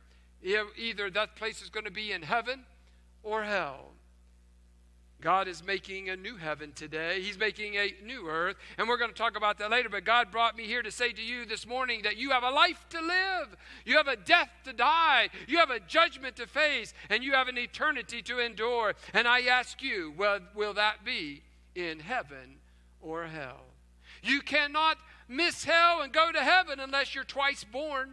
Either 0.78 1.10
that 1.10 1.36
place 1.36 1.62
is 1.62 1.70
going 1.70 1.86
to 1.86 1.92
be 1.92 2.14
in 2.14 2.22
heaven 2.22 2.64
or 3.22 3.44
hell. 3.44 3.92
God 5.22 5.50
is 5.50 5.64
making 5.66 6.10
a 6.10 6.16
new 6.16 6.38
heaven 6.38 6.72
today. 6.74 7.22
He's 7.22 7.38
making 7.38 7.76
a 7.76 7.94
new 8.06 8.28
earth. 8.28 8.56
And 8.78 8.88
we're 8.88 8.98
going 8.98 9.12
to 9.12 9.18
talk 9.18 9.36
about 9.36 9.58
that 9.58 9.70
later. 9.70 9.90
But 9.90 10.06
God 10.06 10.32
brought 10.32 10.56
me 10.56 10.64
here 10.64 10.82
to 10.82 10.92
say 10.92 11.12
to 11.12 11.22
you 11.22 11.46
this 11.46 11.68
morning 11.68 12.02
that 12.04 12.16
you 12.16 12.30
have 12.30 12.44
a 12.44 12.50
life 12.50 12.86
to 12.92 13.02
live. 13.02 13.58
You 13.84 13.98
have 13.98 14.08
a 14.08 14.16
death 14.16 14.50
to 14.64 14.72
die. 14.72 15.30
You 15.48 15.58
have 15.58 15.72
a 15.72 15.82
judgment 15.82 16.38
to 16.38 16.48
face. 16.48 16.94
And 17.10 17.22
you 17.22 17.34
have 17.34 17.50
an 17.50 17.58
eternity 17.58 18.22
to 18.24 18.40
endure. 18.40 18.94
And 19.14 19.28
I 19.28 19.42
ask 19.42 19.84
you, 19.84 20.14
well, 20.18 20.40
will 20.56 20.74
that 20.76 21.04
be 21.04 21.44
in 21.76 22.00
heaven 22.00 22.60
or 23.02 23.26
hell? 23.26 23.66
You 24.24 24.40
cannot 24.40 24.98
miss 25.28 25.66
hell 25.66 26.02
and 26.02 26.14
go 26.14 26.32
to 26.32 26.40
heaven 26.40 26.80
unless 26.80 27.14
you're 27.14 27.26
twice 27.26 27.66
born. 27.66 28.12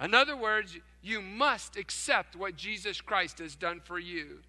In 0.00 0.14
other 0.14 0.36
words, 0.36 0.76
you 1.00 1.22
must 1.22 1.76
accept 1.76 2.34
what 2.34 2.56
Jesus 2.56 3.00
Christ 3.00 3.38
has 3.38 3.54
done 3.54 3.80
for 3.84 4.00
you. 4.00 4.40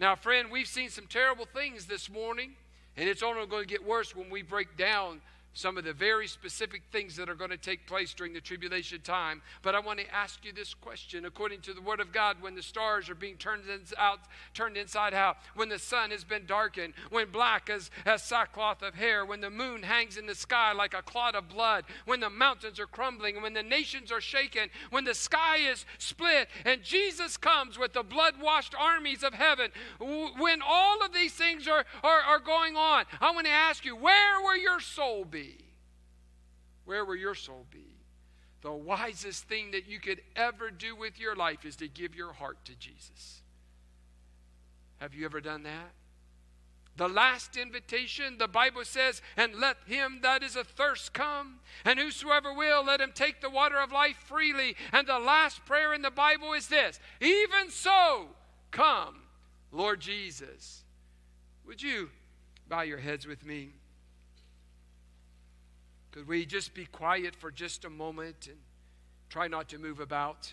Now, 0.00 0.16
friend, 0.16 0.50
we've 0.50 0.66
seen 0.66 0.88
some 0.88 1.06
terrible 1.06 1.44
things 1.44 1.84
this 1.84 2.08
morning, 2.08 2.52
and 2.96 3.06
it's 3.06 3.22
only 3.22 3.46
going 3.46 3.64
to 3.64 3.68
get 3.68 3.86
worse 3.86 4.16
when 4.16 4.30
we 4.30 4.40
break 4.40 4.78
down 4.78 5.20
some 5.52 5.76
of 5.76 5.84
the 5.84 5.92
very 5.92 6.28
specific 6.28 6.82
things 6.92 7.16
that 7.16 7.28
are 7.28 7.34
going 7.34 7.50
to 7.50 7.56
take 7.56 7.86
place 7.86 8.14
during 8.14 8.32
the 8.32 8.40
tribulation 8.40 9.00
time. 9.00 9.42
But 9.62 9.74
I 9.74 9.80
want 9.80 9.98
to 9.98 10.14
ask 10.14 10.44
you 10.44 10.52
this 10.52 10.74
question 10.74 11.24
according 11.24 11.60
to 11.62 11.74
the 11.74 11.80
Word 11.80 12.00
of 12.00 12.12
God, 12.12 12.36
when 12.40 12.54
the 12.54 12.62
stars 12.62 13.10
are 13.10 13.14
being 13.14 13.36
turned 13.36 13.64
out, 13.98 14.20
turned 14.54 14.76
inside 14.76 15.12
out, 15.12 15.38
when 15.54 15.68
the 15.68 15.78
sun 15.78 16.10
has 16.10 16.22
been 16.22 16.46
darkened, 16.46 16.94
when 17.10 17.30
black 17.30 17.68
as, 17.68 17.90
as 18.06 18.22
sackcloth 18.22 18.82
of 18.82 18.94
hair, 18.94 19.24
when 19.24 19.40
the 19.40 19.50
moon 19.50 19.82
hangs 19.82 20.16
in 20.16 20.26
the 20.26 20.34
sky 20.34 20.72
like 20.72 20.94
a 20.94 21.02
clot 21.02 21.34
of 21.34 21.48
blood, 21.48 21.84
when 22.04 22.20
the 22.20 22.30
mountains 22.30 22.78
are 22.78 22.86
crumbling, 22.86 23.42
when 23.42 23.54
the 23.54 23.62
nations 23.62 24.12
are 24.12 24.20
shaken, 24.20 24.68
when 24.90 25.04
the 25.04 25.14
sky 25.14 25.56
is 25.56 25.84
split, 25.98 26.48
and 26.64 26.82
Jesus 26.82 27.36
comes 27.36 27.78
with 27.78 27.92
the 27.92 28.02
blood 28.02 28.34
washed 28.40 28.74
armies 28.78 29.24
of 29.24 29.34
heaven, 29.34 29.70
when 29.98 30.60
all 30.64 31.04
of 31.04 31.12
these 31.12 31.32
things 31.32 31.66
are, 31.66 31.84
are, 32.04 32.20
are 32.20 32.38
going 32.38 32.76
on, 32.76 33.04
I 33.20 33.32
want 33.32 33.46
to 33.46 33.52
ask 33.52 33.84
you, 33.84 33.96
where 33.96 34.40
will 34.40 34.56
your 34.56 34.80
soul 34.80 35.24
be? 35.24 35.39
Where 36.84 37.04
will 37.04 37.16
your 37.16 37.34
soul 37.34 37.66
be? 37.70 38.00
The 38.62 38.72
wisest 38.72 39.44
thing 39.44 39.70
that 39.70 39.86
you 39.86 40.00
could 40.00 40.20
ever 40.36 40.70
do 40.70 40.94
with 40.94 41.18
your 41.18 41.34
life 41.34 41.64
is 41.64 41.76
to 41.76 41.88
give 41.88 42.14
your 42.14 42.32
heart 42.32 42.64
to 42.66 42.74
Jesus. 42.74 43.42
Have 44.98 45.14
you 45.14 45.24
ever 45.24 45.40
done 45.40 45.62
that? 45.62 45.92
The 46.96 47.08
last 47.08 47.56
invitation, 47.56 48.36
the 48.36 48.48
Bible 48.48 48.84
says, 48.84 49.22
and 49.36 49.54
let 49.54 49.78
him 49.86 50.18
that 50.22 50.42
is 50.42 50.56
athirst 50.56 51.14
come, 51.14 51.60
and 51.84 51.98
whosoever 51.98 52.52
will, 52.52 52.84
let 52.84 53.00
him 53.00 53.12
take 53.14 53.40
the 53.40 53.48
water 53.48 53.78
of 53.78 53.92
life 53.92 54.16
freely. 54.26 54.76
And 54.92 55.06
the 55.06 55.18
last 55.18 55.64
prayer 55.64 55.94
in 55.94 56.02
the 56.02 56.10
Bible 56.10 56.52
is 56.52 56.68
this 56.68 57.00
Even 57.22 57.70
so, 57.70 58.26
come, 58.70 59.22
Lord 59.72 60.00
Jesus. 60.00 60.84
Would 61.64 61.80
you 61.80 62.10
bow 62.68 62.82
your 62.82 62.98
heads 62.98 63.26
with 63.26 63.46
me? 63.46 63.70
Could 66.12 66.26
we 66.26 66.44
just 66.44 66.74
be 66.74 66.86
quiet 66.86 67.36
for 67.36 67.50
just 67.50 67.84
a 67.84 67.90
moment 67.90 68.48
and 68.48 68.58
try 69.28 69.48
not 69.48 69.68
to 69.68 69.78
move 69.78 70.00
about? 70.00 70.52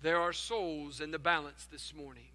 There 0.00 0.20
are 0.20 0.32
souls 0.32 1.00
in 1.00 1.10
the 1.10 1.18
balance 1.18 1.66
this 1.70 1.92
morning. 1.92 2.28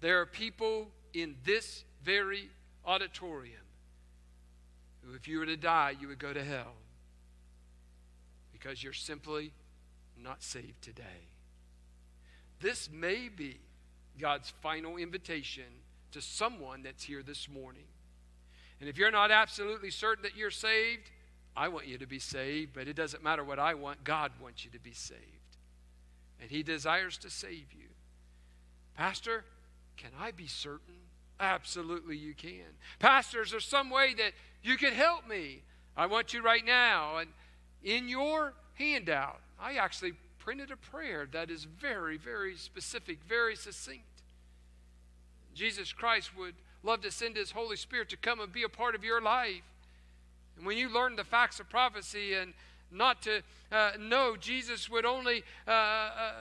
There 0.00 0.20
are 0.20 0.26
people 0.26 0.88
in 1.14 1.36
this 1.44 1.84
very 2.02 2.50
auditorium 2.84 3.62
who, 5.02 5.14
if 5.14 5.26
you 5.26 5.38
were 5.38 5.46
to 5.46 5.56
die, 5.56 5.94
you 5.98 6.08
would 6.08 6.18
go 6.18 6.34
to 6.34 6.44
hell 6.44 6.74
because 8.52 8.82
you're 8.82 8.92
simply 8.92 9.52
not 10.22 10.42
saved 10.42 10.82
today. 10.82 11.28
This 12.60 12.90
may 12.90 13.28
be 13.28 13.58
God's 14.18 14.52
final 14.62 14.96
invitation 14.96 15.64
to 16.12 16.20
someone 16.20 16.82
that's 16.82 17.04
here 17.04 17.22
this 17.22 17.48
morning. 17.48 17.84
And 18.84 18.90
if 18.90 18.98
you're 18.98 19.10
not 19.10 19.30
absolutely 19.30 19.90
certain 19.90 20.24
that 20.24 20.36
you're 20.36 20.50
saved, 20.50 21.10
I 21.56 21.68
want 21.68 21.86
you 21.86 21.96
to 21.96 22.06
be 22.06 22.18
saved, 22.18 22.74
but 22.74 22.86
it 22.86 22.94
doesn't 22.94 23.24
matter 23.24 23.42
what 23.42 23.58
I 23.58 23.72
want. 23.72 24.04
God 24.04 24.30
wants 24.42 24.62
you 24.62 24.70
to 24.72 24.78
be 24.78 24.92
saved. 24.92 25.22
And 26.38 26.50
He 26.50 26.62
desires 26.62 27.16
to 27.16 27.30
save 27.30 27.72
you. 27.72 27.88
Pastor, 28.94 29.46
can 29.96 30.10
I 30.20 30.32
be 30.32 30.46
certain? 30.46 30.96
Absolutely, 31.40 32.18
you 32.18 32.34
can. 32.34 32.76
Pastor, 32.98 33.40
is 33.40 33.52
there 33.52 33.60
some 33.60 33.88
way 33.88 34.12
that 34.18 34.32
you 34.62 34.76
could 34.76 34.92
help 34.92 35.26
me? 35.26 35.62
I 35.96 36.04
want 36.04 36.34
you 36.34 36.42
right 36.42 36.62
now. 36.62 37.16
And 37.16 37.30
in 37.82 38.06
your 38.06 38.52
handout, 38.74 39.40
I 39.58 39.76
actually 39.76 40.12
printed 40.38 40.70
a 40.70 40.76
prayer 40.76 41.26
that 41.32 41.50
is 41.50 41.64
very, 41.64 42.18
very 42.18 42.54
specific, 42.56 43.20
very 43.26 43.56
succinct. 43.56 44.04
Jesus 45.54 45.90
Christ 45.90 46.36
would 46.36 46.54
love 46.84 47.00
to 47.00 47.10
send 47.10 47.36
His 47.36 47.50
Holy 47.50 47.76
Spirit 47.76 48.08
to 48.10 48.16
come 48.16 48.40
and 48.40 48.52
be 48.52 48.62
a 48.62 48.68
part 48.68 48.94
of 48.94 49.02
your 49.02 49.20
life. 49.20 49.62
And 50.56 50.66
when 50.66 50.78
you 50.78 50.92
learn 50.92 51.16
the 51.16 51.24
facts 51.24 51.58
of 51.58 51.68
prophecy 51.68 52.34
and 52.34 52.54
not 52.92 53.22
to 53.22 53.42
uh, 53.72 53.92
know 53.98 54.36
Jesus 54.36 54.88
would 54.88 55.04
only, 55.04 55.42
uh, 55.66 55.70
uh, 55.70 56.32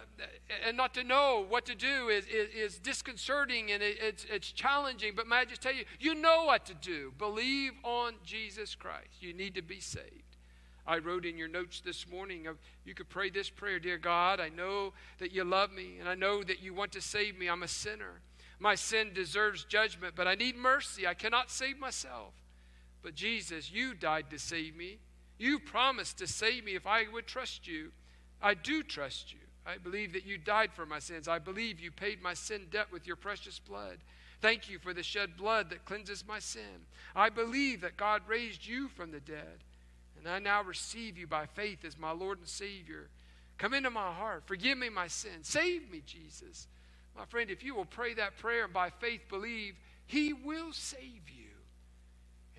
and 0.67 0.77
not 0.77 0.93
to 0.93 1.03
know 1.03 1.43
what 1.47 1.65
to 1.65 1.75
do 1.75 2.09
is, 2.09 2.25
is, 2.25 2.49
is 2.53 2.77
disconcerting 2.77 3.71
and 3.71 3.81
it, 3.81 3.97
it's, 3.99 4.25
it's 4.29 4.51
challenging. 4.51 5.13
But 5.15 5.27
may 5.27 5.37
I 5.37 5.45
just 5.45 5.61
tell 5.61 5.73
you, 5.73 5.85
you 5.99 6.13
know 6.13 6.45
what 6.45 6.65
to 6.67 6.73
do. 6.75 7.13
Believe 7.17 7.71
on 7.83 8.13
Jesus 8.23 8.75
Christ. 8.75 9.21
You 9.21 9.33
need 9.33 9.55
to 9.55 9.63
be 9.63 9.79
saved. 9.79 10.23
I 10.85 10.97
wrote 10.97 11.25
in 11.25 11.37
your 11.37 11.47
notes 11.47 11.81
this 11.83 12.07
morning, 12.09 12.45
you 12.85 12.93
could 12.93 13.07
pray 13.07 13.29
this 13.29 13.49
prayer 13.49 13.79
Dear 13.79 13.97
God, 13.97 14.41
I 14.41 14.49
know 14.49 14.91
that 15.19 15.31
you 15.31 15.45
love 15.45 15.71
me, 15.71 15.95
and 15.97 16.09
I 16.09 16.15
know 16.15 16.43
that 16.43 16.61
you 16.61 16.73
want 16.73 16.91
to 16.91 17.01
save 17.01 17.39
me. 17.39 17.47
I'm 17.47 17.63
a 17.63 17.69
sinner. 17.69 18.19
My 18.63 18.75
sin 18.75 19.11
deserves 19.13 19.65
judgment, 19.65 20.13
but 20.15 20.25
I 20.25 20.35
need 20.35 20.55
mercy. 20.55 21.05
I 21.05 21.15
cannot 21.15 21.51
save 21.51 21.77
myself. 21.77 22.33
But 23.01 23.13
Jesus, 23.13 23.69
you 23.69 23.93
died 23.93 24.29
to 24.29 24.39
save 24.39 24.73
me. 24.73 24.99
You 25.37 25.59
promised 25.59 26.19
to 26.19 26.27
save 26.27 26.63
me 26.63 26.73
if 26.73 26.87
I 26.87 27.03
would 27.11 27.27
trust 27.27 27.67
you. 27.67 27.91
I 28.41 28.53
do 28.53 28.81
trust 28.81 29.33
you. 29.33 29.39
I 29.65 29.79
believe 29.79 30.13
that 30.13 30.25
you 30.25 30.37
died 30.37 30.71
for 30.71 30.85
my 30.85 30.99
sins. 30.99 31.27
I 31.27 31.39
believe 31.39 31.81
you 31.81 31.91
paid 31.91 32.21
my 32.21 32.33
sin 32.33 32.67
debt 32.71 32.87
with 32.89 33.05
your 33.05 33.17
precious 33.17 33.59
blood. 33.59 33.97
Thank 34.39 34.69
you 34.69 34.79
for 34.79 34.93
the 34.93 35.03
shed 35.03 35.35
blood 35.35 35.69
that 35.69 35.83
cleanses 35.83 36.23
my 36.25 36.39
sin. 36.39 36.87
I 37.13 37.27
believe 37.27 37.81
that 37.81 37.97
God 37.97 38.21
raised 38.29 38.65
you 38.65 38.87
from 38.87 39.11
the 39.11 39.19
dead. 39.19 39.65
And 40.17 40.25
I 40.25 40.39
now 40.39 40.63
receive 40.63 41.17
you 41.17 41.27
by 41.27 41.47
faith 41.47 41.83
as 41.83 41.97
my 41.97 42.11
Lord 42.11 42.39
and 42.39 42.47
Savior. 42.47 43.09
Come 43.57 43.73
into 43.73 43.89
my 43.89 44.13
heart. 44.13 44.43
Forgive 44.45 44.77
me 44.77 44.87
my 44.87 45.07
sins. 45.07 45.49
Save 45.49 45.91
me, 45.91 46.01
Jesus. 46.05 46.69
My 47.15 47.25
friend, 47.25 47.49
if 47.49 47.63
you 47.63 47.75
will 47.75 47.85
pray 47.85 48.13
that 48.15 48.37
prayer 48.37 48.65
and 48.65 48.73
by 48.73 48.89
faith 48.89 49.21
believe, 49.29 49.75
He 50.05 50.33
will 50.33 50.71
save 50.73 51.29
you. 51.29 51.49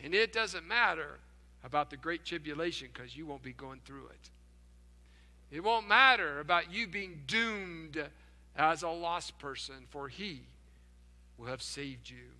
And 0.02 0.14
it 0.14 0.32
doesn't 0.32 0.66
matter 0.66 1.18
about 1.64 1.90
the 1.90 1.96
great 1.96 2.24
tribulation 2.24 2.88
because 2.92 3.16
you 3.16 3.26
won't 3.26 3.42
be 3.42 3.52
going 3.52 3.80
through 3.84 4.06
it. 4.08 4.30
It 5.50 5.62
won't 5.62 5.88
matter 5.88 6.40
about 6.40 6.72
you 6.72 6.86
being 6.86 7.22
doomed 7.26 8.02
as 8.56 8.82
a 8.82 8.88
lost 8.88 9.38
person, 9.38 9.86
for 9.90 10.08
He 10.08 10.42
will 11.38 11.46
have 11.46 11.62
saved 11.62 12.10
you. 12.10 12.30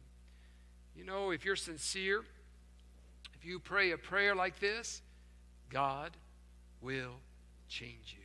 You 0.97 1.05
know, 1.05 1.31
if 1.31 1.45
you're 1.45 1.57
sincere, 1.57 2.25
if 3.35 3.45
you 3.45 3.59
pray 3.59 3.91
a 3.91 3.99
prayer 3.99 4.35
like 4.35 4.61
this, 4.61 5.03
God 5.71 6.13
will 6.81 7.17
change 7.69 8.17
you. 8.17 8.25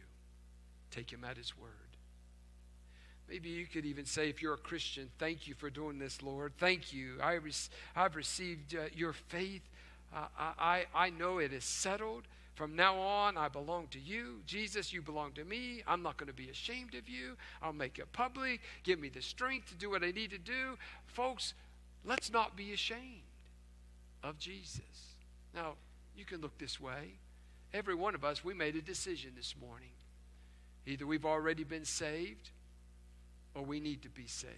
Take 0.92 1.12
Him 1.12 1.24
at 1.24 1.38
His 1.38 1.58
word. 1.58 1.89
Maybe 3.30 3.50
you 3.50 3.68
could 3.68 3.86
even 3.86 4.06
say, 4.06 4.28
if 4.28 4.42
you're 4.42 4.56
a 4.56 4.58
Christian, 4.58 5.10
thank 5.20 5.48
you 5.48 5.54
for 5.54 5.70
doing 5.70 6.00
this, 6.00 6.24
Lord. 6.24 6.54
Thank 6.58 6.92
you. 6.92 7.18
I 7.22 7.38
have 7.94 8.16
received 8.16 8.76
uh, 8.76 8.86
your 8.96 9.14
faith. 9.14 9.62
Uh, 10.16 10.26
I, 10.38 10.86
I 10.96 11.12
know 11.12 11.38
it 11.38 11.54
is 11.54 11.64
settled. 11.64 12.24
From 12.56 12.76
now 12.76 12.98
on, 12.98 13.38
I 13.38 13.48
belong 13.48 13.88
to 13.92 14.00
you. 14.00 14.42
Jesus, 14.48 14.92
you 14.92 15.04
belong 15.04 15.34
to 15.34 15.46
me. 15.46 15.84
I'm 15.88 16.02
not 16.02 16.18
going 16.18 16.28
to 16.28 16.34
be 16.34 16.50
ashamed 16.50 16.96
of 16.96 17.08
you. 17.08 17.38
I'll 17.62 17.72
make 17.72 18.00
it 18.00 18.12
public. 18.14 18.62
Give 18.84 19.00
me 19.00 19.10
the 19.10 19.22
strength 19.22 19.70
to 19.70 19.76
do 19.76 19.92
what 19.92 20.04
I 20.04 20.10
need 20.10 20.32
to 20.32 20.40
do. 20.40 20.78
Folks, 21.06 21.54
let's 22.04 22.32
not 22.34 22.58
be 22.58 22.74
ashamed 22.74 23.22
of 24.24 24.40
Jesus. 24.40 24.82
Now, 25.54 25.76
you 26.18 26.26
can 26.26 26.42
look 26.42 26.58
this 26.58 26.82
way. 26.82 27.14
Every 27.74 27.96
one 27.96 28.16
of 28.16 28.26
us, 28.26 28.44
we 28.44 28.56
made 28.56 28.76
a 28.76 28.82
decision 28.82 29.34
this 29.38 29.54
morning. 29.62 29.92
Either 30.88 31.06
we've 31.06 31.26
already 31.26 31.64
been 31.64 31.86
saved 31.86 32.50
or 33.56 33.64
we 33.64 33.80
need 33.80 34.02
to 34.04 34.10
be 34.10 34.28
saved. 34.28 34.54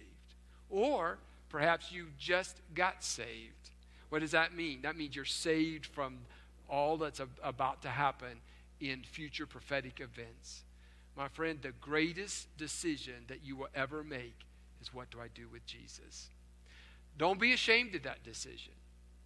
Or 0.70 1.18
perhaps 1.48 1.92
you 1.92 2.06
just 2.18 2.56
got 2.74 3.04
saved. 3.04 3.70
What 4.08 4.20
does 4.20 4.32
that 4.32 4.54
mean? 4.54 4.82
That 4.82 4.96
means 4.96 5.16
you're 5.16 5.24
saved 5.24 5.86
from 5.86 6.18
all 6.68 6.96
that's 6.96 7.20
about 7.42 7.82
to 7.82 7.88
happen 7.88 8.40
in 8.80 9.02
future 9.02 9.46
prophetic 9.46 10.00
events. 10.00 10.64
My 11.16 11.28
friend, 11.28 11.58
the 11.60 11.72
greatest 11.80 12.54
decision 12.56 13.24
that 13.28 13.44
you 13.44 13.56
will 13.56 13.68
ever 13.74 14.02
make 14.02 14.34
is 14.80 14.92
what 14.94 15.10
do 15.10 15.20
I 15.20 15.28
do 15.34 15.48
with 15.52 15.64
Jesus? 15.66 16.28
Don't 17.18 17.38
be 17.38 17.52
ashamed 17.52 17.94
of 17.94 18.02
that 18.04 18.24
decision. 18.24 18.72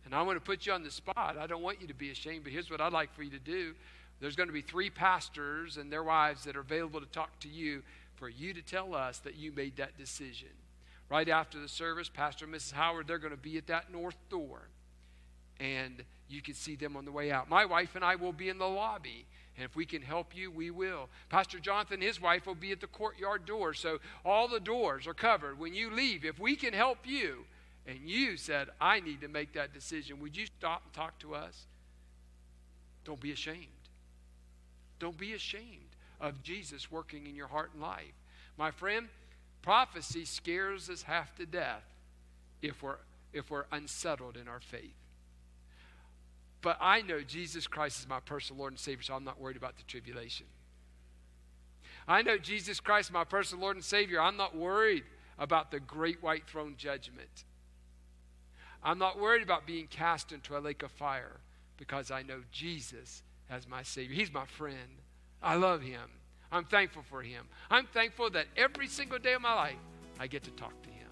And 0.04 0.14
I 0.14 0.22
want 0.22 0.36
to 0.36 0.40
put 0.40 0.66
you 0.66 0.72
on 0.72 0.82
the 0.82 0.90
spot. 0.90 1.36
I 1.38 1.46
don't 1.46 1.62
want 1.62 1.80
you 1.80 1.88
to 1.88 1.94
be 1.94 2.10
ashamed, 2.10 2.44
but 2.44 2.52
here's 2.52 2.70
what 2.70 2.80
I'd 2.80 2.92
like 2.92 3.14
for 3.14 3.22
you 3.22 3.30
to 3.30 3.38
do. 3.38 3.74
There's 4.20 4.36
going 4.36 4.48
to 4.48 4.52
be 4.52 4.62
three 4.62 4.90
pastors 4.90 5.76
and 5.76 5.92
their 5.92 6.04
wives 6.04 6.44
that 6.44 6.56
are 6.56 6.60
available 6.60 7.00
to 7.00 7.06
talk 7.06 7.38
to 7.40 7.48
you 7.48 7.82
for 8.16 8.28
you 8.28 8.54
to 8.54 8.62
tell 8.62 8.94
us 8.94 9.18
that 9.18 9.36
you 9.36 9.52
made 9.52 9.76
that 9.76 9.96
decision. 9.96 10.48
Right 11.08 11.28
after 11.28 11.60
the 11.60 11.68
service, 11.68 12.08
Pastor 12.08 12.46
and 12.46 12.54
Mrs. 12.54 12.72
Howard, 12.72 13.06
they're 13.06 13.18
going 13.18 13.32
to 13.32 13.36
be 13.36 13.56
at 13.58 13.68
that 13.68 13.92
north 13.92 14.16
door. 14.28 14.62
And 15.60 16.02
you 16.28 16.42
can 16.42 16.54
see 16.54 16.74
them 16.74 16.96
on 16.96 17.04
the 17.04 17.12
way 17.12 17.30
out. 17.30 17.48
My 17.48 17.64
wife 17.64 17.94
and 17.94 18.04
I 18.04 18.16
will 18.16 18.32
be 18.32 18.48
in 18.48 18.58
the 18.58 18.66
lobby. 18.66 19.24
And 19.56 19.64
if 19.64 19.76
we 19.76 19.86
can 19.86 20.02
help 20.02 20.36
you, 20.36 20.50
we 20.50 20.70
will. 20.70 21.08
Pastor 21.28 21.58
Jonathan, 21.58 22.00
his 22.00 22.20
wife, 22.20 22.46
will 22.46 22.54
be 22.54 22.72
at 22.72 22.80
the 22.80 22.88
courtyard 22.88 23.46
door. 23.46 23.72
So 23.72 23.98
all 24.24 24.48
the 24.48 24.60
doors 24.60 25.06
are 25.06 25.14
covered. 25.14 25.58
When 25.58 25.72
you 25.72 25.90
leave, 25.90 26.24
if 26.24 26.38
we 26.38 26.56
can 26.56 26.74
help 26.74 27.06
you, 27.06 27.44
and 27.86 28.00
you 28.04 28.36
said, 28.36 28.68
I 28.80 28.98
need 29.00 29.20
to 29.20 29.28
make 29.28 29.52
that 29.52 29.72
decision, 29.72 30.20
would 30.20 30.36
you 30.36 30.46
stop 30.46 30.82
and 30.84 30.92
talk 30.92 31.18
to 31.20 31.34
us? 31.36 31.66
Don't 33.04 33.20
be 33.20 33.30
ashamed. 33.30 33.66
Don't 34.98 35.16
be 35.16 35.34
ashamed 35.34 35.85
of 36.20 36.42
Jesus 36.42 36.90
working 36.90 37.26
in 37.26 37.34
your 37.34 37.48
heart 37.48 37.70
and 37.72 37.82
life. 37.82 38.14
My 38.58 38.70
friend, 38.70 39.08
prophecy 39.62 40.24
scares 40.24 40.88
us 40.88 41.02
half 41.02 41.34
to 41.36 41.46
death 41.46 41.84
if 42.62 42.82
we're, 42.82 42.96
if 43.32 43.50
we're 43.50 43.66
unsettled 43.72 44.36
in 44.36 44.48
our 44.48 44.60
faith. 44.60 44.94
But 46.62 46.78
I 46.80 47.02
know 47.02 47.20
Jesus 47.20 47.66
Christ 47.66 48.00
is 48.00 48.08
my 48.08 48.20
personal 48.20 48.60
Lord 48.60 48.72
and 48.72 48.80
Savior, 48.80 49.02
so 49.02 49.14
I'm 49.14 49.24
not 49.24 49.40
worried 49.40 49.56
about 49.56 49.76
the 49.76 49.84
tribulation. 49.84 50.46
I 52.08 52.22
know 52.22 52.38
Jesus 52.38 52.80
Christ, 52.80 53.12
my 53.12 53.24
personal 53.24 53.62
Lord 53.62 53.76
and 53.76 53.84
Savior. 53.84 54.20
I'm 54.20 54.36
not 54.36 54.56
worried 54.56 55.04
about 55.38 55.70
the 55.70 55.80
great 55.80 56.22
white 56.22 56.46
throne 56.46 56.74
judgment. 56.78 57.44
I'm 58.82 58.98
not 58.98 59.18
worried 59.18 59.42
about 59.42 59.66
being 59.66 59.88
cast 59.88 60.32
into 60.32 60.56
a 60.56 60.60
lake 60.60 60.82
of 60.82 60.92
fire 60.92 61.40
because 61.76 62.10
I 62.10 62.22
know 62.22 62.40
Jesus 62.52 63.22
as 63.50 63.68
my 63.68 63.82
Savior. 63.82 64.14
He's 64.14 64.32
my 64.32 64.46
friend. 64.46 65.02
I 65.42 65.54
love 65.54 65.82
him. 65.82 66.02
I'm 66.50 66.64
thankful 66.64 67.02
for 67.02 67.22
him. 67.22 67.46
I'm 67.70 67.86
thankful 67.86 68.30
that 68.30 68.46
every 68.56 68.86
single 68.86 69.18
day 69.18 69.34
of 69.34 69.42
my 69.42 69.54
life 69.54 69.76
I 70.18 70.26
get 70.26 70.42
to 70.44 70.50
talk 70.52 70.80
to 70.82 70.90
him. 70.90 71.08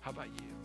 How 0.00 0.10
about 0.10 0.26
you? 0.26 0.63